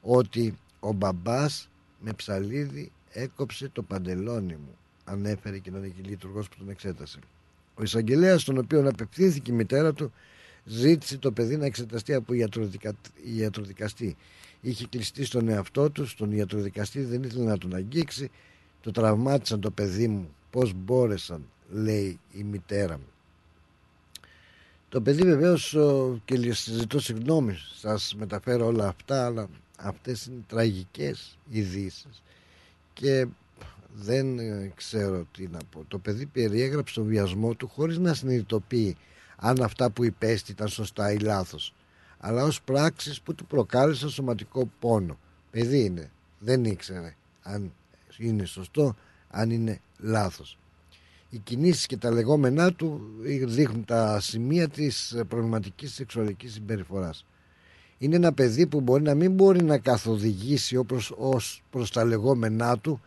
[0.01, 1.69] ότι ο μπαμπάς
[2.01, 7.19] με ψαλίδι έκοψε το παντελόνι μου ανέφερε η κοινωνική λειτουργός που τον εξέτασε.
[7.75, 10.13] Ο εισαγγελέας, στον οποίο απευθύνθηκε η μητέρα του,
[10.65, 12.95] ζήτησε το παιδί να εξεταστεί από ιατροδικα...
[13.37, 14.17] ιατροδικαστή.
[14.61, 18.31] Είχε κλειστεί στον εαυτό του, στον ιατροδικαστή δεν ήθελε να τον αγγίξει.
[18.81, 20.35] Το τραυμάτισαν το παιδί μου.
[20.51, 23.07] Πώς μπόρεσαν, λέει η μητέρα μου.
[24.89, 25.77] Το παιδί βεβαίως
[26.25, 29.49] και ζητώ συγγνώμη, σας μεταφέρω όλα αυτά, αλλά
[29.79, 32.23] αυτές είναι τραγικές ειδήσεις.
[32.93, 33.27] Και
[33.97, 35.85] δεν ε, ξέρω τι να πω.
[35.89, 38.97] Το παιδί περιέγραψε τον βιασμό του χωρίς να συνειδητοποιεί
[39.37, 41.75] αν αυτά που υπέστη ήταν σωστά ή λάθος.
[42.19, 45.19] Αλλά ως πράξεις που του προκάλεσαν σωματικό πόνο.
[45.51, 46.11] Παιδί είναι.
[46.39, 47.73] Δεν ήξερε αν
[48.19, 48.97] είναι σωστό,
[49.31, 50.59] αν είναι λάθος.
[51.31, 53.01] Οι κινήσεις και τα λεγόμενά του
[53.45, 57.25] δείχνουν τα σημεία της προβληματικής σεξουαλικής συμπεριφοράς.
[57.99, 62.79] Είναι ένα παιδί που μπορεί να μην μπορεί να καθοδηγήσει όπως ως προς τα λεγόμενά
[62.79, 63.01] του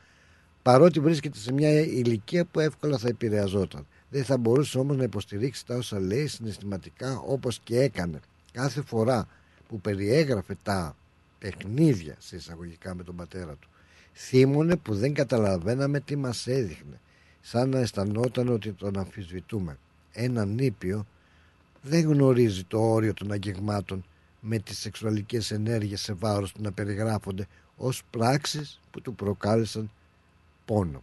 [0.67, 3.87] παρότι βρίσκεται σε μια ηλικία που εύκολα θα επηρεαζόταν.
[4.09, 8.19] Δεν θα μπορούσε όμως να υποστηρίξει τα όσα λέει συναισθηματικά όπως και έκανε
[8.51, 9.27] κάθε φορά
[9.67, 10.95] που περιέγραφε τα
[11.39, 13.67] παιχνίδια σε εισαγωγικά με τον πατέρα του.
[14.13, 16.99] Θύμωνε που δεν καταλαβαίναμε τι μας έδειχνε,
[17.41, 19.77] σαν να αισθανόταν ότι τον αμφισβητούμε.
[20.11, 21.05] Ένα νήπιο
[21.81, 24.05] δεν γνωρίζει το όριο των αγγεγμάτων
[24.39, 29.91] με τις σεξουαλικές ενέργειες σε βάρος του να περιγράφονται ως πράξεις που του προκάλεσαν
[30.67, 31.01] πόνο.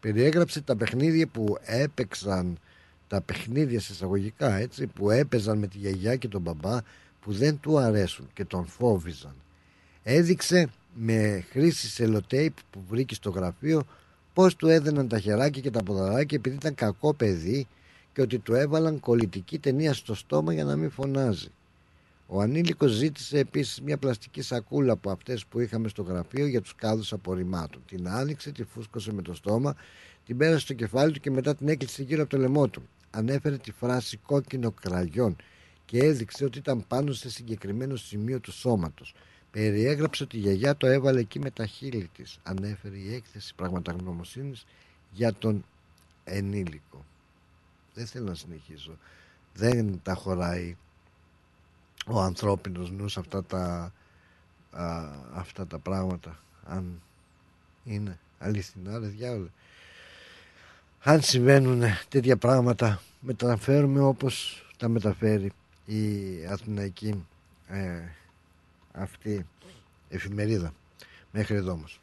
[0.00, 2.58] Περιέγραψε τα παιχνίδια που έπαιξαν
[3.08, 6.78] τα παιχνίδια σε εισαγωγικά έτσι που έπαιζαν με τη γιαγιά και τον μπαμπά
[7.20, 9.34] που δεν του αρέσουν και τον φόβιζαν.
[10.02, 13.82] Έδειξε με χρήση σελοτέιπ που βρήκε στο γραφείο
[14.34, 17.66] πως του έδαιναν τα χεράκια και τα ποδαράκια επειδή ήταν κακό παιδί
[18.12, 21.48] και ότι του έβαλαν κολλητική ταινία στο στόμα για να μην φωνάζει.
[22.32, 26.74] Ο ανήλικος ζήτησε επίσης μια πλαστική σακούλα από αυτές που είχαμε στο γραφείο για τους
[26.74, 27.82] κάδους απορριμμάτων.
[27.86, 29.76] Την άνοιξε, τη φούσκωσε με το στόμα,
[30.26, 32.82] την πέρασε στο κεφάλι του και μετά την έκλεισε γύρω από το λαιμό του.
[33.10, 35.36] Ανέφερε τη φράση κόκκινο κραγιόν
[35.84, 39.14] και έδειξε ότι ήταν πάνω σε συγκεκριμένο σημείο του σώματος.
[39.50, 42.38] Περιέγραψε ότι η γιαγιά το έβαλε εκεί με τα χείλη της.
[42.42, 44.66] Ανέφερε η έκθεση πραγματογνωμοσύνης
[45.12, 45.64] για τον
[46.24, 47.04] ενήλικο.
[47.94, 48.98] Δεν θέλω να συνεχίσω.
[49.54, 50.76] Δεν τα χωράει
[52.06, 53.92] ο ανθρώπινος νους αυτά τα,
[54.70, 57.00] α, αυτά τα πράγματα αν
[57.84, 59.48] είναι αληθινά ρε διάολε.
[61.02, 65.52] Αν συμβαίνουν τέτοια πράγματα μεταφέρουμε όπως τα μεταφέρει
[65.84, 66.00] η
[66.46, 67.26] Αθηναϊκή
[67.68, 68.00] ε,
[68.92, 69.46] αυτή
[70.08, 70.74] εφημερίδα.
[71.32, 72.00] Μέχρι εδώ όμως.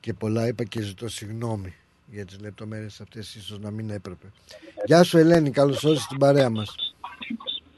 [0.00, 1.74] Και πολλά είπα και ζητώ συγγνώμη
[2.06, 4.26] για τις λεπτομέρειες αυτές ίσως να μην έπρεπε.
[4.86, 6.74] Γεια σου Ελένη καλώς όρισες στην παρέα μας.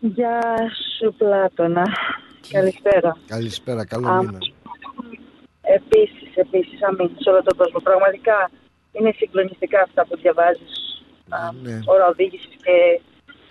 [0.00, 0.40] Γεια
[1.00, 1.86] σου Πλάτωνα.
[2.50, 3.16] Καλησπέρα.
[3.26, 4.38] Καλησπέρα, καλό Α, μήνα.
[5.62, 7.78] Επίσης, επίσης, αμήν σε όλο τον κόσμο.
[7.80, 8.50] Πραγματικά
[8.92, 11.02] είναι συγκλονιστικά αυτά που διαβάζεις.
[11.62, 11.78] Ναι.
[11.84, 13.00] Ώρα οδήγησης και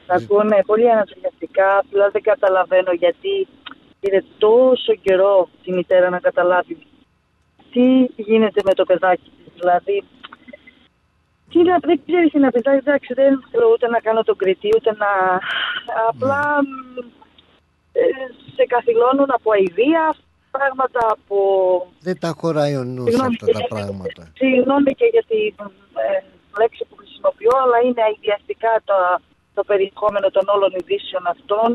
[0.08, 1.78] τα ακούνε πολύ ανατριχιαστικά.
[1.78, 3.48] Απλά δεν καταλαβαίνω γιατί
[4.00, 6.78] είναι τόσο καιρό τη μητέρα να καταλάβει
[7.72, 7.86] τι
[8.16, 9.54] γίνεται με το παιδάκι της.
[9.60, 10.04] Δηλαδή,
[11.52, 12.62] τι να, δεν ξέρεις τι να πεις.
[12.62, 15.12] Εντάξει, δεν θέλω ούτε να κάνω τον κριτή, ούτε να.
[16.10, 17.19] Απλά μ, ε,
[18.56, 20.04] σε καθυλώνουν από αηδία,
[20.56, 21.38] πράγματα από.
[22.08, 24.22] Δεν τα χωράει ο νους Συγγνώμη αυτά και τα για- πράγματα.
[24.42, 25.54] Συγγνώμη και για την
[26.04, 26.08] ε,
[26.62, 28.98] λέξη που χρησιμοποιώ, αλλά είναι αειδιαστικά το,
[29.58, 31.70] το περιεχόμενο των όλων ειδήσεων αυτών.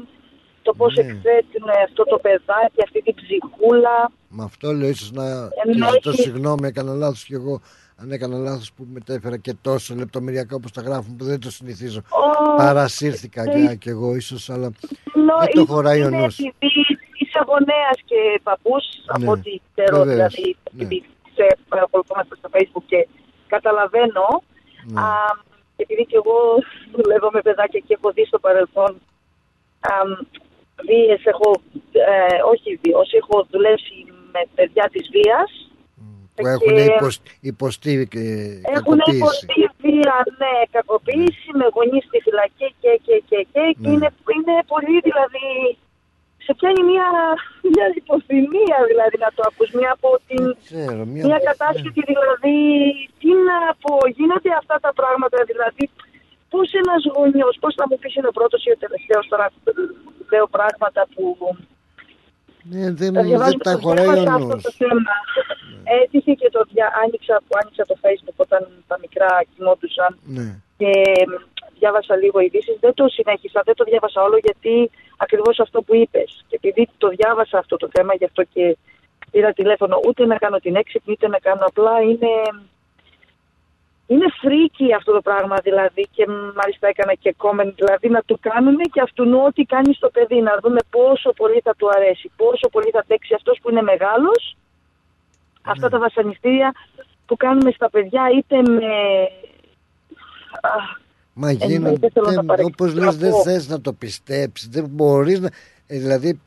[0.66, 1.01] Το πώς Ναι.
[1.03, 3.97] εκθέτουν αυτό το παιδάκι, αυτή την ψυχούλα.
[4.36, 5.24] Με αυτό λέω ίσως να
[5.65, 7.61] Ενώ και ζητώ έχει- συγγνώμη, έκανα λάθος κι εγώ
[7.97, 12.01] αν έκανα λάθος που μετέφερα και τόσο λεπτομεριακά όπως τα γράφουν που δεν το συνηθίζω.
[12.09, 14.69] Ω, Παρασύρθηκα ε, και, κι εγώ ίσως, αλλά
[15.15, 16.39] Νο- δεν το χωράει ο είναι νους.
[16.39, 16.81] Επειδή
[17.19, 21.05] είσαι γονέας και παππούς, από ό,τι ξέρω, βεβαίως, δηλαδή, επειδή
[21.35, 23.09] σε παρακολουθούμαστε στο Facebook και
[23.47, 24.43] καταλαβαίνω.
[24.87, 25.01] Ναι.
[25.01, 25.05] Α,
[25.77, 26.39] επειδή και εγώ
[26.93, 28.93] δουλεύω με παιδάκια και έχω δει στο παρελθόν
[29.81, 29.93] α,
[30.87, 31.49] βίες, έχω,
[31.93, 33.95] ε, όχι βίες, έχω δουλέψει
[34.33, 35.51] με παιδιά της βίας.
[36.36, 38.23] Που έχουν και- υποσ- υποστεί και
[38.77, 39.16] Έχουν κακοποίηση.
[39.19, 43.93] υποστεί βία, ναι, κακοποίηση με γονείς στη φυλακή και, και, και, και, και Ναι.
[43.93, 45.47] είναι, είναι πολύ δηλαδή,
[46.47, 47.09] σε πιάνει μια,
[47.73, 51.23] μια υποθυμία δηλαδή να το ακούς, μια από την, Ξέρω, μια...
[51.28, 52.56] μια κατάσχεση δηλαδή,
[53.20, 55.85] τι να πω, γίνονται αυτά τα πράγματα δηλαδή,
[56.52, 59.47] πώς ένας γονιός, πώς θα μου πεις είναι ο πρώτος ή ο τελευταίος τώρα,
[60.32, 61.23] λέω πράγματα που
[62.70, 64.62] Ναι, δεν, τα διαβάζω δεν τα το χωράει ο διάβασα αυτό νους.
[64.62, 65.12] το θέμα.
[66.03, 66.86] Έτυχε και το δια...
[67.05, 70.47] άνοιξα, που άνοιξα το facebook όταν τα μικρά κοιμόντουσαν Ναι.
[70.77, 70.91] και
[71.28, 71.32] μ,
[71.78, 72.77] διάβασα λίγο ειδήσεις.
[72.81, 76.45] Δεν το συνέχισα, δεν το διάβασα όλο γιατί ακριβώς αυτό που είπες.
[76.49, 78.77] Και επειδή το διάβασα αυτό το θέμα, γι' αυτό και
[79.31, 82.32] πήρα τηλέφωνο ούτε να κάνω την έξυπνη, ούτε να κάνω απλά είναι...
[84.06, 86.26] Είναι φρίκι αυτό το πράγμα δηλαδή και
[86.60, 90.59] μάλιστα έκανα και comment δηλαδή να του κάνουν και αυτού ό,τι κάνει στο παιδί να
[90.62, 94.56] δούμε πόσο πολύ θα του αρέσει, πόσο πολύ θα αντέξει αυτός που είναι μεγάλος
[95.62, 96.72] αυτά τα βασανιστήρια
[97.26, 98.90] που κάνουμε στα παιδιά είτε με...
[100.60, 100.98] Αχ,
[101.35, 102.85] Μα Ε, γίνονται, δεν θέλω να δεν, παρεξηγηθώ.
[102.85, 105.48] όπως λες δεν θες να το πιστέψεις, δεν μπορείς να,
[105.86, 106.40] ε, δηλαδή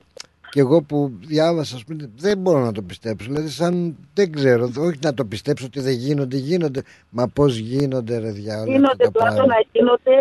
[0.51, 4.63] και εγώ που διάβασα ας πούμε, δεν μπορώ να το πιστέψω, δηλαδή σαν δεν ξέρω,
[4.77, 9.03] όχι να το πιστέψω ότι δεν γίνονται, γίνονται, μα πώς γίνονται ρε διάολο αυτά γίνονται
[9.03, 10.13] τα πλάτωνα, πράγματα, γίνονται...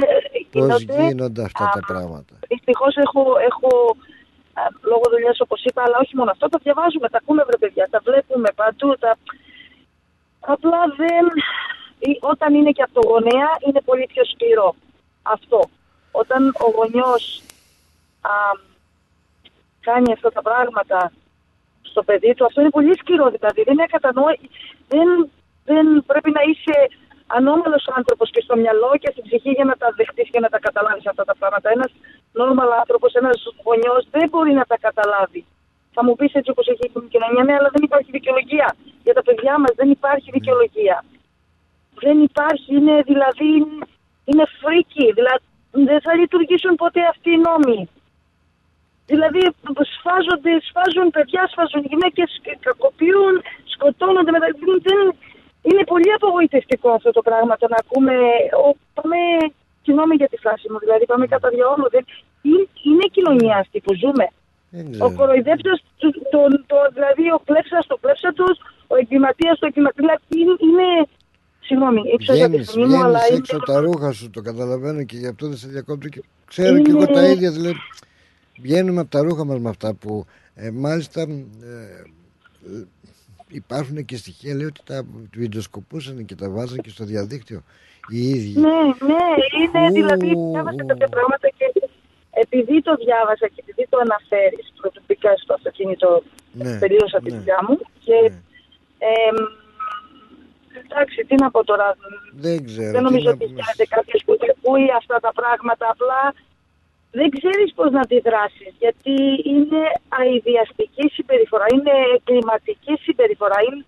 [0.51, 2.35] πώς γίνονται γίνονται αυτά τα πράγματα.
[2.49, 3.97] Δυστυχώς έχω, έχω
[4.53, 7.89] α, λόγω δουλειάς όπως είπα, αλλά όχι μόνο αυτό, τα διαβάζουμε, τα ακούμε βρε παιδιά,
[7.91, 8.97] τα βλέπουμε παντού.
[8.99, 9.17] Τα...
[10.41, 11.25] Απλά δεν.
[12.11, 14.75] ή- Όταν είναι και από το γονέα, είναι πολύ πιο σκληρό.
[15.23, 15.61] Αυτό.
[16.11, 17.43] Όταν ο γονιός
[18.21, 18.31] α,
[19.89, 20.99] κάνει αυτά τα πράγματα
[21.91, 23.27] στο παιδί του, αυτό είναι πολύ σκληρό.
[23.37, 24.37] Δηλαδή δεν είναι κατανόη...
[24.93, 25.09] δεν,
[25.71, 26.77] δεν πρέπει να είσαι
[27.39, 30.59] ανώμαλος άνθρωπος και στο μυαλό και στην ψυχή για να τα δεχτείς και να τα
[30.67, 31.67] καταλάβεις αυτά τα πράγματα.
[31.77, 31.91] Ένας
[32.41, 35.43] normal άνθρωπος, ένας γονιός δεν μπορεί να τα καταλάβει.
[35.95, 38.69] Θα μου πεις έτσι όπως έχει η κοινωνία, ναι, αλλά δεν υπάρχει δικαιολογία.
[39.07, 41.05] Για τα παιδιά μας δεν υπάρχει δικαιολογία.
[42.05, 43.51] Δεν υπάρχει, είναι δηλαδή,
[44.25, 45.07] είναι φρίκι.
[45.19, 47.89] Δηλαδή, δεν θα λειτουργήσουν ποτέ αυτοί οι νόμοι.
[49.11, 49.41] Δηλαδή
[49.95, 52.31] σφάζονται, σφάζουν παιδιά, σφάζουν γυναίκες,
[52.67, 53.35] κακοποιούν,
[53.73, 54.31] σκοτώνονται.
[54.35, 54.49] Μετα...
[54.89, 54.99] Δεν...
[55.69, 58.15] Είναι πολύ απογοητευτικό αυτό το πράγμα το να ακούμε.
[58.65, 58.67] Ο,
[58.97, 59.19] πάμε,
[59.85, 61.89] συγγνώμη για τη φράση μου, δηλαδή πάμε κατά διαόλου.
[61.95, 62.05] Δεν...
[62.49, 64.27] Είναι, είναι κοινωνία αυτή που ζούμε.
[65.07, 68.55] Ο κοροϊδέψας, το, το, το, δηλαδή ο κλέψας το κλέψατος,
[68.93, 70.03] ο εγκληματίας το εγκληματίας.
[70.05, 70.89] Δηλαδή είναι, είναι
[71.69, 73.37] Συγγνώμη, έξω από τη φωνή μου, αλλά είναι...
[73.37, 76.91] έξω τα ρούχα σου, το καταλαβαίνω και γι' αυτό δεν σε διακόπτω και ξέρω και
[76.91, 77.75] εγώ τα ίδια, δηλαδή
[78.61, 81.27] βγαίνουμε από τα ρούχα μας με αυτά που ε, μάλιστα ε,
[83.49, 85.07] υπάρχουν και στοιχεία λέει ότι τα
[85.37, 87.63] βιντεοσκοπούσαν και τα βάζαν και στο διαδίκτυο
[88.09, 88.61] οι ίδιοι.
[88.61, 88.81] Ναι,
[89.11, 89.27] ναι,
[89.61, 91.67] είναι δηλαδή διάβασα κάποια πράγματα και
[92.31, 96.23] επειδή το διάβασα και επειδή το αναφέρεις προσωπικά στο αυτοκίνητο
[96.53, 97.37] ναι, τελείωσα τη ναι.
[97.37, 98.17] δουλειά μου και
[98.99, 99.37] εμ,
[100.83, 101.97] εντάξει, τι να πω τώρα.
[102.45, 102.93] Δεν ξέρω.
[102.93, 103.61] Δεν τι νομίζω να ότι πούμε.
[103.61, 105.85] γίνεται κάποιος που τα ακούει αυτά τα πράγματα.
[105.95, 106.21] Απλά
[107.11, 109.17] δεν ξέρεις πώς να αντιδράσεις γιατί
[109.53, 109.83] είναι
[110.21, 113.59] αειδιαστική συμπεριφορά, είναι εγκληματική συμπεριφορά.
[113.67, 113.85] Είναι...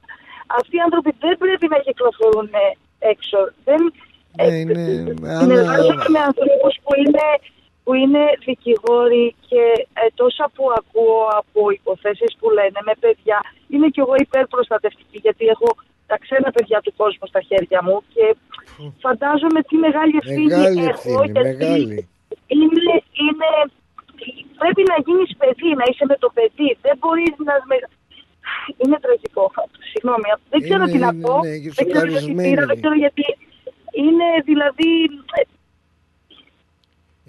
[0.58, 2.50] Αυτοί οι άνθρωποι δεν πρέπει να κυκλοφορούν
[2.98, 3.38] έξω.
[3.64, 3.80] Δεν...
[4.36, 4.74] Ναι, είναι,
[5.40, 7.26] Συνεργάζομαι με ανθρώπους που είναι,
[7.84, 9.62] που είναι δικηγόροι και
[10.00, 13.38] ε, τόσα που ακούω από υποθέσεις που λένε με παιδιά.
[13.68, 15.68] Είμαι κι εγώ υπερπροστατευτική γιατί έχω
[16.06, 18.24] τα ξένα παιδιά του κόσμου στα χέρια μου και
[19.04, 22.08] φαντάζομαι τι μεγάλη ευθύνη Μεγάλη έχω ευθύνη, γιατί μεγάλη.
[22.54, 22.94] Είναι,
[23.24, 23.48] είναι,
[24.60, 26.68] πρέπει να γίνεις παιδί, να είσαι με το παιδί.
[26.84, 27.54] Δεν μπορείς να...
[27.70, 27.88] με-
[28.82, 29.44] Είναι τραγικό.
[29.92, 31.34] Συγγνώμη, δεν ξέρω Είναι, τι να είναι, πω.
[31.44, 32.48] ναι, δεν ξέρω γιατί σοκαρισμένη.
[32.48, 33.24] πήρα, δεν ξέρω γιατί.
[34.02, 34.88] Είναι δηλαδή...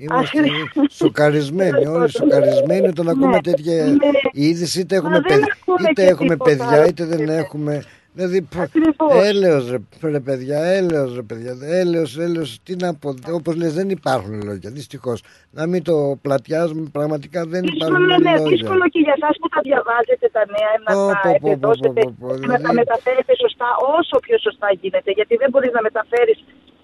[0.02, 0.46] Είμαστε Αχ,
[0.90, 4.00] σοκαρισμένοι, όλοι σοκαρισμένοι όταν ακούμε Ναι, τέτοια είναι-
[4.32, 4.80] είδηση.
[4.80, 6.86] Είτε έχουμε, Μα δεν παιδ- ακούμε είτε και έχουμε τίποτα παιδιά, άλλο.
[6.88, 7.84] είτε δεν έχουμε.
[8.14, 9.78] Δηλαδή, π- έλεος ρε,
[10.12, 13.10] ρε παιδιά, έλεος ρε παιδιά, έλεος, έλεος, τι να πω,
[13.40, 15.18] όπως λες δεν υπάρχουν λόγια, δυστυχώς.
[15.58, 15.96] Να μην το
[16.26, 18.48] πλατιάζουμε, πραγματικά δεν υπάρχουν Δύσκολο, ναι, λόγια.
[18.56, 21.48] δύσκολο και για εσάς που τα διαβάζετε τα νέα να Πω, τα πω, πω, πω,
[21.50, 23.68] επιδώσετε, πω, πω, να δηλαδή- τα μεταφέρετε σωστά
[23.98, 25.10] όσο πιο σωστά γίνεται.
[25.18, 26.38] Γιατί δεν μπορείς να μεταφέρεις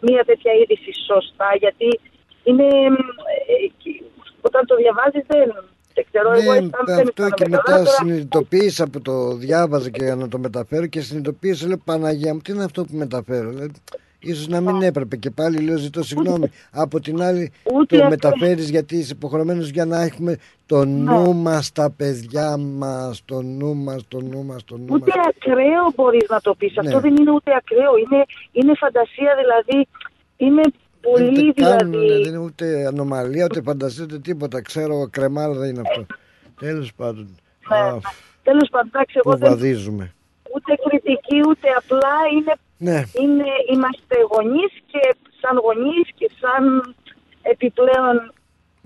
[0.08, 1.88] μια τέτοια είδηση σωστά, γιατί
[2.50, 2.68] είναι,
[3.54, 4.04] ε, και-
[4.48, 5.48] όταν το διαβάζεις δεν,
[5.96, 7.56] δεν ξέρω, εγώ Ναι, αισθάνομαι δεν αυτό αισθάνομαι και καλά.
[7.66, 12.40] μετά Τώρα, συνειδητοποίησα που το διάβαζα και να το μεταφέρω και συνειδητοποίησα, λέω Παναγία μου,
[12.40, 13.72] τι είναι αυτό που μεταφέρω; Δηλαδή,
[14.20, 16.52] ίσως να μην έπρεπε και πάλι λέω ζητώ συγγνώμη.
[16.72, 18.10] Από την άλλη Ούτε το αυτό.
[18.10, 23.76] μεταφέρεις γιατί είσαι υποχρεωμένος για να έχουμε το νου μας στα παιδιά μας, το νου
[23.76, 25.26] μας, το νου μας, το νου Ούτε μας.
[25.28, 26.74] ακραίο μπορείς να το πεις.
[26.76, 26.88] Ναι.
[26.88, 27.92] Αυτό δεν είναι ούτε ακραίο.
[27.98, 29.88] Είναι, είναι φαντασία δηλαδή.
[30.38, 30.62] Είναι
[31.12, 32.24] πολύ Ούτε κάνουν, δηλαδή.
[32.24, 34.62] δεν είναι ούτε ανομαλία, ούτε φαντασία, ούτε τίποτα.
[34.62, 36.06] Ξέρω, κρεμάλα είναι αυτό.
[36.60, 37.28] Τέλος πάντων.
[37.70, 37.98] Ναι, Α,
[38.44, 40.06] Τέλος πάντων, εντάξει, εγώ Πού δεν, βαδίζουμε.
[40.56, 42.54] ούτε κριτική, ούτε απλά είναι,
[42.88, 43.00] Ναι.
[43.22, 45.02] είναι, είμαστε γονείς και
[45.42, 46.64] σαν γονείς και σαν
[47.54, 48.18] επιπλέον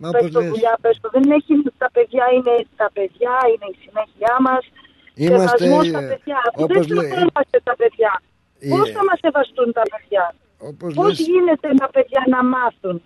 [0.01, 0.49] Μα πες όπως το λες.
[0.51, 1.07] δουλειά, πες το.
[1.15, 4.63] Δεν έχει, τα παιδιά είναι τα παιδιά, είναι η συνέχειά μας.
[5.23, 6.37] Είμαστε, Σεβασμός στα ε, παιδιά.
[6.47, 8.11] Αφού όπως δεν λέ- σεβόμαστε τα παιδιά.
[8.65, 10.25] Ε, Πώς θα μας σεβαστούν τα παιδιά;
[10.59, 13.01] Όπως Πώς λες, γίνεται τα παιδιά να μάθουν;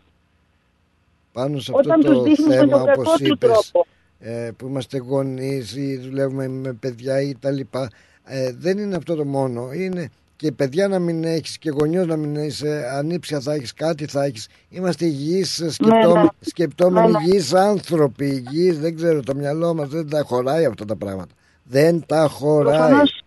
[1.31, 3.88] πάνω σε αυτό Όταν τους το δείχνεις με θέμα τον κακό όπως του είπες τρόπο.
[4.19, 7.89] ε, που είμαστε γονείς ή δουλεύουμε με παιδιά ή τα λοιπά
[8.23, 12.15] ε, δεν είναι αυτό το μόνο είναι και παιδιά να μην έχεις και γονιός να
[12.17, 16.27] μην είσαι ανήψια θα έχεις κάτι θα έχεις είμαστε υγιείς σκεπτόμενοι, ναι.
[16.39, 17.23] σκεπτόμενοι Ναι, ναι.
[17.23, 22.05] υγιείς άνθρωποι υγιείς δεν ξέρω το μυαλό μας δεν τα χωράει αυτά τα πράγματα δεν
[22.05, 23.22] τα χωράει Προφανώς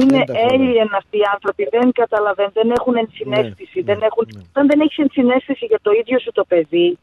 [0.00, 0.58] είναι Δεν τα χωράει.
[0.58, 3.78] alien αυτοί οι άνθρωποι, δεν καταλαβαίνουν, δεν έχουν ενσυναίσθηση.
[3.82, 4.24] δεν έχουν...
[4.50, 6.98] Όταν δεν έχεις ενσυναίσθηση για το ίδιο σου το παιδί,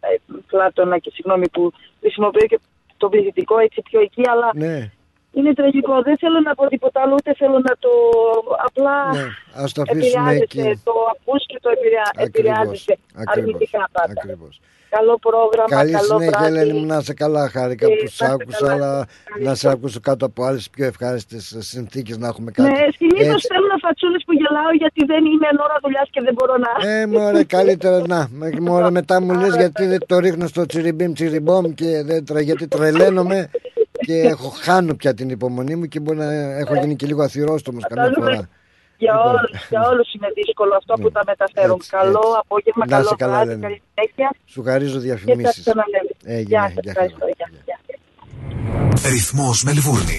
[0.00, 0.08] ε,
[0.46, 2.60] Πλάτωνα και συγγνώμη που χρησιμοποιώ και
[2.96, 4.90] το πληθυντικό έτσι πιο εκεί, αλλά ναι,
[5.32, 6.02] είναι τραγικό.
[6.02, 7.90] Δεν θέλω να πω τίποτα άλλο, ούτε θέλω να το...
[8.66, 12.10] Απλά ναι, ας το αφήσουμε επηρεάζεται, εκεί το ακούς και το επηρεά...
[12.16, 14.12] επηρεάζεται αρνητικά πάντα.
[14.16, 14.60] ακριβώς.
[14.90, 16.58] Καλό πρόγραμμα, Καλή καλό συνέχεια, βράδυ.
[16.58, 17.48] Ελένη μου, να είσαι καλά.
[17.48, 18.72] Χάρηκα Ε, που να σε είστε άκουσα, καλά.
[18.74, 19.06] αλλά
[19.42, 22.70] να σε ακούσω κάτω από άλλες πιο ευχάριστες συνθήκες να έχουμε κάτι.
[22.70, 23.46] Ναι, συνήθως Έτσι.
[23.52, 26.88] θέλω να φατσούλες που γελάω γιατί δεν είναι εν ώρα δουλειάς και δεν μπορώ να.
[26.90, 28.28] Ε, μωρέ, καλύτερα να.
[28.32, 32.40] με- Μωρέ, μετά μου λες γιατί δεν το ρίχνω στο τσιριμπίμ τσιριμπόμ και δεν τρα,
[32.40, 33.50] γιατί τρελαίνομαι
[34.06, 37.84] και έχω, χάνω πια την υπομονή μου και μπορεί να έχω γίνει και λίγο αθυρόστομος
[37.88, 38.48] καμιά Φαντάζομαι φορά.
[39.04, 39.28] Για, Λοιπόν.
[39.34, 41.76] όλους, για όλους είναι δύσκολο αυτό που τα μεταφέρουν.
[41.78, 42.40] έτσι, καλό έτσι.
[42.42, 43.62] απόγευμα, Να καλό είσαι καλά, βράδυ, Ελένη.
[43.66, 44.28] καλή συνέχεια.
[44.52, 45.60] Σου χαρίζω Και τα διαφημίσεις.
[45.64, 46.10] ξαναλέμε.
[46.24, 47.24] Έγινε, Γεια σας, γεια ευχαριστώ.
[47.38, 47.78] Γεια, γεια.
[49.14, 50.18] Ρυθμός Μελβούρνη.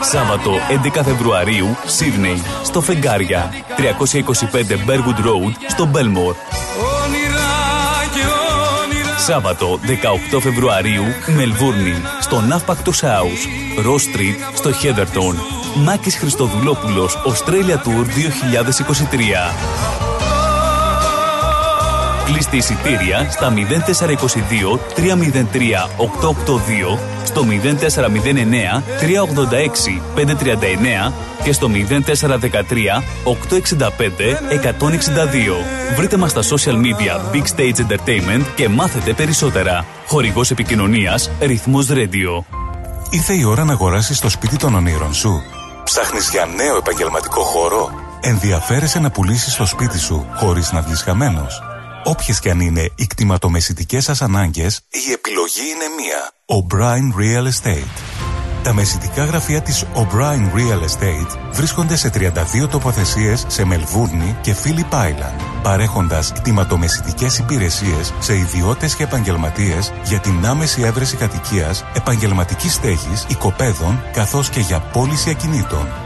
[0.00, 0.50] Δεν κοιμάμαι το Σάββατο
[0.98, 3.52] 11 Φεβρουαρίου, Σίδνεϊ, στο Φεγγάρια.
[3.76, 3.80] 325
[4.86, 6.34] Bergwood Road, στο Μπέλμορ.
[9.18, 9.78] Σάββατο
[10.34, 11.04] 18 Φεβρουαρίου,
[11.36, 13.46] Μελβούρνη, στο Ναύπακτος House,
[13.86, 15.36] Ross Street, στο Χέδερτον.
[15.74, 19.54] Μάκης Χριστοδουλόπουλος, Australia Tour 2023.
[22.26, 25.02] Κλείστε εισιτήρια στα 0422 303
[25.96, 30.00] 882, στο 0409 386
[31.08, 31.12] 539
[31.42, 34.00] και στο 0413 865
[34.60, 35.96] 162.
[35.96, 39.84] Βρείτε μας στα social media Big Stage Entertainment και μάθετε περισσότερα.
[40.06, 42.44] Χορηγός επικοινωνίας Ρυθμός Radio.
[43.10, 45.42] Ήρθε η ώρα να αγοράσεις το σπίτι των ονείρων σου.
[45.84, 47.90] Ψάχνεις για νέο επαγγελματικό χώρο;
[48.20, 51.62] Ενδιαφέρεσαι να πουλήσεις το σπίτι σου χωρίς να βγεις χαμένος;
[52.08, 56.30] Όποιες και αν είναι οι κτηματομεσητικές σας ανάγκες, η επιλογή είναι μία.
[56.46, 58.00] O'Brien Real Estate.
[58.62, 64.94] Τα μεσητικά γραφεία της O'Brien Real Estate βρίσκονται σε 32 τοποθεσίες σε Μελβούρνη και Phillip
[64.94, 73.26] Island, παρέχοντας κτηματομεσητικές υπηρεσίες σε ιδιώτες και επαγγελματίες για την άμεση έβρεση κατοικίας, επαγγελματικής στέγης,
[73.28, 76.05] οικοπαίδων, καθώς και για πώληση ακινήτων.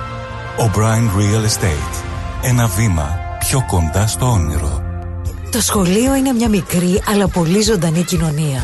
[0.61, 2.03] O'Brien Real Estate.
[2.41, 4.83] Ένα βήμα πιο κοντά στο όνειρο.
[5.51, 8.63] Το σχολείο είναι μια μικρή αλλά πολύ ζωντανή κοινωνία.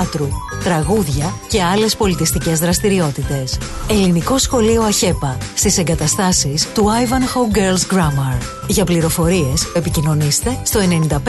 [0.00, 0.28] θεάτρου,
[0.64, 3.58] τραγούδια και άλλες πολιτιστικές δραστηριότητες.
[3.88, 8.38] Ελληνικό Σχολείο ΑΧΕΠΑ στις εγκαταστάσεις του Ivanhoe Girls Grammar.
[8.68, 11.20] Για πληροφορίες επικοινωνήστε στο 9527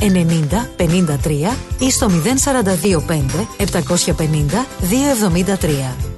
[0.00, 0.06] 90
[0.76, 6.17] 53 ή στο 0425 750 273.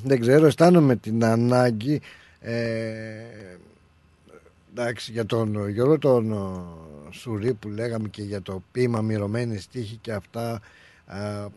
[0.03, 2.01] δεν ξέρω αισθάνομαι την ανάγκη
[2.41, 3.57] ε,
[4.71, 6.35] εντάξει για τον Γιώργο τον
[7.09, 10.61] Σουρή που λέγαμε και για το ποίημα μυρωμένη στίχη και αυτά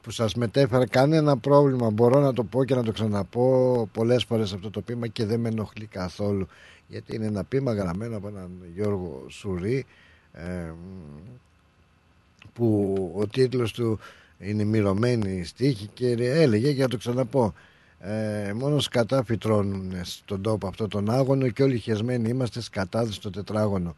[0.00, 1.90] που σας μετέφερα κανένα πρόβλημα.
[1.90, 5.40] Μπορώ να το πω και να το ξαναπώ πολλές φορές αυτό το ποίημα και δεν
[5.40, 6.48] με ενοχλεί καθόλου.
[6.88, 9.86] Γιατί είναι ένα ποίημα γραμμένο από έναν Γιώργο Σουρή
[10.32, 10.72] ε,
[12.52, 13.98] που ο τίτλος του
[14.38, 17.54] είναι μυρωμένη στίχη και έλεγε για να το ξαναπώ
[18.06, 23.30] ε, μόνο σκατά φυτρώνουν στον τόπο αυτό τον άγωνο και όλοι χεσμένοι είμαστε σκατάδες στο
[23.30, 23.94] τετράγωνο.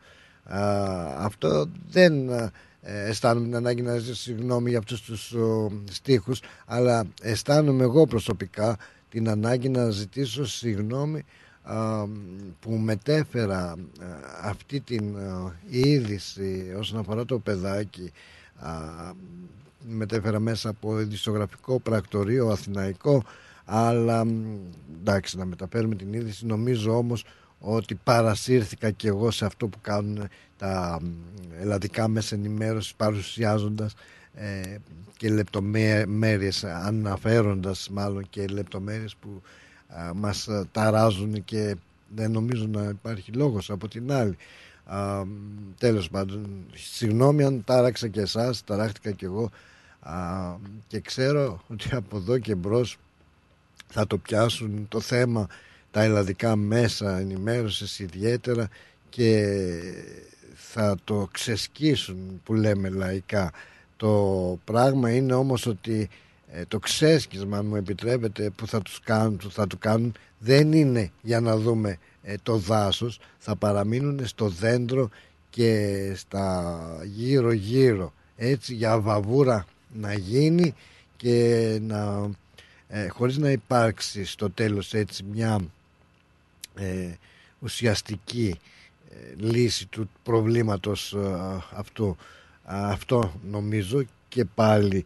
[1.19, 2.51] αυτό δεν ε,
[2.81, 8.77] αισθάνομαι την ανάγκη να ζητήσω συγγνώμη για αυτούς τους ο, στίχους αλλά αισθάνομαι εγώ προσωπικά
[9.09, 11.25] την ανάγκη να ζητήσω συγγνώμη
[12.61, 13.75] που μετέφερα
[14.43, 15.17] αυτή την
[15.69, 18.13] είδηση όσον αφορά το παιδάκι
[19.89, 23.23] μετέφερα μέσα από ειδησιογραφικό πρακτορείο αθηναϊκό
[23.67, 24.27] αλλά
[25.01, 26.47] εντάξει να μεταφέρουμε την είδηση.
[26.47, 27.25] Νομίζω όμως
[27.59, 31.01] ότι παρασύρθηκα και εγώ σε αυτό που κάνουν τα
[31.61, 33.95] ελλαδικά μέσα ενημέρωσης παρουσιάζοντας
[34.35, 34.77] ε,
[35.17, 39.43] και λεπτομέρειες αναφέροντας μάλλον και λεπτομέρειες που
[39.89, 41.77] α, μας α, ταράζουν και
[42.15, 44.37] δεν νομίζω να υπάρχει λόγος από την άλλη.
[44.85, 45.23] Α,
[45.79, 49.51] τέλος πάντων συγγνώμη αν τάραξα και εσάς ταράχτηκα και εγώ
[50.01, 50.15] α,
[50.87, 52.99] και ξέρω ότι από εδώ και μπρος
[53.89, 55.47] θα το πιάσουν το θέμα
[55.91, 58.69] τα ελλαδικά μέσα ενημέρωσης ιδιαίτερα
[59.09, 59.53] και
[60.55, 63.53] θα το ξεσκίσουν που λέμε λαϊκά.
[63.97, 66.09] Το πράγμα είναι όμως ότι
[66.53, 70.73] ε, το ξέσκισμα αν μου επιτρέπετε που θα, τους κάνουν, που θα του κάνουν δεν
[70.73, 73.21] είναι για να δούμε ε, το δάσος.
[73.39, 75.09] Θα παραμείνουν στο δέντρο
[75.51, 80.75] και στα γύρω γύρω έτσι για βαβούρα να γίνει
[81.17, 82.31] και να
[82.89, 85.61] ε, χωρίς να υπάρξει στο τέλος έτσι μια
[86.75, 87.13] ε,
[87.59, 88.59] ουσιαστική
[89.11, 91.19] ε, λύση του προβλήματος ε,
[91.75, 92.17] αυτού
[92.65, 95.05] αυτό νομίζω και πάλι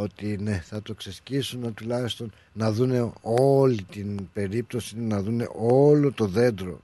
[0.00, 6.26] ότι ναι θα το ξεσκίσουν τουλάχιστον να δούνε όλη την περίπτωση να δούνε όλο το
[6.26, 6.80] δέντρο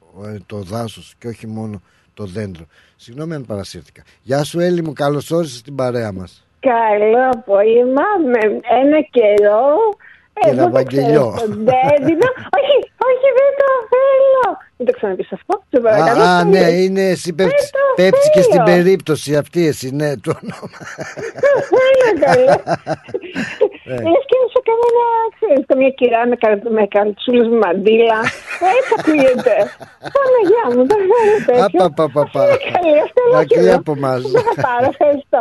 [0.46, 1.82] το δάσος και όχι μόνο
[2.14, 2.66] το δέντρο.
[2.96, 4.02] Συγγνώμη αν παρασύρθηκα.
[4.22, 8.40] Γεια σου Έλλη μου καλώς όρισες στην παρέα μας Καλό απόγευμα με
[8.82, 9.66] ένα καιρό
[10.40, 11.26] Κύριε Βαγγελιό.
[12.58, 12.76] όχι,
[13.08, 14.56] όχι, δεν το θέλω.
[14.76, 15.62] Δεν το ξαναπείς αυτό.
[16.22, 20.78] Α, ναι, είναι εσύ πέφτεις και στην περίπτωση αυτή εσύ, ναι, το όνομα.
[21.92, 22.62] Είναι καλό.
[23.84, 25.04] Λες και σε κανένα,
[25.36, 26.20] ξέρεις, καμία κυρά
[26.78, 28.18] με καλτσούλες με μαντήλα.
[28.76, 29.54] Έτσι ακούγεται.
[30.16, 31.80] Παναγιά μου, δεν θέλω τέτοιο.
[31.86, 32.42] Απαπαπαπα.
[33.34, 34.20] Μακριά από εμάς.
[34.34, 35.38] Δεν θα πάρω, ευχαριστώ.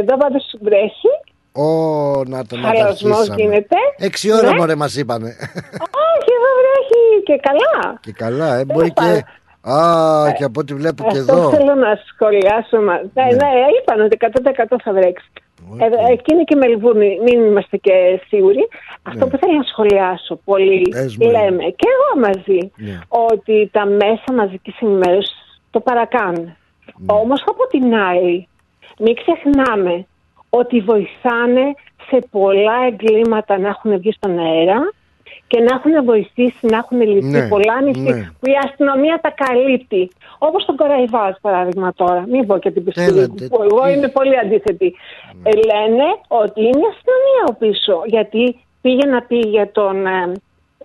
[0.00, 1.12] Εδώ πάντως βρέχει
[1.56, 1.66] Ω,
[2.24, 3.76] να το να Χαλασμός γίνεται.
[3.98, 4.56] Έξι ώρα Ναι.
[4.58, 5.28] μωρέ μας είπανε.
[6.12, 7.98] Όχι, εδώ βρέχει και καλά.
[8.00, 9.24] Και καλά, ε, μπορεί και...
[9.70, 11.50] Α, και από ό,τι βλέπω και Αυτό εδώ.
[11.50, 12.76] θέλω να σχολιάσω.
[12.80, 12.94] Μα...
[13.14, 13.24] Ναι.
[13.24, 13.50] ναι,
[13.80, 15.30] είπαν ότι 100% θα βρέξει.
[15.78, 18.68] Ε, εκεί είναι και η Μελβούρνη, μην είμαστε και σίγουροι.
[19.02, 21.00] Αυτό που θέλω να σχολιάσω πολύ, Ναι.
[21.00, 21.30] Πες μου.
[21.30, 22.98] λέμε και εγώ μαζί, Ναι.
[23.08, 26.44] ότι τα μέσα μαζικής ενημέρωσης το παρακάνουν.
[26.44, 27.06] Ναι.
[27.06, 28.48] Όμως από την άλλη,
[28.98, 30.06] μην ξεχνάμε
[30.50, 31.74] ότι βοηθάνε
[32.10, 34.92] σε πολλά εγκλήματα να έχουν βγει στον αέρα
[35.54, 38.22] και να έχουν βοηθήσει να έχουν λυθεί Ναι, πολλά νησί ναι.
[38.40, 40.10] που η αστυνομία τα καλύπτει.
[40.38, 42.24] Όπως τον Κοραϊβάζ, παράδειγμα τώρα.
[42.28, 44.94] Μην πω και την πιστολή Θέλατε, που εγώ είμαι πολύ αντίθετη.
[45.42, 48.02] Ε, λένε ότι είναι η αστυνομία ο πίσω.
[48.06, 50.06] Γιατί πήγε να πει για τον.
[50.06, 50.32] Ε,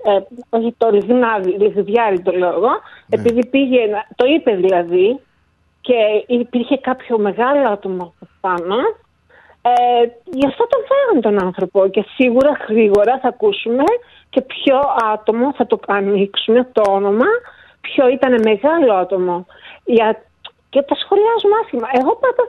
[0.04, 0.20] ε,
[0.50, 2.72] όχι το Λιγνάδι, Λιγδιάρη το λέω εγώ,
[3.10, 5.20] επειδή πήγε, να- το είπε δηλαδή,
[5.82, 5.96] και
[6.28, 8.76] υπήρχε κάποιο μεγάλο άτομο από πάνω,
[9.62, 13.84] ε, γι' αυτό τον φάγανε τον άνθρωπο και σίγουρα γρήγορα θα ακούσουμε
[14.30, 14.80] και ποιο
[15.14, 17.26] άτομο θα το ανοίξουμε το όνομα,
[17.82, 19.46] ποιο ήταν μεγάλο άτομο.
[19.84, 20.24] Για...
[20.70, 21.88] Και τα σχολιάζουμε άσχημα.
[22.00, 22.44] Εγώ πάντα,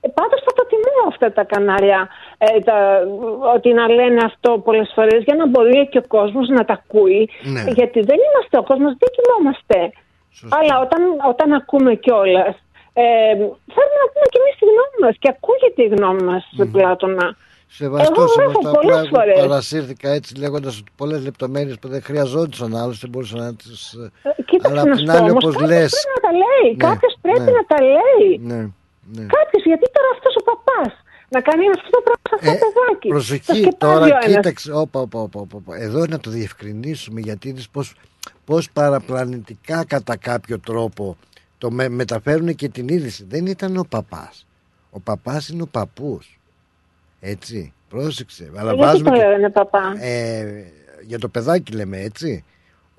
[0.00, 2.08] ε, πάντως θα το τιμώ αυτά τα κανάλια,
[2.38, 2.76] ε, τα,
[3.54, 7.30] ότι να λένε αυτό πολλές φορές για να μπορεί και ο κόσμος να τα ακούει.
[7.42, 7.64] Ναι.
[7.78, 9.78] Γιατί δεν είμαστε ο κόσμος, δεν κοιμόμαστε.
[10.58, 12.54] Αλλά όταν, όταν ακούμε κιόλας,
[12.92, 13.34] ε,
[13.74, 16.68] θέλουμε να πούμε και εμείς τη γνώμη μας και ακούγεται η γνώμη μας mm.
[16.72, 17.36] Πλάτωνα.
[17.76, 19.38] Σεβαστό Εγώ σε έχω αυτά πολλές που φορές.
[19.40, 23.96] παρασύρθηκα έτσι λέγοντας ότι πολλές λεπτομέρειες που δεν χρειαζόντουσαν άλλωστε μπορούσαν να τις.
[24.46, 25.90] Κοίταξε Αλλά απ' να την σου άλλη, πω, όμως όπως κάποιος λες.
[25.92, 26.70] πρέπει να τα λέει.
[26.76, 27.50] Ναι, Κάποιος πρέπει ναι.
[27.58, 28.28] να τα λέει.
[28.50, 28.60] Ναι,
[29.14, 29.26] ναι.
[29.36, 30.92] Κάποιος, γιατί τώρα αυτός ο παπάς
[31.34, 34.06] να κάνει αυτό το πράγμα σε αυτό το παιδάκι; Το Ε, Προσοχή σκεπάζει ο τώρα,
[34.06, 34.24] ένας.
[34.26, 34.72] κοίταξε.
[34.72, 35.72] Όπα, όπα, όπα, όπα, όπα.
[35.76, 37.94] Εδώ να το διευκρινίσουμε γιατί είδες πως,
[38.44, 41.16] πως παραπλανητικά κατά κάποιο τρόπο
[41.58, 43.24] το με, μεταφέρουν και την είδηση.
[43.28, 44.46] Δεν ήταν ο παπάς.
[44.90, 46.38] Ο παπάς είναι ο παππούς.
[47.26, 48.50] Έτσι, πρόσεξε.
[48.56, 50.44] Αλλά Γιατί βάζουμε το και- λένε παπά; ε,
[51.06, 52.44] για το παιδάκι λέμε έτσι.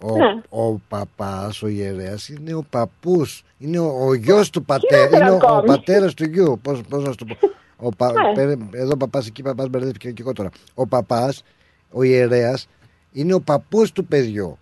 [0.02, 0.42] Ο, Ναι.
[0.50, 5.36] ο παπάς, ο ιερέας είναι ο παππούς Είναι ο, ο γιος του πατέρας Χειρότερα Είναι
[5.36, 7.38] ο, ο ακόμη; πατέρας του γιου Πώς, πώς να σου το πω
[7.76, 8.34] ο πα, Ναι.
[8.46, 11.44] πε- Εδώ παπάς εκεί παπάς μπερδεύτηκε και εγώ τώρα Ο παπάς,
[11.92, 12.68] ο ιερέας
[13.12, 14.58] Είναι ο παππούς του παιδιού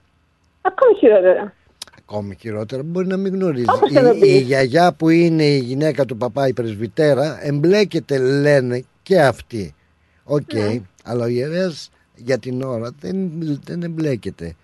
[0.61, 1.53] Ακόμη χειρότερα.
[1.97, 4.41] Ακόμη χειρότερα μπορεί να μην γνωρίζει Όπως η, και να η πεις.
[4.41, 9.75] γιαγιά που είναι η γυναίκα του παπά η πρεσβυτέρα Εμπλέκεται λένε και αυτή
[10.23, 10.81] Οκ Ναι.
[11.03, 13.31] Αλλά ο ιερέας για την ώρα δεν,
[13.63, 14.55] δεν εμπλέκεται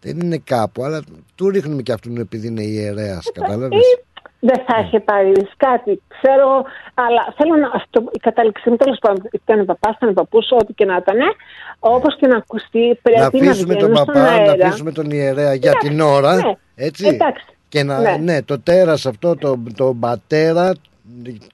[0.00, 1.02] δεν είναι κάπου, αλλά
[1.34, 4.02] του ρίχνουμε και αυτόν επειδή είναι ιερέας, κατάλαβες; Ή
[4.40, 6.02] δεν θα είχε πάρει κάτι.
[6.08, 7.70] Ξέρω, αλλά θέλω να.
[7.74, 11.16] Αυτό, η κατάληξή μου τέλος πάντων ήταν παπάς, ήταν παππούς, ό,τι και να ήταν.
[11.78, 14.66] Όπως και να ακουστεί, να πρέπει να, αφήσουμε τον βγαίνουν στον παπά, να αέρα.
[14.66, 16.52] αφήσουμε τον ιερέα για Εντάξει, την ώρα, ναι.
[16.74, 17.44] έτσι; Εντάξει.
[17.68, 18.16] Και να, Ναι.
[18.16, 18.42] ναι.
[18.42, 20.72] το τέρας αυτό, το, το πατέρα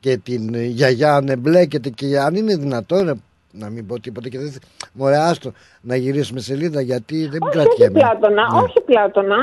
[0.01, 3.13] και την γιαγιά αν εμπλέκεται και αν είναι δυνατόν, ρε,
[3.51, 4.51] να μην πω τίποτα και δεν.
[4.51, 4.63] θε-
[4.93, 7.99] Μωρέ, άστο να γυρίσουμε σελίδα γιατί δεν Όχι, όχι κρατιέμαι.
[7.99, 8.61] Πλάτωνα, Ναι.
[8.63, 9.39] όχι Πλάτωνα.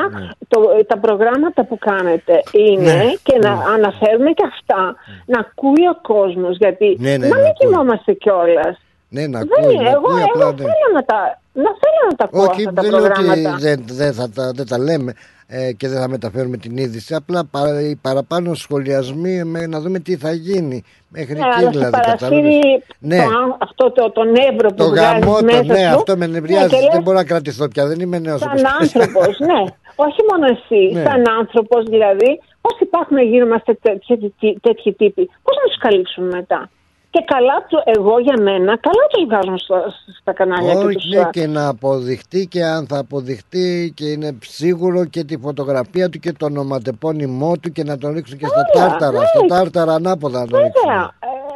[0.47, 5.97] Το, τα προγράμματα που κάνετε είναι Ναι, και να αναφέρουμε και αυτά, να ακούει ο
[6.01, 7.67] κόσμος, γιατί Ναι, ναι, να να μην ακούει.
[7.69, 8.75] κοιμόμαστε κιόλας.
[9.09, 10.57] Ναι, να Δεν ακούει, είναι, να εγώ, ακούει εγώ απλά, ναι.
[10.71, 11.19] θέλω να τα,
[11.53, 13.57] να θέλω να τα ακούω Όχι, αυτά τα δεν λέω ότι προγράμματα.
[13.59, 15.13] δεν, δεν, θα τα, δεν τα λέμε
[15.53, 17.15] ε, και δεν θα μεταφέρουμε την είδηση.
[17.15, 20.83] Απλά παρα, οι παραπάνω σχολιασμοί με, να δούμε τι θα γίνει.
[21.09, 21.91] Μέχρι Ναι, εκεί αλλά σε δηλαδή.
[21.91, 22.83] παρασύρει κατάλαβες.
[22.99, 25.95] Ναι, το, αν- αυτό το, το νεύρο που το βγάζεις γαμότο, μέσα ναι, σου.
[25.97, 26.69] αυτό με νευριάζει.
[26.69, 27.85] και λες, δεν μπορώ να κρατηθώ πια.
[27.87, 28.39] Δεν είμαι νέος.
[28.39, 29.61] Σαν άνθρωπος, ναι.
[30.05, 31.03] Όχι μόνο εσύ, Ναι.
[31.03, 36.69] σαν άνθρωπος δηλαδή, πώς υπάρχουν γύρω μα τέτοιοι, τέτοιοι τύποι, πώς να τους καλύψουμε μετά;
[37.13, 41.09] Και καλά του, εγώ για μένα, καλά τους βγάζουν στο- στα κανάλια και Όχι, τους
[41.09, 46.19] ναι, και να αποδειχτεί και αν θα αποδειχτεί και είναι σίγουρο και τη φωτογραφία του
[46.19, 49.19] και το ονοματεπώνυμό του και να τον ρίξουν και στα Βέβαια, τάρταρα.
[49.19, 49.25] ναι.
[49.25, 50.81] Στα τάρταρα ανάποδα να τον ρίξουν.
[50.88, 51.11] Βέβαια.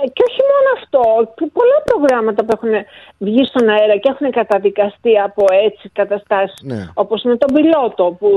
[0.06, 1.02] Ε, και όχι μόνο αυτό.
[1.38, 2.73] και Πολλά προγράμματα που έχουν
[3.18, 6.60] βγει στον αέρα και έχουν καταδικαστεί από έτσι καταστάσεις.
[6.64, 6.82] Ναι.
[6.94, 8.30] Όπως με τον πιλότο που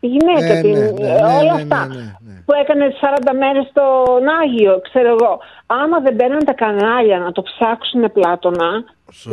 [0.00, 1.80] η γυναίκα, Ναι, την, ναι, ναι, ναι, όλα ναι, αυτά.
[1.86, 1.94] ναι,
[2.26, 5.32] ναι, Που έκανε 40 μέρες στον Άγιο, ξέρω εγώ.
[5.66, 8.84] Άμα δεν μπαίνουν τα κανάλια να το ψάξουν πλάτωνα,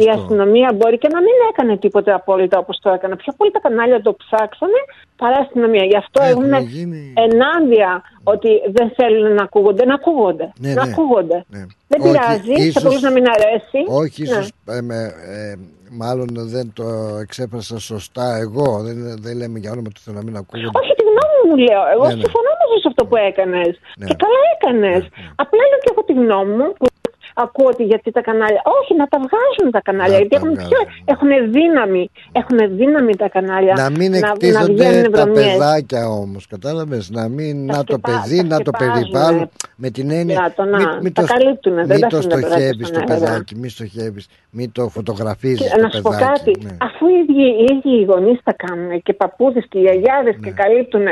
[0.05, 3.15] η αστυνομία μπορεί και να μην έκανε τίποτε απόλυτα όπως το έκανε.
[3.15, 4.79] Πιο πολύ τα κανάλια το ψάξανε
[5.17, 5.83] παρά η αστυνομία.
[5.83, 9.85] Γι' αυτό Έχουν έχουμε γίνει- ενάντια ότι δεν θέλουν να ακούγονται.
[9.85, 10.51] Να ακούγονται.
[10.59, 10.91] Ναι, να ναι.
[10.91, 11.45] ακούγονται.
[11.49, 11.63] Ναι.
[11.87, 13.79] Δεν Όχι, πειράζει, σε ίσως- πολλού να μην αρέσει.
[13.87, 14.27] Όχι, Ναι.
[14.29, 15.55] ίσως ε, με- ε,
[15.91, 16.83] μάλλον δεν το
[17.21, 18.67] εξέφρασα σωστά εγώ.
[18.85, 18.95] Δεν,
[19.25, 20.77] δεν λέμε για όνομα του Θεού να μην ακούγονται.
[20.81, 21.81] Όχι, τη γνώμη μου λέω.
[21.93, 22.21] Εγώ Ναι, ναι.
[22.23, 23.73] συμφωνώ μαζί σε αυτό που έκανες.
[23.99, 24.05] Ναι.
[24.09, 25.01] Και καλά έκανες.
[25.43, 26.85] Απλά λέω και εγώ τη γνώμη μου που
[27.33, 28.61] ακούω ότι γιατί τα κανάλια.
[28.81, 30.17] Όχι, να τα βγάζουν τα κανάλια.
[30.17, 32.09] γιατί έχουν, πιο, έχουν δύναμη.
[32.31, 33.73] Έχουν δύναμη τα κανάλια.
[33.77, 35.51] Να μην να εκτίθονται βγαίνουν τα βρωμιές.
[35.51, 37.65] παιδάκια όμως, κατάλαβες; Να μην.
[37.65, 38.99] Να το σκεπά- παιδί, τα να το σκεπάζουνε.
[39.09, 39.49] περιβάλλον.
[39.75, 40.37] Με την έννοια.
[40.39, 43.05] Πλάτωνα, μη- μη τα το, καλύπτουνε, δεν μη τα το αφήνουν τα παιδάκια στοχεύει στον
[43.05, 43.25] το αέρα.
[43.25, 46.31] παιδάκι, μη στοχεύεις, μη το φωτογραφίζεις Και το να σου πω παιδάκι.
[46.51, 46.77] κάτι, ναι.
[46.87, 50.29] αφού οι ίδιοι, οι ίδιοι οι γονείς τα κάνουν και οι παππούδες και οι γιαγιάδε
[50.29, 50.37] Ναι.
[50.43, 51.05] και καλύπτουν.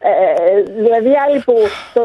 [0.00, 1.54] Ε, δηλαδή, άλλοι που
[1.94, 2.00] το,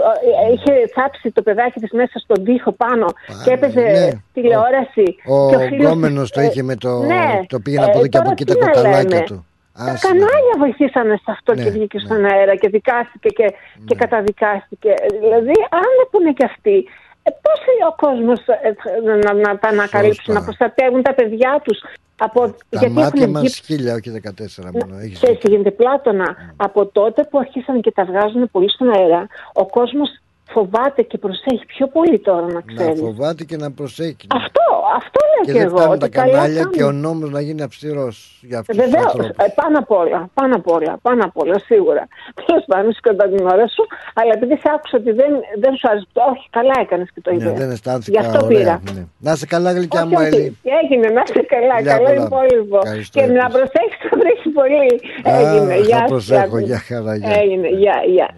[0.50, 3.06] ε, είχε θάψει το παιδάκι της μέσα στον τοίχο πάνω
[3.44, 4.10] και έπαιζε ναι.
[4.34, 5.16] τηλεόραση.
[5.28, 8.08] Ο και φίλος γκόμενος της, το ε, είχε με το- ναι, το πήγαινε από εδώ
[8.08, 9.26] και από τώρα εκεί τι τα να κοκαλάκια λέμε.
[9.26, 9.46] του.
[9.78, 13.86] Τα Άσε, κανάλια βοηθήσανε σε αυτό και Ναι, βγήκε στον αέρα και δικάστηκε και, Ναι.
[13.88, 14.92] και καταδικάστηκε.
[15.24, 16.78] Δηλαδή, αν δεν πούνε και αυτοί,
[17.24, 17.60] ε, πώς
[17.90, 18.74] ο κόσμος ε,
[19.08, 21.78] να, να, να τα ανακαλύψουν, να προστατεύουν τα παιδιά τους;
[22.26, 24.98] Από, Τα γιατί μάτια έχουν μας βγει χίλια, όχι 14 μόνο.
[25.02, 26.36] Έχεις και εσύ γίνεται πλάτωνα.
[26.56, 30.10] Από τότε που αρχίσαν και τα βγάζουν πολύ στον αέρα, ο κόσμος
[30.52, 33.00] φοβάται και προσέχει πιο πολύ τώρα να να ξέρεις.
[33.00, 34.28] φοβάται και να προσέχει.
[34.36, 34.62] Αυτό,
[34.96, 35.78] αυτό λέω Και και, δεν εγώ.
[35.78, 36.72] φτάνουν τα ότι καλά κανάλια κάνουν.
[36.72, 38.16] και ο νόμος να γίνει αυστηρός
[38.50, 39.54] για αυτούς τους Βεβαίως, ανθρώπους.
[39.62, 42.08] πάνω απ' όλα, πάνω απ' όλα, πάνω απ' όλα, σίγουρα.
[42.46, 43.84] Τέλος πάντων, κατά την ώρα σου,
[44.14, 45.32] αλλά επειδή σε άκουσα ότι δεν,
[45.64, 47.44] δεν σου άρεσε, όχι, καλά έκανες και το είπες.
[47.52, 48.58] Ναι, δεν αισθάνθηκα Γι' αυτό ωραία.
[48.60, 48.82] πήρα.
[48.96, 49.04] ναι.
[49.26, 50.58] Να είσαι καλά γλυκιά Όχι, μου όχι, Έλλη.
[50.82, 52.24] έγινε, να είσαι καλά, Φιλιά καλό πολλά.
[52.26, 52.78] υπόλοιπο.
[52.84, 53.54] Ευχαριστώ Και να επίσης.
[53.56, 54.88] προσέξει, θα βρέχει πολύ.
[55.30, 56.66] Α, Έγινε, θα γεια σου, προσέχω, Γιάννη.
[56.66, 57.30] γεια χαρά, γεια.
[57.42, 58.30] Έγινε, γεια, γεια.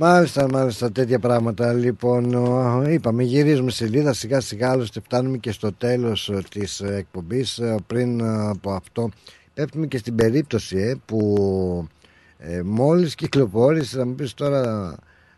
[0.00, 1.72] Μάλιστα, μάλιστα, τέτοια πράγματα.
[1.72, 6.94] Λοιπόν, ο, είπαμε, γυρίζουμε σελίδα σιγά σιγά, άλλωστε φτάνουμε και στο τέλος ε, της ε,
[6.94, 7.58] εκπομπής.
[7.58, 9.10] Ε, Πριν ε, από αυτό,
[9.54, 11.88] πέφτουμε και στην περίπτωση ε, που
[12.38, 14.94] ε, μόλις κυκλοφόρησε, θα μου πεις τώρα...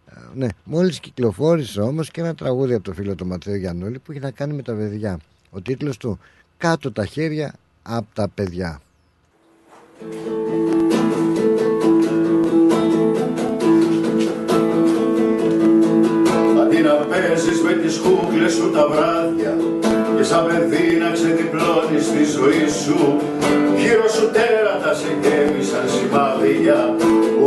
[0.07, 4.13] ε, Ναι, μόλις κυκλοφόρησε όμως και ένα τραγούδι από το φίλο του Ματθαίου Γιαννούλη που
[4.13, 5.19] έχει να κάνει με τα παιδιά.
[5.51, 6.19] Ο τίτλος του
[6.57, 8.81] «Κάτω τα χέρια από τα παιδιά».
[17.41, 19.53] Παίζεις με τις κούκλες σου τα βράδια
[20.17, 22.99] και σαν παιδί να ξεδιπλώνεις τη ζωή σου.
[23.81, 26.79] Γύρω σου τέρατα σε γέμει σαν σημάδια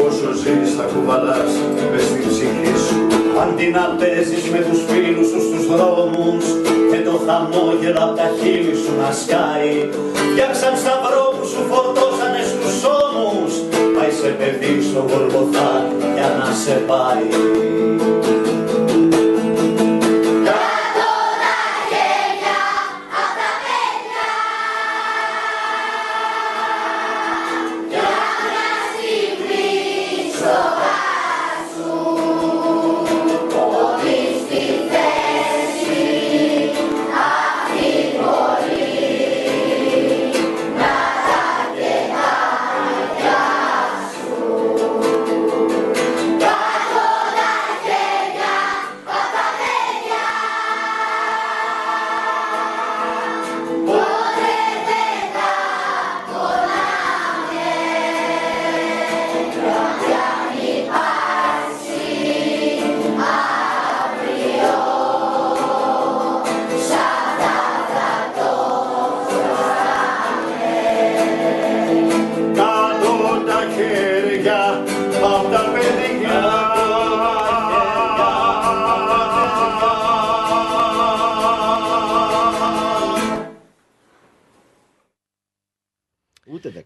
[0.05, 1.53] όσο ζεις θα κουβαλάς
[1.91, 2.97] μες στην ψυχή σου.
[3.43, 6.45] Αντί να παίζεις με τους φίλους σου στους δρόμους
[6.91, 9.73] και το χαμόγελο απ' τα χείλη σου να σκάει.
[10.31, 13.53] Φτιάξαν σταυρό που σου φορτώσανε στους ώμους.
[13.95, 15.71] Πάει σε παιδί στο Γολγοθά
[16.15, 17.25] για να σε πάει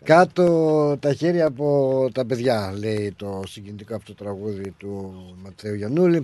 [0.08, 5.14] Κάτω τα χέρια από τα παιδιά, λέει το συγκινητικό αυτό τραγούδι του
[5.44, 6.24] Ματθαίου Γιαννούλη.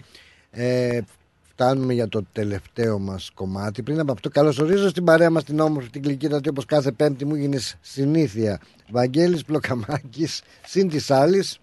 [0.51, 0.99] Ε,
[1.51, 3.81] φτάνουμε για το τελευταίο μας κομμάτι.
[3.84, 7.35] Πριν από αυτό, καλωσορίζω στην παρέα μας την όμορφη την κλικίτατη όπως κάθε πέμπτη μου
[7.35, 8.60] γίνεις συνήθεια.
[8.91, 11.60] Βαγγέλης Πλοκαμάκης, συν της άλλης.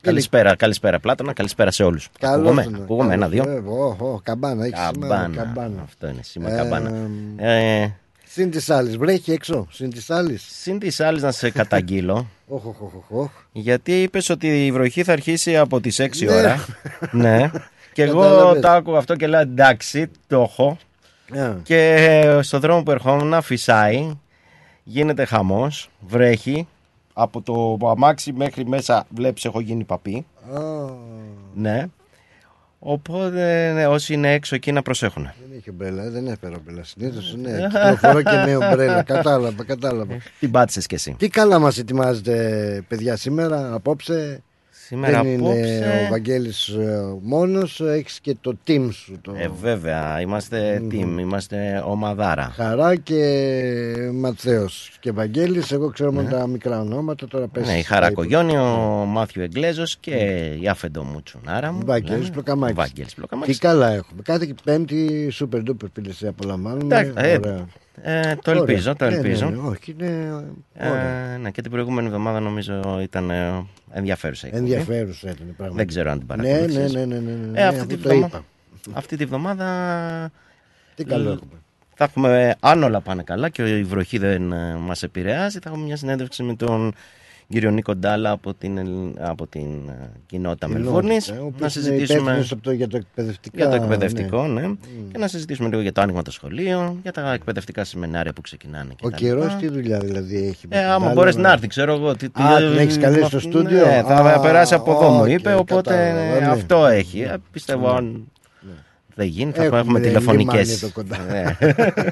[0.00, 2.08] Καλησπέρα, καλησπέρα Πλάτωνα, καλησπέρα σε όλους.
[2.18, 3.42] Καλώς Ακούγομαι, τον- ακούγομαι ένα, δύο.
[3.50, 5.42] Ε, ω, ω, καμπάνα, έχεις σήμερα Καμπάνα.
[5.42, 5.82] καμπάνα.
[5.82, 7.08] Αυτό είναι σήμερα Ε, καμπάνα.
[7.36, 7.92] Ε,
[8.34, 10.46] Συν της άλλης, βρέχει έξω, συν της άλλης.
[10.60, 12.26] Συν της άλλης να σε καταγγείλω.
[12.48, 13.30] Οχ, οχ, οχ, οχ.
[13.52, 16.34] Γιατί είπες ότι η βροχή θα αρχίσει από τις 6 Ναι.
[16.34, 16.64] ώρα.
[17.12, 17.50] ναι.
[17.92, 18.62] Και εγώ Κατάλαβες.
[18.62, 20.76] το άκουγα αυτό και λέω εντάξει, το έχω.
[21.32, 21.52] Ε.
[21.62, 24.18] Και στον δρόμο που ερχόμουν φυσάει,
[24.84, 26.66] γίνεται χαμός, βρέχει.
[27.12, 30.26] Από το αμάξι μέχρι μέσα βλέπεις έχω γίνει παπί.
[30.54, 30.60] Α,
[31.54, 31.86] Ναι.
[32.86, 35.22] Οπότε ναι, όσοι είναι έξω εκεί να προσέχουν.
[35.22, 36.84] Δεν είχε ομπρέλα, δεν έφερα ομπρέλα.
[36.84, 39.02] Συνήθως ναι, κυκλοφορώ και με ομπρέλα.
[39.02, 40.16] Κατάλαβα, κατάλαβα.
[40.38, 41.14] Την πάτησες κι εσύ.
[41.18, 44.42] Τι καλά μας ετοιμάζετε, παιδιά, σήμερα, απόψε;
[44.86, 49.18] Σήμερα δεν απόψε- είναι ο Βαγγέλης ε, μόνος, έχεις και το team σου.
[49.22, 49.32] Το...
[49.36, 52.52] Ε, βέβαια, είμαστε team, είμαστε ομαδάρα.
[52.56, 57.66] Χαρά και Ματθαίος και Βαγγέλης, εγώ ξέρω μόνο τα μικρά ονόματα, τώρα πες.
[57.66, 60.14] Ναι, η Χαρακογιώνη, ο Μάθιο Εγγλέζος και
[60.60, 61.80] η Άφεντο Μουτσουνάρα μου.
[61.84, 62.32] Βαγγέλης λένε.
[62.32, 62.76] Πλοκαμάκης.
[62.76, 63.58] Βαγγέλης Πλοκαμάκης.
[63.58, 64.22] Τι καλά έχουμε.
[64.22, 66.82] Κάθε πέμπτη super duper φίλε σε απολαμβάνουμε.
[66.84, 67.66] Εντάξει, ε, Ωραία.
[68.02, 68.62] Ε, το Ωραία.
[68.62, 69.50] ελπίζω, το Ναι, ναι, ελπίζω.
[69.50, 70.06] ναι, όχι, είναι
[70.74, 71.38] Ε, ωραία.
[71.38, 74.46] ναι, και την προηγούμενη εβδομάδα νομίζω ήταν ε, ενδιαφέρουσα.
[74.46, 74.72] η εκπομπή.
[74.72, 75.76] Ενδιαφέρουσα ήταν πράγματι.
[75.78, 76.92] Δεν ξέρω αν την Ναι, παρακολουθείς.
[76.92, 78.44] ναι, ναι, ναι, ναι, ναι, Ε, ναι, αυτή, αυτό τη το βδομα- είπα.
[78.92, 80.30] αυτή τη βδομάδα...
[80.94, 81.52] Τι καλό ε, έχουμε.
[81.94, 85.84] Θα έχουμε, αν όλα πάνε καλά και η βροχή δεν ε, μας επηρεάζει, θα έχουμε
[85.84, 86.94] μια συνέντευξη με τον
[87.48, 91.28] κύριο Νίκο Ντάλα από την, Ελλ- από την ε, κοινότητα Μελβούρνης.
[91.28, 93.56] ε, ο οποίος Να είναι συζητήσουμε υπεύθυνος από το, για το εκπαιδευτικά.
[93.56, 94.60] για το εκπαιδευτικό, ναι.
[94.60, 94.74] ναι.
[95.12, 98.92] Και να συζητήσουμε λίγο για το άνοιγμα των σχολείων, για τα εκπαιδευτικά σεμινάρια που ξεκινάνε.
[98.96, 99.56] Και Ο τα καιρός λοιπά.
[99.56, 100.66] τι δουλειά δηλαδή έχει.
[100.68, 102.16] με Ε, την άμα άλλη, μπορέσει με- να έρθει, ξέρω εγώ.
[102.16, 105.20] Τι, τι- Α, την έχεις καλέσει στο ναι, στούντιο; θα Α, περάσει από εδώ, μου
[105.20, 105.54] οκ, είπε.
[105.54, 106.46] Οπότε κατάλαβα, ναι.
[106.46, 107.20] αυτό έχει.
[107.20, 108.26] Ε, πιστεύω αν
[109.14, 110.54] δεν γίνει, θα Έχουμε έχουμε τηλεφωνικές.
[110.54, 111.18] λιμάνι εδώ κοντά.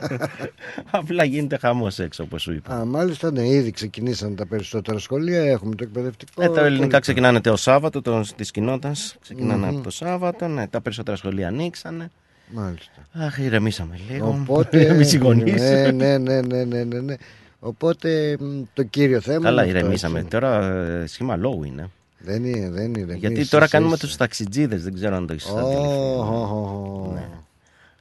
[0.90, 2.74] Απλά γίνεται χαμός έξω, όπως σου είπα.
[2.74, 5.40] Α, μάλιστα, ναι, ήδη ξεκινήσαν τα περισσότερα σχολεία.
[5.42, 6.42] Έχουμε το εκπαιδευτικό.
[6.42, 9.16] Ε, τα ελληνικά πολύ- ξεκινάνε το Σάββατο το, της κοινότητας.
[9.20, 9.74] Ξεκινάνε Μμμ.
[9.74, 10.48] από το Σάββατο.
[10.48, 12.10] Ναι, τα περισσότερα σχολεία ανοίξανε.
[12.54, 12.92] Μάλιστα.
[13.12, 14.28] Αχ, ηρεμήσαμε λίγο.
[14.28, 14.80] Οπότε.
[14.92, 15.60] Εμείς οι γονείς.
[15.60, 17.14] ναι, ναι, ναι, ναι, ναι, ναι, ναι.
[17.60, 19.40] Οπότε μ, το κύριο θέμα.
[19.42, 20.18] Καλά, είναι αυτό, ηρεμήσαμε.
[20.18, 20.30] έτσι.
[20.30, 20.64] Τώρα
[21.02, 21.88] ε, σχήμα λόγου είναι.
[22.24, 23.14] Δεν είναι, δεν είναι.
[23.14, 27.12] Γιατί τώρα κάνουμε τους ταξιτζίδες, δεν ξέρω αν το έχεις στα τηλέφωνα.
[27.14, 27.28] Ναι.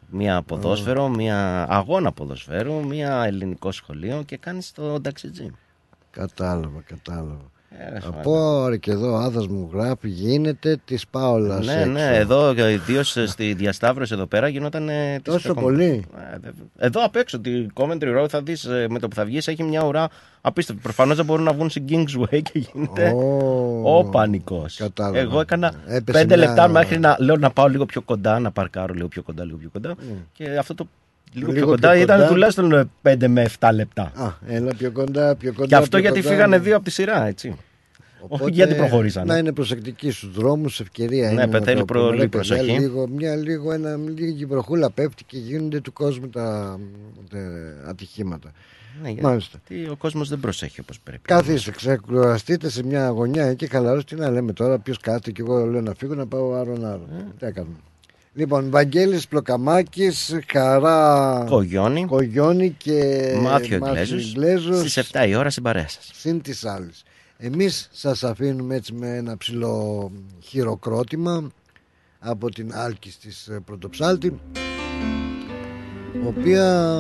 [0.10, 5.52] Μία ποδόσφαιρο, μία αγώνα ποδοσφαίρου, μία ελληνικό σχολείο και κάνεις το ταξιτζί.
[6.12, 7.52] Κατάλαβα, κατάλαβα.
[7.78, 11.90] Ε, Από ρε και εδώ ο άδας μου γράφει γίνεται της Πάολας Ναι, έξω.
[11.92, 14.90] ναι, εδώ ιδίως στη διασταύρωση εδώ πέρα γινόταν.
[14.90, 18.68] ε, της Τόσο κακομ- πολύ; Ε, δε- Εδώ απ' έξω, τη Coventry Road θα δεις
[18.90, 20.10] με το που θα βγεις έχει μια ουρά
[20.42, 20.82] απίστευτη.
[20.82, 23.14] Προφανώς δεν μπορούν να βγουν στην Kingsway και γίνεται
[23.84, 24.76] ο πανικός.
[24.76, 25.18] Κατάλαβα.
[25.20, 28.52] Εγώ έκανα Έπεσε πέντε μια- λεπτά μέχρι να λέω να πάω λίγο πιο κοντά, να
[28.52, 29.96] παρκάρω λίγο πιο κοντά, λίγο πιο κοντά.
[30.34, 30.88] Και αυτό το
[31.34, 32.30] λίγο, Λίγο πιο κοντά πιο ήταν κοντά.
[32.30, 34.12] τουλάχιστον 5 με 7 λεπτά.
[34.16, 35.68] Α, έλα πιο κοντά, πιο κοντά.
[35.68, 36.34] Και αυτό πιο γιατί κοντά.
[36.34, 37.56] φύγανε δύο από τη σειρά, έτσι.
[38.24, 39.34] Οπότε, Όχι γιατί προχωρήσανε.
[39.34, 41.48] Να είναι προσεκτικοί στους δρόμους, ευκαιρία Ναι, είναι.
[41.48, 42.80] πε- να θέλει το προ- πούμε, ρε λίγη παιδιά, προσοχή.
[42.80, 46.80] Λίγο, μια, λίγο, ένα, λίγη βροχούλα πέφτει και γίνονται του κόσμου τα,
[47.30, 47.40] τα
[47.90, 48.52] ατυχήματα.
[49.04, 49.60] Ναι, Μάλιστα.
[49.68, 51.22] γιατί ο κόσμος δεν προσέχει όπως πρέπει.
[51.22, 54.16] Καθίστε, ξεκουραστείτε σε μια γωνιά και χαλαρώστε.
[54.16, 57.08] Τι να λέμε τώρα, ποιος κάθεται και εγώ λέω να φύγω να πάω άρον άρον.
[57.20, 57.24] Ε.
[57.40, 57.76] Τι έκαναμε.
[58.34, 62.06] Λοιπόν, Βαγγέλης Πλοκαμάκης, Χαρά Κογιόνι.
[62.06, 62.94] Κογιόνι και
[63.42, 64.80] Μάθιο Μάθιο Εγγλέζος Εγγλέζος.
[64.80, 66.12] στις 7 η ώρα στην παρέα σας.
[66.14, 67.04] συν της άλλης.
[67.38, 71.50] Εμείς σας αφήνουμε έτσι με ένα ψηλό χειροκρότημα
[72.20, 74.40] από την Άλκης της ε, Πρωτοψάλτη
[76.28, 76.98] οποία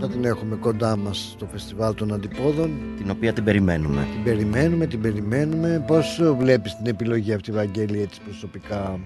[0.00, 4.06] θα την έχουμε κοντά μας στο φεστιβάλ των Αντιπόδων Την οποία την περιμένουμε.
[4.12, 9.00] την περιμένουμε, την περιμένουμε πώς βλέπεις την επιλογή αυτή Βαγγέλη έτσι προσωπικά;